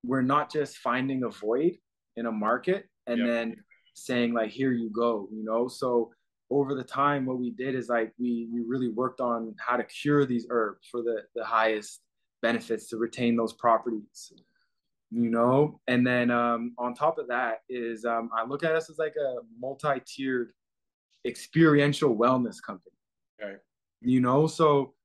we're 0.03 0.21
not 0.21 0.51
just 0.51 0.77
finding 0.77 1.23
a 1.23 1.29
void 1.29 1.73
in 2.15 2.25
a 2.25 2.31
market 2.31 2.85
and 3.07 3.19
Yeah. 3.19 3.27
then 3.27 3.55
saying 3.93 4.33
like, 4.33 4.51
"Here 4.51 4.71
you 4.71 4.89
go," 4.89 5.27
you 5.31 5.43
know. 5.43 5.67
So 5.67 6.11
over 6.49 6.75
the 6.75 6.83
time, 6.83 7.25
what 7.25 7.39
we 7.39 7.51
did 7.51 7.75
is 7.75 7.89
like 7.89 8.13
we 8.19 8.47
we 8.51 8.61
really 8.61 8.89
worked 8.89 9.21
on 9.21 9.55
how 9.57 9.77
to 9.77 9.83
cure 9.83 10.25
these 10.25 10.47
herbs 10.49 10.87
for 10.89 11.01
the 11.01 11.23
the 11.35 11.43
highest 11.43 12.01
benefits 12.41 12.87
to 12.87 12.97
retain 12.97 13.35
those 13.35 13.53
properties, 13.53 14.33
you 15.11 15.29
know. 15.29 15.79
And 15.87 16.05
then 16.07 16.31
um, 16.31 16.73
on 16.77 16.93
top 16.93 17.17
of 17.17 17.27
that 17.27 17.59
is 17.69 18.05
um, 18.05 18.29
I 18.35 18.45
look 18.45 18.63
at 18.63 18.75
us 18.75 18.89
as 18.89 18.97
like 18.97 19.15
a 19.15 19.35
multi-tiered 19.59 20.53
experiential 21.25 22.15
wellness 22.15 22.55
company 22.65 22.95
Okay. 23.41 23.55
you 24.01 24.19
know 24.19 24.47
so 24.47 24.95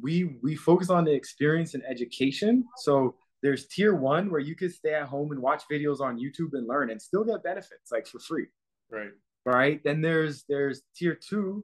we 0.00 0.38
we 0.42 0.56
focus 0.56 0.88
on 0.88 1.04
the 1.04 1.12
experience 1.12 1.74
and 1.74 1.82
education 1.86 2.64
so 2.78 3.14
there's 3.42 3.66
tier 3.66 3.94
one 3.94 4.30
where 4.30 4.40
you 4.40 4.54
could 4.54 4.72
stay 4.72 4.94
at 4.94 5.06
home 5.06 5.32
and 5.32 5.40
watch 5.40 5.64
videos 5.70 6.00
on 6.00 6.18
youtube 6.18 6.54
and 6.54 6.66
learn 6.66 6.90
and 6.90 7.00
still 7.00 7.24
get 7.24 7.42
benefits 7.44 7.92
like 7.92 8.06
for 8.06 8.18
free 8.20 8.46
Right. 8.90 9.10
right 9.44 9.84
then 9.84 10.00
there's 10.00 10.44
there's 10.48 10.80
tier 10.96 11.14
two 11.14 11.62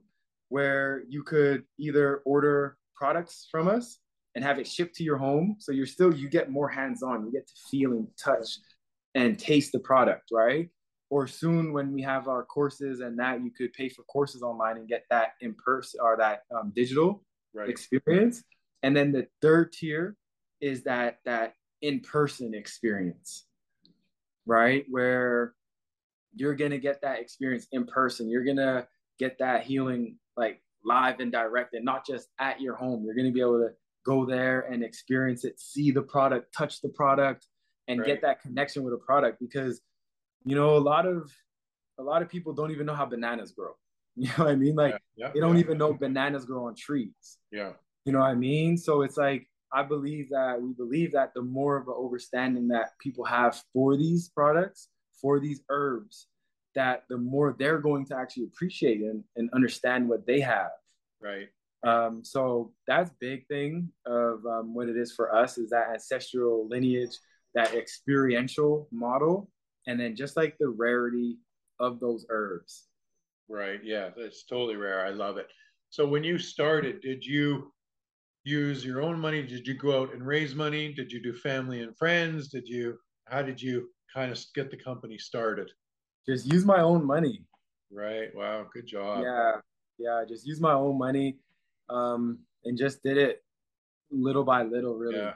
where 0.49 1.03
you 1.09 1.23
could 1.23 1.63
either 1.79 2.17
order 2.25 2.77
products 2.95 3.47
from 3.49 3.67
us 3.67 3.97
and 4.35 4.43
have 4.43 4.59
it 4.59 4.67
shipped 4.67 4.95
to 4.95 5.03
your 5.03 5.17
home. 5.17 5.57
So 5.59 5.71
you're 5.71 5.85
still 5.85 6.13
you 6.13 6.29
get 6.29 6.49
more 6.49 6.69
hands-on. 6.69 7.25
You 7.25 7.31
get 7.31 7.47
to 7.47 7.53
feel 7.69 7.91
and 7.91 8.07
touch 8.17 8.57
and 9.15 9.37
taste 9.37 9.71
the 9.71 9.79
product 9.79 10.29
right? 10.31 10.69
Or 11.09 11.27
soon 11.27 11.73
when 11.73 11.93
we 11.93 12.01
have 12.01 12.27
our 12.27 12.43
courses 12.43 12.99
and 13.01 13.19
that 13.19 13.43
you 13.43 13.51
could 13.51 13.73
pay 13.73 13.89
for 13.89 14.03
courses 14.03 14.41
online 14.41 14.77
and 14.77 14.87
get 14.87 15.05
that 15.11 15.33
in 15.41 15.53
person 15.53 15.99
or 16.01 16.17
that 16.17 16.41
um, 16.55 16.71
digital 16.75 17.23
Right. 17.55 17.69
experience. 17.69 18.43
And 18.81 18.97
then 18.97 19.11
the 19.11 19.27
third 19.41 19.73
tier 19.73 20.15
is 20.59 20.83
that 20.83 21.19
that 21.25 21.53
in-person 21.83 22.55
experience 22.55 23.45
right? 24.45 24.85
Where 24.89 25.53
you're 26.35 26.55
gonna 26.55 26.77
get 26.77 27.01
that 27.01 27.19
experience 27.19 27.67
in 27.71 27.85
person. 27.85 28.29
You're 28.29 28.43
gonna 28.43 28.87
get 29.19 29.37
that 29.39 29.63
healing 29.63 30.17
like 30.35 30.61
live 30.83 31.19
and 31.19 31.31
direct 31.31 31.73
and 31.73 31.85
not 31.85 32.05
just 32.05 32.29
at 32.39 32.59
your 32.59 32.75
home. 32.75 33.03
You're 33.05 33.15
gonna 33.15 33.31
be 33.31 33.41
able 33.41 33.59
to 33.59 33.69
go 34.05 34.25
there 34.25 34.61
and 34.61 34.83
experience 34.83 35.43
it 35.45 35.59
see 35.59 35.91
the 35.91 36.01
product 36.01 36.53
touch 36.55 36.81
the 36.81 36.89
product 36.89 37.47
and 37.87 37.99
Right. 37.99 38.07
get 38.07 38.21
that 38.21 38.41
connection 38.41 38.83
with 38.83 38.93
a 38.93 38.97
product 38.97 39.39
because 39.39 39.81
you 40.45 40.55
know 40.55 40.77
a 40.77 40.79
lot 40.79 41.05
of 41.05 41.31
a 41.99 42.03
lot 42.03 42.21
of 42.21 42.29
people 42.29 42.53
don't 42.53 42.71
even 42.71 42.85
know 42.85 42.95
how 42.95 43.05
bananas 43.05 43.51
grow 43.51 43.71
you 44.15 44.27
know 44.27 44.45
what 44.45 44.49
i 44.49 44.55
mean 44.55 44.75
like 44.75 44.93
yeah. 45.15 45.27
Yeah. 45.27 45.31
they 45.33 45.39
don't 45.39 45.55
yeah. 45.55 45.61
even 45.63 45.77
know 45.77 45.93
bananas 45.93 46.45
grow 46.45 46.67
on 46.67 46.75
trees 46.75 47.37
Yeah. 47.51 47.73
You 48.05 48.11
know 48.11 48.19
what 48.19 48.31
I 48.31 48.35
mean? 48.35 48.75
So 48.77 49.01
it's 49.01 49.15
like 49.15 49.47
I 49.71 49.81
believe 49.83 50.29
that 50.31 50.61
we 50.61 50.73
believe 50.73 51.13
that 51.13 51.33
the 51.33 51.41
more 51.41 51.77
of 51.77 51.87
an 51.87 51.95
understanding 51.97 52.67
that 52.67 52.89
people 52.99 53.23
have 53.23 53.63
for 53.71 53.95
these 53.95 54.27
products, 54.29 54.89
for 55.21 55.39
these 55.39 55.61
herbs, 55.69 56.27
that 56.75 57.05
the 57.09 57.17
more 57.17 57.55
they're 57.57 57.79
going 57.79 58.05
to 58.07 58.15
actually 58.17 58.43
appreciate 58.43 58.99
and, 59.01 59.23
and 59.37 59.49
understand 59.53 60.09
what 60.09 60.27
they 60.27 60.41
have. 60.41 60.71
Right. 61.21 61.47
Um, 61.83 62.23
so 62.23 62.71
that's 62.87 63.11
big 63.19 63.45
thing 63.47 63.89
of 64.05 64.45
um, 64.45 64.73
what 64.73 64.87
it 64.87 64.97
is 64.97 65.13
for 65.13 65.35
us 65.35 65.57
is 65.57 65.69
that 65.71 65.89
ancestral 65.91 66.67
lineage, 66.69 67.17
that 67.55 67.73
experiential 67.73 68.87
model, 68.91 69.49
and 69.87 69.99
then 69.99 70.15
just 70.15 70.37
like 70.37 70.55
the 70.59 70.69
rarity 70.69 71.37
of 71.79 71.99
those 71.99 72.25
herbs. 72.29 72.85
Right. 73.49 73.79
Yeah, 73.83 74.09
that's 74.15 74.45
totally 74.45 74.77
rare. 74.77 75.05
I 75.05 75.09
love 75.09 75.37
it. 75.37 75.47
So 75.89 76.07
when 76.07 76.23
you 76.23 76.37
started, 76.37 77.01
did 77.01 77.25
you 77.25 77.71
use 78.45 78.85
your 78.85 79.01
own 79.01 79.19
money? 79.19 79.43
Did 79.43 79.67
you 79.67 79.75
go 79.75 80.01
out 80.01 80.13
and 80.13 80.25
raise 80.25 80.55
money? 80.55 80.93
Did 80.93 81.11
you 81.11 81.21
do 81.21 81.33
family 81.33 81.81
and 81.81 81.95
friends? 81.97 82.47
Did 82.47 82.67
you? 82.67 82.97
How 83.25 83.41
did 83.41 83.61
you 83.61 83.89
kind 84.13 84.31
of 84.31 84.39
get 84.55 84.71
the 84.71 84.77
company 84.77 85.17
started? 85.17 85.69
Just 86.27 86.45
use 86.45 86.65
my 86.65 86.81
own 86.81 87.05
money. 87.05 87.43
Right. 87.91 88.33
Wow. 88.33 88.65
Good 88.73 88.87
job. 88.87 89.23
Yeah. 89.23 89.57
Yeah. 89.99 90.23
Just 90.27 90.47
use 90.47 90.61
my 90.61 90.73
own 90.73 90.97
money, 90.97 91.37
um, 91.89 92.39
and 92.65 92.77
just 92.77 93.03
did 93.03 93.17
it 93.17 93.43
little 94.11 94.43
by 94.43 94.63
little. 94.63 94.95
Really. 94.95 95.17
Yeah. 95.17 95.33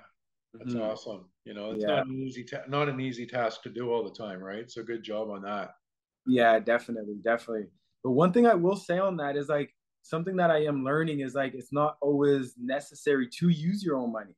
That's 0.54 0.74
mm-hmm. 0.74 0.82
awesome. 0.82 1.26
You 1.46 1.54
know, 1.54 1.72
it's 1.72 1.84
yeah. 1.84 1.96
not 1.96 2.08
an 2.08 2.22
easy 2.22 2.44
ta- 2.44 2.68
not 2.68 2.90
an 2.90 3.00
easy 3.00 3.26
task 3.26 3.64
to 3.64 3.70
do 3.70 3.92
all 3.92 4.04
the 4.04 4.16
time, 4.16 4.42
right? 4.42 4.70
So 4.70 4.84
good 4.84 5.04
job 5.04 5.30
on 5.30 5.42
that. 5.44 5.72
Yeah, 6.26 6.60
definitely, 6.60 7.16
definitely. 7.24 7.68
But 8.04 8.12
one 8.12 8.34
thing 8.34 8.46
I 8.48 8.54
will 8.54 8.76
say 8.76 9.00
on 9.00 9.18
that 9.18 9.38
is 9.38 9.50
like 9.50 9.74
something 10.02 10.36
that 10.38 10.52
I 10.52 10.64
am 10.64 10.84
learning 10.84 11.22
is 11.22 11.36
like 11.36 11.54
it's 11.54 11.74
not 11.74 11.98
always 12.02 12.54
necessary 12.58 13.30
to 13.40 13.50
use 13.50 13.84
your 13.84 13.98
own 13.98 14.12
money. 14.12 14.36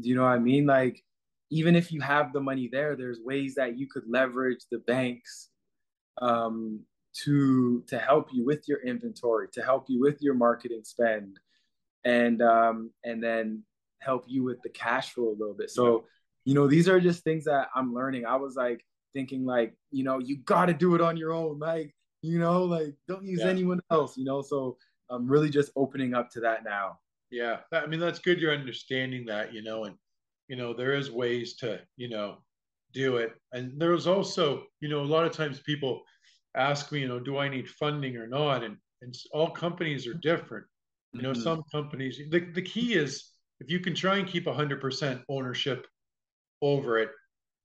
Do 0.00 0.08
you 0.08 0.14
know 0.14 0.22
what 0.22 0.30
I 0.30 0.38
mean? 0.38 0.66
Like 0.66 1.02
even 1.50 1.76
if 1.76 1.92
you 1.92 2.00
have 2.00 2.32
the 2.32 2.40
money 2.40 2.68
there, 2.72 2.96
there's 2.96 3.20
ways 3.22 3.54
that 3.56 3.78
you 3.78 3.86
could 3.88 4.04
leverage 4.08 4.64
the 4.70 4.78
banks 4.78 5.50
um, 6.20 6.80
to 7.22 7.82
to 7.86 7.98
help 7.98 8.28
you 8.32 8.44
with 8.44 8.68
your 8.68 8.82
inventory, 8.82 9.48
to 9.52 9.62
help 9.62 9.86
you 9.88 10.00
with 10.00 10.20
your 10.20 10.34
marketing 10.34 10.82
spend, 10.84 11.38
and 12.04 12.42
um, 12.42 12.90
and 13.04 13.22
then 13.22 13.62
help 14.00 14.24
you 14.26 14.42
with 14.44 14.60
the 14.62 14.68
cash 14.68 15.12
flow 15.12 15.28
a 15.28 15.38
little 15.38 15.54
bit. 15.54 15.70
So, 15.70 16.04
you 16.44 16.54
know, 16.54 16.66
these 16.66 16.88
are 16.88 17.00
just 17.00 17.24
things 17.24 17.44
that 17.44 17.68
I'm 17.74 17.94
learning. 17.94 18.26
I 18.26 18.36
was 18.36 18.54
like 18.54 18.84
thinking 19.14 19.46
like, 19.46 19.74
you 19.90 20.04
know, 20.04 20.18
you 20.18 20.38
got 20.44 20.66
to 20.66 20.74
do 20.74 20.94
it 20.94 21.00
on 21.00 21.16
your 21.16 21.32
own. 21.32 21.58
Like, 21.58 21.94
you 22.20 22.38
know, 22.38 22.64
like 22.64 22.94
don't 23.08 23.24
use 23.24 23.40
yeah. 23.40 23.48
anyone 23.48 23.80
else, 23.90 24.16
you 24.18 24.24
know? 24.24 24.42
So 24.42 24.76
I'm 25.08 25.26
really 25.26 25.48
just 25.48 25.70
opening 25.74 26.14
up 26.14 26.30
to 26.32 26.40
that 26.40 26.64
now. 26.64 26.98
Yeah. 27.30 27.60
I 27.72 27.86
mean, 27.86 28.00
that's 28.00 28.18
good. 28.18 28.38
You're 28.38 28.52
understanding 28.52 29.24
that, 29.26 29.54
you 29.54 29.62
know, 29.62 29.84
and, 29.84 29.96
you 30.48 30.56
know, 30.56 30.74
there 30.74 30.92
is 30.92 31.10
ways 31.10 31.54
to, 31.56 31.80
you 31.96 32.10
know, 32.10 32.38
do 32.92 33.16
it. 33.16 33.32
And 33.52 33.80
there's 33.80 34.06
also, 34.06 34.64
you 34.80 34.88
know, 34.88 35.00
a 35.00 35.02
lot 35.02 35.24
of 35.24 35.32
times 35.32 35.60
people 35.60 36.02
ask 36.56 36.92
me, 36.92 37.00
you 37.00 37.08
know, 37.08 37.20
do 37.20 37.38
I 37.38 37.48
need 37.48 37.68
funding 37.68 38.16
or 38.16 38.26
not? 38.26 38.62
And, 38.62 38.76
and 39.02 39.14
all 39.32 39.50
companies 39.50 40.06
are 40.06 40.14
different. 40.14 40.66
You 41.12 41.22
know, 41.22 41.32
mm-hmm. 41.32 41.42
some 41.42 41.62
companies, 41.72 42.20
the, 42.30 42.40
the 42.40 42.62
key 42.62 42.94
is 42.94 43.30
if 43.60 43.70
you 43.70 43.80
can 43.80 43.94
try 43.94 44.16
and 44.16 44.26
keep 44.26 44.46
100% 44.46 45.22
ownership 45.28 45.86
over 46.60 46.98
it 46.98 47.10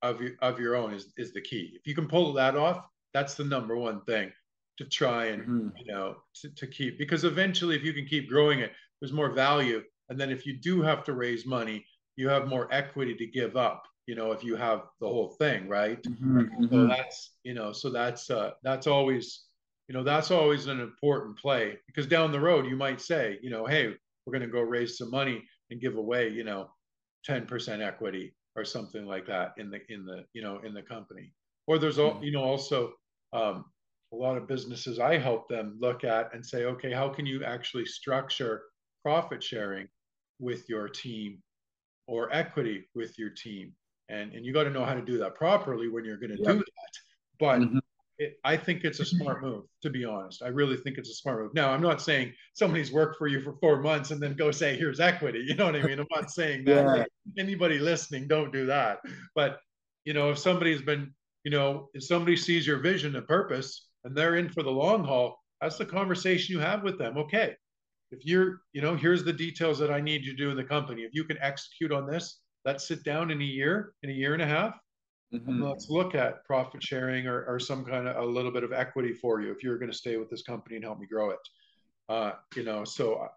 of 0.02 0.22
your, 0.22 0.32
of 0.42 0.60
your 0.60 0.76
own 0.76 0.94
is, 0.94 1.12
is 1.18 1.34
the 1.34 1.42
key. 1.42 1.72
If 1.76 1.88
you 1.88 1.96
can 1.96 2.08
pull 2.08 2.34
that 2.34 2.56
off, 2.56 2.82
that's 3.14 3.34
the 3.34 3.44
number 3.44 3.76
one 3.76 4.02
thing 4.02 4.32
to 4.78 4.86
try 4.86 5.26
and, 5.28 5.42
mm-hmm. 5.42 5.70
you 5.78 5.92
know, 5.92 6.18
to, 6.42 6.54
to 6.56 6.68
keep, 6.68 6.98
because 6.98 7.24
eventually 7.24 7.76
if 7.76 7.84
you 7.84 7.94
can 7.94 8.06
keep 8.06 8.30
growing 8.30 8.60
it, 8.60 8.72
there's 9.02 9.14
more 9.14 9.32
value. 9.32 9.82
And 10.10 10.20
then 10.20 10.30
if 10.30 10.46
you 10.46 10.58
do 10.58 10.82
have 10.82 11.04
to 11.06 11.14
raise 11.14 11.46
money, 11.46 11.86
you 12.16 12.30
have 12.30 12.48
more 12.48 12.68
equity 12.72 13.16
to 13.16 13.26
give 13.26 13.56
up 13.58 13.84
you 14.10 14.16
know 14.16 14.32
if 14.32 14.44
you 14.44 14.56
have 14.56 14.82
the 15.02 15.08
whole 15.08 15.30
thing 15.42 15.68
right 15.68 16.02
mm-hmm, 16.04 16.42
so 16.64 16.68
mm-hmm. 16.68 16.88
that's 16.88 17.18
you 17.44 17.54
know 17.54 17.72
so 17.72 17.90
that's 17.90 18.30
uh 18.30 18.52
that's 18.64 18.88
always 18.88 19.46
you 19.88 19.94
know 19.94 20.04
that's 20.04 20.32
always 20.32 20.68
an 20.68 20.80
important 20.80 21.38
play 21.38 21.78
because 21.88 22.08
down 22.08 22.32
the 22.32 22.40
road 22.40 22.66
you 22.66 22.76
might 22.76 23.00
say 23.00 23.38
you 23.42 23.50
know 23.50 23.66
hey 23.66 23.94
we're 24.30 24.38
going 24.38 24.48
to 24.48 24.54
go 24.54 24.62
raise 24.62 24.98
some 24.98 25.10
money 25.10 25.44
and 25.72 25.82
give 25.82 25.98
away, 25.98 26.30
you 26.30 26.44
know, 26.44 26.70
10% 27.28 27.86
equity 27.86 28.36
or 28.56 28.64
something 28.64 29.06
like 29.06 29.26
that 29.26 29.54
in 29.58 29.70
the 29.70 29.80
in 29.90 30.06
the 30.06 30.24
you 30.34 30.42
know 30.42 30.60
in 30.60 30.74
the 30.74 30.82
company. 30.82 31.34
Or 31.68 31.78
there's 31.78 32.00
all 32.00 32.20
you 32.22 32.32
know 32.32 32.44
also 32.44 32.94
um, 33.34 33.66
a 34.14 34.16
lot 34.16 34.38
of 34.38 34.48
businesses 34.48 35.00
I 35.00 35.18
help 35.18 35.50
them 35.50 35.78
look 35.80 36.04
at 36.04 36.34
and 36.34 36.46
say, 36.46 36.66
okay, 36.66 36.92
how 36.92 37.10
can 37.10 37.26
you 37.26 37.44
actually 37.44 37.86
structure 37.86 38.64
profit 39.04 39.44
sharing 39.44 39.88
with 40.40 40.68
your 40.70 40.88
team 40.88 41.42
or 42.08 42.34
equity 42.34 42.88
with 42.96 43.18
your 43.18 43.30
team? 43.30 43.74
And 44.10 44.34
and 44.34 44.46
you 44.46 44.54
got 44.54 44.64
to 44.64 44.70
know 44.70 44.86
how 44.86 44.94
to 44.94 45.02
do 45.02 45.18
that 45.20 45.36
properly 45.36 45.88
when 45.88 46.04
you're 46.04 46.18
going 46.18 46.32
to 46.32 46.38
do 46.38 46.44
that. 46.44 46.64
But 47.40 47.60
mm-hmm 47.60 47.80
it, 48.20 48.38
I 48.44 48.58
think 48.58 48.84
it's 48.84 49.00
a 49.00 49.06
smart 49.06 49.42
move, 49.42 49.64
to 49.82 49.90
be 49.90 50.04
honest. 50.04 50.44
I 50.44 50.50
really 50.50 50.76
think 50.76 50.98
it's 50.98 51.10
a 51.10 51.16
smart 51.16 51.42
move. 51.42 51.54
Now, 51.54 51.72
I'm 51.72 51.82
not 51.82 52.02
saying 52.02 52.34
somebody's 52.54 52.92
worked 52.92 53.18
for 53.18 53.28
you 53.28 53.40
for 53.40 53.54
four 53.62 53.82
months 53.82 54.12
and 54.12 54.22
then 54.22 54.36
go 54.36 54.52
say, 54.52 54.78
here's 54.78 55.00
equity. 55.00 55.40
You 55.50 55.56
know 55.56 55.66
what 55.66 55.78
I 55.78 55.84
mean? 55.84 56.00
I'm 56.00 56.08
not 56.14 56.30
saying 56.30 56.66
that. 56.66 56.98
yeah. 56.98 57.04
Anybody 57.42 57.80
listening, 57.80 58.28
don't 58.28 58.52
do 58.52 58.66
that. 58.66 59.00
But, 59.36 59.60
you 60.04 60.14
know, 60.14 60.32
if 60.32 60.38
somebody's 60.38 60.82
been, 60.82 61.14
you 61.44 61.52
know, 61.52 61.90
if 61.94 62.04
somebody 62.04 62.36
sees 62.36 62.68
your 62.68 62.80
vision 62.80 63.16
and 63.16 63.26
purpose 63.26 63.88
and 64.04 64.16
they're 64.16 64.36
in 64.36 64.50
for 64.50 64.64
the 64.64 64.70
long 64.70 65.04
haul, 65.04 65.40
that's 65.62 65.78
the 65.78 65.86
conversation 65.86 66.54
you 66.54 66.60
have 66.60 66.84
with 66.84 67.00
them. 67.00 67.18
Okay. 67.18 67.56
If 68.12 68.26
you're, 68.26 68.62
you 68.74 68.82
know, 68.82 68.96
here's 68.96 69.24
the 69.24 69.34
details 69.34 69.80
that 69.80 69.92
I 69.92 70.02
need 70.02 70.26
you 70.26 70.34
to 70.34 70.38
do 70.38 70.52
in 70.52 70.58
the 70.58 70.64
company. 70.64 71.04
If 71.04 71.14
you 71.14 71.24
can 71.24 71.38
execute 71.42 71.92
on 71.92 72.06
this, 72.06 72.42
let's 72.70 72.88
sit 72.88 73.04
down 73.04 73.32
in 73.32 73.42
a 73.42 73.46
year, 73.46 73.94
in 74.04 74.10
a 74.10 74.14
year 74.14 74.34
and 74.34 74.42
a 74.42 74.48
half, 74.48 74.80
Mm-hmm. 75.34 75.64
Let's 75.64 75.90
look 75.90 76.16
at 76.16 76.44
profit 76.44 76.82
sharing 76.82 77.28
or, 77.28 77.44
or 77.46 77.60
some 77.60 77.86
kind 77.86 78.08
of 78.08 78.16
a 78.18 78.26
little 78.26 78.52
bit 78.52 78.64
of 78.64 78.74
equity 78.74 79.14
for 79.14 79.42
you 79.42 79.52
if 79.52 79.64
you're 79.64 79.78
going 79.78 79.92
to 79.92 79.98
stay 79.98 80.18
with 80.18 80.30
this 80.30 80.42
company 80.42 80.76
and 80.76 80.84
help 80.84 81.00
me 81.00 81.06
grow 81.06 81.30
it. 81.30 81.40
Uh, 82.08 82.32
you 82.56 82.64
know, 82.64 82.84
so 82.84 83.16
uh, 83.16 83.28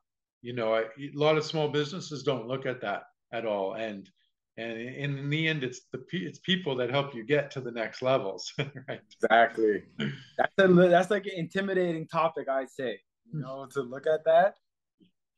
you 0.40 0.54
know, 0.54 0.74
I, 0.74 0.80
a 0.80 1.10
lot 1.14 1.36
of 1.36 1.44
small 1.44 1.68
businesses 1.68 2.22
don't 2.22 2.48
look 2.48 2.64
at 2.64 2.80
that 2.80 3.02
at 3.32 3.44
all, 3.44 3.74
and 3.74 4.08
and 4.56 4.78
in 4.78 5.28
the 5.28 5.48
end, 5.48 5.64
it's 5.64 5.82
the 5.92 6.02
it's 6.12 6.38
people 6.38 6.74
that 6.76 6.90
help 6.90 7.14
you 7.14 7.24
get 7.24 7.50
to 7.52 7.60
the 7.60 7.70
next 7.70 8.00
levels. 8.00 8.50
right? 8.88 9.00
Exactly. 9.22 9.82
That's 9.98 10.52
a 10.58 10.68
that's 10.68 11.10
like 11.10 11.26
an 11.26 11.32
intimidating 11.36 12.06
topic, 12.06 12.48
I'd 12.48 12.70
say. 12.70 12.98
You 13.30 13.40
know, 13.40 13.66
to 13.72 13.82
look 13.82 14.06
at 14.06 14.24
that. 14.24 14.54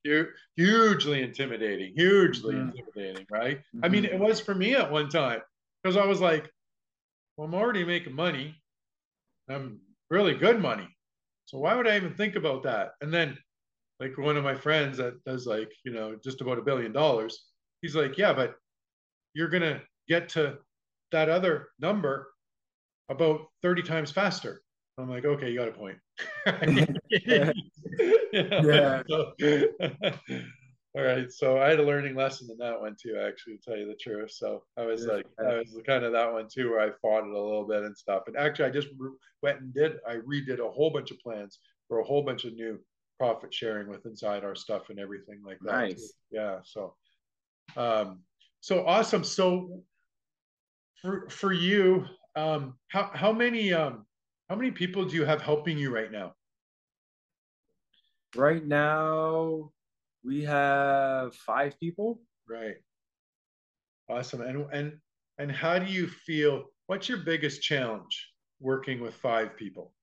Hugely 0.05 1.23
intimidating, 1.23 1.95
hugely 1.97 2.55
mm-hmm. 2.55 2.71
intimidating, 2.71 3.27
right? 3.31 3.59
Mm-hmm. 3.59 3.85
I 3.85 3.89
mean, 3.89 4.05
it 4.05 4.19
was 4.19 4.41
for 4.41 4.55
me 4.55 4.75
at 4.75 4.91
one 4.91 5.09
time 5.09 5.41
because 5.83 5.97
I 5.97 6.05
was 6.05 6.21
like, 6.21 6.51
well, 7.37 7.49
I'm 7.49 7.55
already 7.55 7.85
making 7.85 8.15
money. 8.15 8.55
I'm 9.49 9.81
really 10.11 10.35
good 10.35 10.61
money. 10.61 10.89
So 11.47 11.59
why 11.59 11.75
would 11.75 11.89
I 11.89 11.97
even 11.97 12.15
think 12.15 12.37
about 12.37 12.63
that? 12.65 12.93
And 13.01 13.13
then 13.13 13.37
like 14.01 14.17
one 14.19 14.37
of 14.37 14.45
my 14.45 14.55
friends 14.55 14.99
that 14.99 15.23
does 15.25 15.47
like, 15.47 15.71
you 15.85 15.93
know, 15.93 16.17
just 16.23 16.41
about 16.41 16.59
a 16.59 16.63
billion 16.63 16.93
dollars, 16.93 17.47
he's 17.83 17.97
like, 17.97 18.19
yeah, 18.19 18.33
but 18.33 18.55
you're 19.35 19.49
going 19.49 19.63
to 19.63 19.81
get 20.09 20.29
to 20.31 20.59
that 21.13 21.29
other 21.29 21.69
number 21.81 22.29
about 23.09 23.41
30 23.63 23.83
times 23.83 24.11
faster. 24.11 24.61
I'm 24.99 25.11
like, 25.11 25.25
okay, 25.25 25.51
you 25.51 25.59
got 25.59 25.69
a 25.69 25.73
point. 25.73 25.99
yeah. 28.33 29.03
So, 29.09 29.33
all 30.97 31.03
right. 31.03 31.31
So 31.33 31.59
I 31.59 31.69
had 31.69 31.81
a 31.81 31.85
learning 31.85 32.15
lesson 32.15 32.49
in 32.51 32.59
that 32.59 32.81
one 32.81 32.97
too, 33.01 33.21
actually, 33.21 33.57
to 33.57 33.63
tell 33.63 33.77
you 33.77 33.89
the 33.89 33.97
truth. 33.97 34.31
So 34.31 34.63
I 34.77 34.85
was 34.85 35.07
like, 35.07 35.27
I 35.41 35.57
was 35.57 35.77
kind 35.87 36.05
of 36.05 36.13
that 36.13 36.33
one 36.33 36.47
too, 36.53 36.71
where 36.71 36.81
I 36.81 36.91
fought 37.03 37.27
it 37.27 37.35
a 37.35 37.41
little 37.41 37.67
bit 37.67 37.83
and 37.83 37.97
stuff. 37.97 38.23
And 38.27 38.37
actually, 38.37 38.67
I 38.67 38.71
just 38.71 38.89
went 39.43 39.61
and 39.61 39.75
did, 39.75 39.95
I 40.09 40.17
redid 40.17 40.61
a 40.61 40.71
whole 40.71 40.91
bunch 40.91 41.11
of 41.11 41.19
plans 41.19 41.59
for 41.89 41.99
a 41.99 42.05
whole 42.05 42.23
bunch 42.23 42.45
of 42.45 42.55
new 42.55 42.79
profit 43.19 43.53
sharing 43.53 43.89
with 43.89 44.07
inside 44.07 44.45
our 44.45 44.55
stuff 44.55 44.91
and 44.91 44.99
everything 45.01 45.43
like 45.45 45.59
that. 45.63 45.73
Nice. 45.73 45.95
Too. 45.95 46.09
Yeah. 46.31 46.59
So, 46.65 46.95
um, 47.77 48.21
so 48.61 48.87
awesome. 48.87 49.25
So 49.25 49.83
for, 51.03 51.29
for 51.29 51.53
you, 51.53 52.07
um, 52.37 52.75
how, 52.89 53.11
how 53.15 53.33
many, 53.33 53.73
um, 53.73 54.07
how 54.49 54.57
many 54.57 54.71
people 54.71 55.05
do 55.05 55.17
you 55.17 55.25
have 55.25 55.41
helping 55.41 55.79
you 55.79 55.93
right 55.93 56.13
now? 56.13 56.35
Right 58.37 58.65
now, 58.65 59.71
we 60.25 60.43
have 60.45 61.35
five 61.35 61.79
people. 61.79 62.21
Right. 62.49 62.77
Awesome. 64.09 64.41
And 64.43 64.67
and 64.73 64.99
and 65.39 65.53
how 65.53 65.79
do 65.79 65.87
you 65.87 66.09
feel? 66.09 66.65
What's 66.87 67.09
your 67.09 67.19
biggest 67.19 67.63
challenge 67.63 68.31
working 68.61 69.01
with 69.01 69.15
five 69.15 69.57
people? 69.57 69.95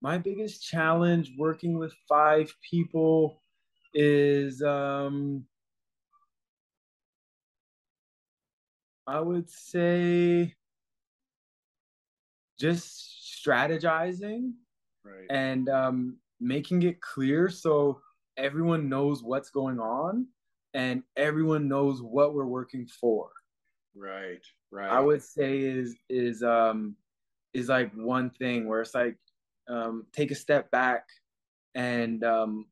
My 0.00 0.18
biggest 0.18 0.64
challenge 0.64 1.32
working 1.38 1.78
with 1.78 1.94
five 2.08 2.52
people 2.68 3.42
is 3.94 4.62
um 4.62 5.44
I 9.06 9.20
would 9.20 9.50
say 9.50 10.54
just 12.58 13.44
strategizing 13.44 14.52
right. 15.04 15.26
and 15.28 15.68
um, 15.68 16.16
making 16.40 16.82
it 16.82 17.00
clear. 17.00 17.48
So 17.48 18.00
everyone 18.36 18.88
knows 18.88 19.22
what's 19.22 19.50
going 19.50 19.78
on 19.78 20.26
and 20.74 21.02
everyone 21.16 21.68
knows 21.68 22.02
what 22.02 22.34
we're 22.34 22.46
working 22.46 22.86
for. 22.86 23.30
Right. 23.96 24.44
Right. 24.70 24.90
I 24.90 25.00
would 25.00 25.22
say 25.22 25.60
is 25.60 25.96
is 26.08 26.42
um 26.42 26.96
is 27.52 27.68
like 27.68 27.92
one 27.94 28.30
thing 28.30 28.66
where 28.68 28.80
it's 28.80 28.94
like 28.94 29.16
um 29.68 30.06
take 30.12 30.30
a 30.30 30.34
step 30.34 30.70
back 30.70 31.06
and 31.74 32.24
um 32.24 32.66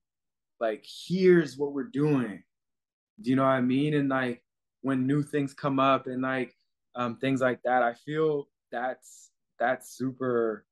like 0.61 0.85
here's 1.07 1.57
what 1.57 1.73
we're 1.73 1.85
doing. 1.85 2.43
Do 3.21 3.31
you 3.31 3.37
know 3.37 3.45
what 3.45 3.51
I 3.51 3.61
mean? 3.61 3.95
And 3.95 4.09
like 4.09 4.43
when 4.81 5.07
new 5.07 5.23
things 5.23 5.55
come 5.55 5.79
up 5.79 6.09
and 6.09 6.23
like 6.23 6.57
um 6.97 7.17
things 7.17 7.41
like 7.41 7.63
that, 7.65 7.83
I 7.83 7.95
feel 7.95 8.49
that's 8.73 9.31
that's 9.59 9.97
super 9.97 10.67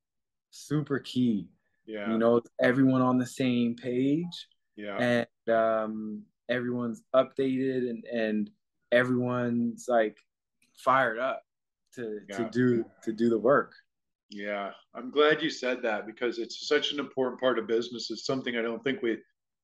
super 0.50 0.98
key. 0.98 1.48
Yeah. 1.86 2.10
You 2.10 2.18
know, 2.18 2.42
everyone 2.62 3.02
on 3.02 3.18
the 3.18 3.26
same 3.26 3.76
page. 3.76 4.48
Yeah. 4.76 4.96
And 4.98 5.54
um 5.54 6.22
everyone's 6.48 7.02
updated 7.14 7.88
and 7.90 8.04
and 8.04 8.50
everyone's 8.92 9.86
like 9.88 10.16
fired 10.76 11.18
up 11.18 11.42
to 11.94 12.20
yeah. 12.28 12.36
to 12.36 12.50
do 12.50 12.84
to 13.04 13.12
do 13.12 13.28
the 13.28 13.38
work. 13.38 13.72
Yeah, 14.30 14.70
I'm 14.94 15.10
glad 15.10 15.42
you 15.42 15.50
said 15.50 15.82
that 15.82 16.06
because 16.06 16.38
it's 16.38 16.68
such 16.68 16.92
an 16.92 17.00
important 17.00 17.40
part 17.40 17.58
of 17.58 17.66
business. 17.66 18.10
It's 18.10 18.24
something 18.24 18.56
I 18.56 18.62
don't 18.62 18.82
think 18.84 19.02
we, 19.02 19.18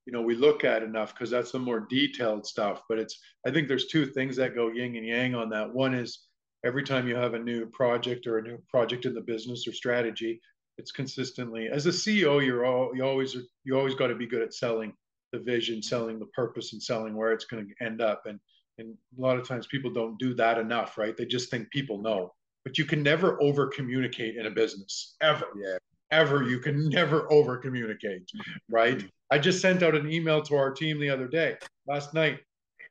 you 0.06 0.12
know, 0.12 0.22
we 0.22 0.34
look 0.34 0.64
at 0.64 0.82
enough 0.82 1.14
because 1.14 1.30
that's 1.30 1.52
the 1.52 1.60
more 1.60 1.86
detailed 1.88 2.44
stuff. 2.44 2.82
But 2.88 2.98
it's 2.98 3.16
I 3.46 3.52
think 3.52 3.68
there's 3.68 3.86
two 3.86 4.06
things 4.06 4.34
that 4.36 4.56
go 4.56 4.72
yin 4.72 4.96
and 4.96 5.06
yang 5.06 5.34
on 5.36 5.50
that. 5.50 5.72
One 5.72 5.94
is 5.94 6.26
every 6.64 6.82
time 6.82 7.06
you 7.06 7.14
have 7.14 7.34
a 7.34 7.38
new 7.38 7.66
project 7.66 8.26
or 8.26 8.38
a 8.38 8.42
new 8.42 8.58
project 8.68 9.06
in 9.06 9.14
the 9.14 9.20
business 9.20 9.68
or 9.68 9.72
strategy, 9.72 10.40
it's 10.78 10.92
consistently 10.92 11.68
as 11.68 11.86
a 11.86 11.90
CEO, 11.90 12.44
you're 12.44 12.66
all 12.66 12.94
you 12.94 13.04
always 13.04 13.36
you 13.64 13.76
always 13.76 13.94
got 13.94 14.08
to 14.08 14.14
be 14.14 14.26
good 14.26 14.42
at 14.42 14.54
selling 14.54 14.92
the 15.32 15.38
vision, 15.38 15.82
selling 15.82 16.18
the 16.18 16.26
purpose, 16.26 16.72
and 16.72 16.82
selling 16.82 17.16
where 17.16 17.32
it's 17.32 17.44
going 17.44 17.66
to 17.66 17.84
end 17.84 18.00
up. 18.00 18.22
And 18.26 18.38
and 18.78 18.94
a 19.18 19.20
lot 19.20 19.38
of 19.38 19.48
times 19.48 19.66
people 19.66 19.90
don't 19.90 20.18
do 20.18 20.34
that 20.34 20.58
enough, 20.58 20.98
right? 20.98 21.16
They 21.16 21.24
just 21.24 21.50
think 21.50 21.70
people 21.70 22.02
know. 22.02 22.32
But 22.64 22.78
you 22.78 22.84
can 22.84 23.02
never 23.02 23.40
over 23.40 23.68
communicate 23.68 24.36
in 24.36 24.46
a 24.46 24.50
business 24.50 25.16
ever. 25.22 25.46
Yeah. 25.56 25.78
Ever. 26.10 26.42
You 26.44 26.60
can 26.60 26.88
never 26.88 27.30
over 27.32 27.56
communicate, 27.56 28.30
right? 28.70 28.98
Mm-hmm. 28.98 29.06
I 29.30 29.38
just 29.38 29.60
sent 29.60 29.82
out 29.82 29.94
an 29.94 30.10
email 30.10 30.42
to 30.42 30.54
our 30.54 30.70
team 30.70 31.00
the 31.00 31.10
other 31.10 31.26
day, 31.26 31.56
last 31.88 32.14
night, 32.14 32.38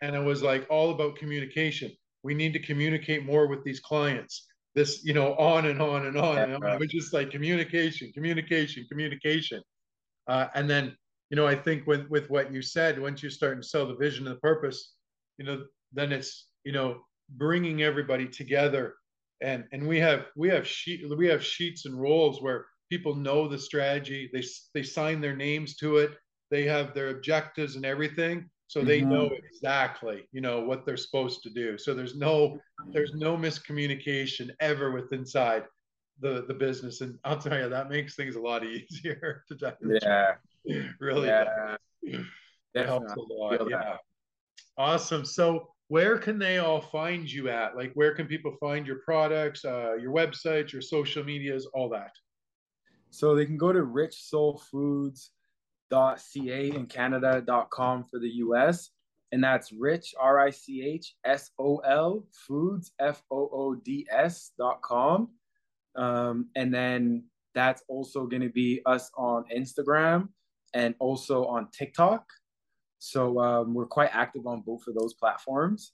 and 0.02 0.16
it 0.16 0.24
was 0.24 0.44
like 0.44 0.66
all 0.70 0.92
about 0.92 1.16
communication. 1.16 1.92
We 2.24 2.34
need 2.34 2.54
to 2.54 2.60
communicate 2.60 3.26
more 3.26 3.48
with 3.48 3.64
these 3.64 3.80
clients. 3.80 4.48
This, 4.76 5.06
you 5.06 5.14
know, 5.14 5.36
on 5.36 5.66
and 5.68 5.82
on 5.82 6.06
and 6.06 6.18
on. 6.18 6.38
And 6.38 6.64
it 6.64 6.80
was 6.80 6.90
just 6.90 7.14
like 7.14 7.32
communication, 7.32 8.12
communication, 8.14 8.86
communication. 8.90 9.62
Uh, 10.28 10.48
and 10.54 10.70
then, 10.70 10.96
you 11.30 11.38
know, 11.38 11.48
I 11.48 11.56
think 11.56 11.88
with 11.88 12.08
with 12.10 12.30
what 12.30 12.52
you 12.54 12.62
said, 12.62 13.00
once 13.00 13.24
you 13.24 13.30
start 13.30 13.62
to 13.62 13.68
sell 13.68 13.88
the 13.88 13.96
vision 13.96 14.28
and 14.28 14.36
the 14.36 14.40
purpose, 14.40 14.94
you 15.38 15.46
know, 15.46 15.64
then 15.94 16.12
it's 16.12 16.50
you 16.64 16.72
know 16.72 17.02
bringing 17.30 17.84
everybody 17.84 18.28
together. 18.28 18.96
And 19.42 19.64
and 19.72 19.88
we 19.88 20.00
have 20.00 20.26
we 20.36 20.50
have 20.50 20.68
sheet 20.68 21.02
we 21.18 21.28
have 21.28 21.44
sheets 21.44 21.86
and 21.86 22.00
roles 22.00 22.42
where 22.42 22.66
people 22.90 23.16
know 23.16 23.48
the 23.48 23.58
strategy. 23.58 24.30
They 24.34 24.44
they 24.74 24.84
sign 24.84 25.22
their 25.22 25.36
names 25.36 25.76
to 25.78 25.98
it. 25.98 26.12
They 26.52 26.64
have 26.66 26.94
their 26.94 27.10
objectives 27.10 27.76
and 27.76 27.86
everything 27.86 28.50
so 28.68 28.82
they 28.82 29.02
mm-hmm. 29.02 29.12
know 29.12 29.30
exactly 29.32 30.28
you 30.32 30.42
know 30.42 30.60
what 30.62 30.86
they're 30.86 30.98
supposed 30.98 31.44
to 31.44 31.50
do. 31.50 31.78
So 31.78 31.94
there's 31.94 32.16
no 32.16 32.60
there's 32.92 33.14
no 33.14 33.38
miscommunication 33.38 34.50
ever 34.60 34.92
with 34.92 35.14
inside 35.14 35.64
the 36.20 36.46
the 36.48 36.54
business. 36.54 37.02
And 37.02 37.18
i'll 37.24 37.38
tell 37.38 37.58
you 37.58 37.70
that 37.70 37.90
makes 37.90 38.16
things 38.16 38.36
a 38.36 38.42
lot 38.42 38.64
easier 38.66 39.44
to 39.50 39.76
yeah. 40.02 40.34
Really 41.00 41.28
yeah. 41.28 41.76
It 42.74 42.86
helps 42.86 43.14
a 43.14 43.22
lot. 43.34 43.70
Yeah. 43.70 43.98
Awesome. 44.78 45.26
So 45.26 45.70
where 45.88 46.18
can 46.18 46.40
they 46.40 46.58
all 46.58 46.82
find 46.82 47.32
you 47.32 47.50
at? 47.50 47.76
Like, 47.76 47.92
where 47.94 48.14
can 48.16 48.26
people 48.28 48.56
find 48.60 48.88
your 48.88 49.00
products, 49.06 49.64
uh, 49.64 49.96
your 49.96 50.12
websites, 50.12 50.72
your 50.72 50.82
social 50.82 51.24
medias, 51.24 51.68
all 51.74 51.90
that? 51.90 52.12
So 53.12 53.36
they 53.36 53.46
can 53.46 53.58
go 53.58 53.72
to 53.72 53.84
richsolfoods.ca 55.92 56.76
in 56.76 56.86
Canada.com 56.86 58.06
for 58.06 58.20
the 58.20 58.30
US. 58.30 58.92
And 59.32 59.44
that's 59.44 59.72
rich, 59.72 60.14
R 60.20 60.40
I 60.40 60.50
C 60.50 60.84
H 60.86 61.16
S 61.26 61.52
O 61.60 61.78
L, 61.78 62.26
foods, 62.48 62.92
F 63.00 63.24
O 63.32 63.50
O 63.52 63.76
D 63.76 64.08
S 64.12 64.52
dot 64.58 64.82
com. 64.82 65.30
Um, 65.96 66.50
and 66.56 66.74
then 66.74 67.26
that's 67.54 67.84
also 67.88 68.28
going 68.28 68.44
to 68.44 68.50
be 68.50 68.82
us 68.86 69.12
on 69.18 69.46
Instagram 69.56 70.30
and 70.74 70.94
also 71.00 71.46
on 71.46 71.70
TikTok. 71.72 72.26
So 73.00 73.40
um, 73.40 73.74
we're 73.74 73.88
quite 73.88 74.10
active 74.14 74.46
on 74.46 74.62
both 74.62 74.88
of 74.88 74.96
those 74.96 75.14
platforms. 75.14 75.94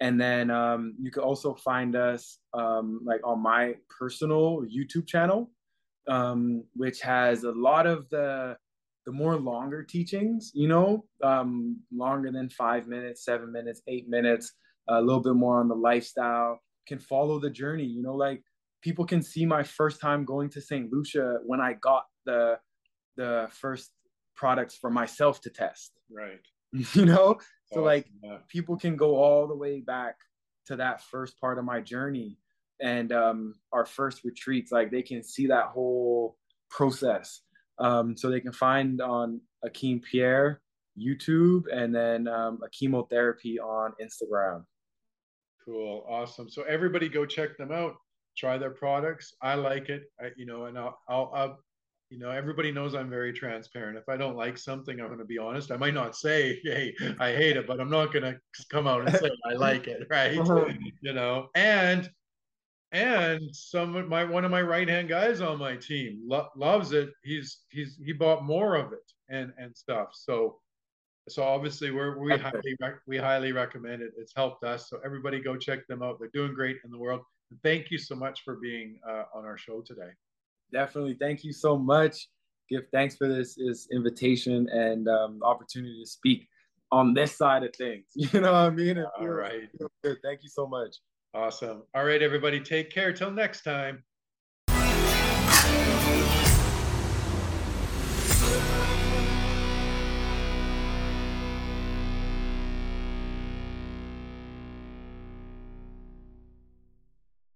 And 0.00 0.20
then 0.20 0.50
um, 0.50 0.94
you 1.00 1.10
can 1.10 1.22
also 1.22 1.54
find 1.54 1.96
us 1.96 2.38
um, 2.54 3.00
like 3.04 3.20
on 3.24 3.42
my 3.42 3.74
personal 3.98 4.62
YouTube 4.62 5.06
channel, 5.06 5.50
um, 6.06 6.64
which 6.74 7.00
has 7.00 7.44
a 7.44 7.50
lot 7.52 7.86
of 7.86 8.08
the 8.10 8.56
the 9.08 9.12
more 9.12 9.36
longer 9.36 9.82
teachings. 9.82 10.50
You 10.52 10.68
know, 10.68 11.06
um, 11.24 11.80
longer 11.90 12.30
than 12.30 12.50
five 12.50 12.86
minutes, 12.86 13.24
seven 13.24 13.50
minutes, 13.50 13.80
eight 13.88 14.06
minutes. 14.06 14.52
A 14.90 15.00
little 15.00 15.22
bit 15.22 15.34
more 15.34 15.60
on 15.60 15.68
the 15.68 15.74
lifestyle. 15.74 16.60
Can 16.86 16.98
follow 16.98 17.40
the 17.40 17.48
journey. 17.48 17.86
You 17.86 18.02
know, 18.02 18.14
like 18.14 18.42
people 18.82 19.06
can 19.06 19.22
see 19.22 19.46
my 19.46 19.62
first 19.62 19.98
time 19.98 20.26
going 20.26 20.50
to 20.50 20.60
St. 20.60 20.92
Lucia 20.92 21.38
when 21.46 21.58
I 21.58 21.72
got 21.72 22.04
the 22.26 22.58
the 23.16 23.48
first 23.50 23.92
products 24.36 24.76
for 24.76 24.90
myself 24.90 25.40
to 25.42 25.50
test. 25.50 25.92
Right. 26.10 26.40
You 26.92 27.06
know? 27.06 27.38
So 27.72 27.80
like 27.80 28.06
yeah. 28.22 28.38
people 28.48 28.76
can 28.76 28.94
go 28.94 29.16
all 29.16 29.46
the 29.46 29.56
way 29.56 29.80
back 29.80 30.16
to 30.66 30.76
that 30.76 31.02
first 31.02 31.40
part 31.40 31.58
of 31.58 31.64
my 31.64 31.80
journey 31.80 32.36
and 32.78 33.10
um 33.10 33.54
our 33.72 33.86
first 33.86 34.22
retreats, 34.22 34.70
like 34.70 34.90
they 34.90 35.00
can 35.02 35.22
see 35.22 35.46
that 35.46 35.68
whole 35.68 36.36
process. 36.70 37.40
Um, 37.80 38.16
so 38.16 38.30
they 38.30 38.40
can 38.40 38.52
find 38.52 39.00
on 39.00 39.40
Akeem 39.64 40.02
Pierre 40.02 40.60
YouTube 40.98 41.64
and 41.72 41.94
then 41.94 42.28
um, 42.28 42.58
a 42.64 42.68
chemotherapy 42.70 43.58
on 43.60 43.92
Instagram. 44.02 44.64
Cool, 45.64 46.04
awesome. 46.08 46.48
So 46.48 46.62
everybody 46.62 47.08
go 47.08 47.26
check 47.26 47.56
them 47.56 47.72
out. 47.72 47.94
Try 48.36 48.58
their 48.58 48.70
products. 48.70 49.34
I 49.42 49.54
like 49.54 49.88
it. 49.88 50.04
I, 50.20 50.30
you 50.36 50.46
know, 50.46 50.64
and 50.64 50.78
I'll, 50.78 50.98
I'll, 51.08 51.32
I'll 51.34 51.58
you 52.10 52.18
know 52.18 52.30
everybody 52.30 52.72
knows 52.72 52.94
i'm 52.94 53.10
very 53.10 53.32
transparent 53.32 53.98
if 53.98 54.08
i 54.08 54.16
don't 54.16 54.36
like 54.36 54.56
something 54.56 54.98
i'm 55.00 55.08
going 55.08 55.18
to 55.18 55.24
be 55.24 55.38
honest 55.38 55.70
i 55.70 55.76
might 55.76 55.94
not 55.94 56.16
say 56.16 56.58
hey 56.64 56.94
i 57.20 57.32
hate 57.32 57.56
it 57.56 57.66
but 57.66 57.80
i'm 57.80 57.90
not 57.90 58.12
going 58.12 58.22
to 58.22 58.38
come 58.70 58.86
out 58.86 59.06
and 59.06 59.14
say 59.16 59.30
i 59.50 59.52
like 59.52 59.86
it 59.86 60.06
right 60.10 60.38
uh-huh. 60.38 60.64
you 61.02 61.12
know 61.12 61.48
and 61.54 62.10
and 62.92 63.54
some 63.54 63.96
of 63.96 64.08
my 64.08 64.24
one 64.24 64.44
of 64.44 64.50
my 64.50 64.62
right 64.62 64.88
hand 64.88 65.08
guys 65.08 65.40
on 65.40 65.58
my 65.58 65.76
team 65.76 66.20
lo- 66.24 66.48
loves 66.56 66.92
it 66.92 67.10
he's 67.22 67.60
he's 67.70 67.98
he 68.02 68.12
bought 68.12 68.44
more 68.44 68.76
of 68.76 68.92
it 68.92 69.12
and 69.28 69.52
and 69.58 69.76
stuff 69.76 70.08
so 70.14 70.58
so 71.28 71.42
obviously 71.42 71.90
we're 71.90 72.18
we 72.18 72.34
highly 72.38 72.76
we 73.06 73.18
highly 73.18 73.52
recommend 73.52 74.00
it 74.00 74.12
it's 74.16 74.32
helped 74.34 74.64
us 74.64 74.88
so 74.88 74.98
everybody 75.04 75.38
go 75.38 75.54
check 75.54 75.86
them 75.86 76.02
out 76.02 76.18
they're 76.18 76.30
doing 76.32 76.54
great 76.54 76.78
in 76.82 76.90
the 76.90 76.98
world 76.98 77.20
thank 77.62 77.90
you 77.90 77.98
so 77.98 78.14
much 78.14 78.42
for 78.42 78.56
being 78.56 78.98
uh, 79.06 79.24
on 79.34 79.44
our 79.44 79.58
show 79.58 79.82
today 79.82 80.10
definitely. 80.72 81.16
Thank 81.18 81.44
you 81.44 81.52
so 81.52 81.76
much. 81.78 82.28
Give 82.68 82.82
thanks 82.92 83.16
for 83.16 83.28
this, 83.28 83.54
this 83.54 83.88
invitation 83.90 84.68
and 84.70 85.08
um, 85.08 85.40
opportunity 85.42 86.00
to 86.02 86.08
speak 86.08 86.46
on 86.90 87.14
this 87.14 87.36
side 87.36 87.64
of 87.64 87.74
things. 87.74 88.04
You 88.14 88.40
know 88.40 88.52
what 88.52 88.58
I 88.58 88.70
mean? 88.70 88.98
All 88.98 89.28
right. 89.28 89.68
Thank 90.04 90.42
you 90.42 90.48
so 90.48 90.66
much. 90.66 90.96
Awesome. 91.34 91.82
All 91.94 92.04
right, 92.04 92.22
everybody. 92.22 92.60
Take 92.60 92.90
care. 92.90 93.12
Till 93.12 93.30
next 93.30 93.62
time. 93.62 94.02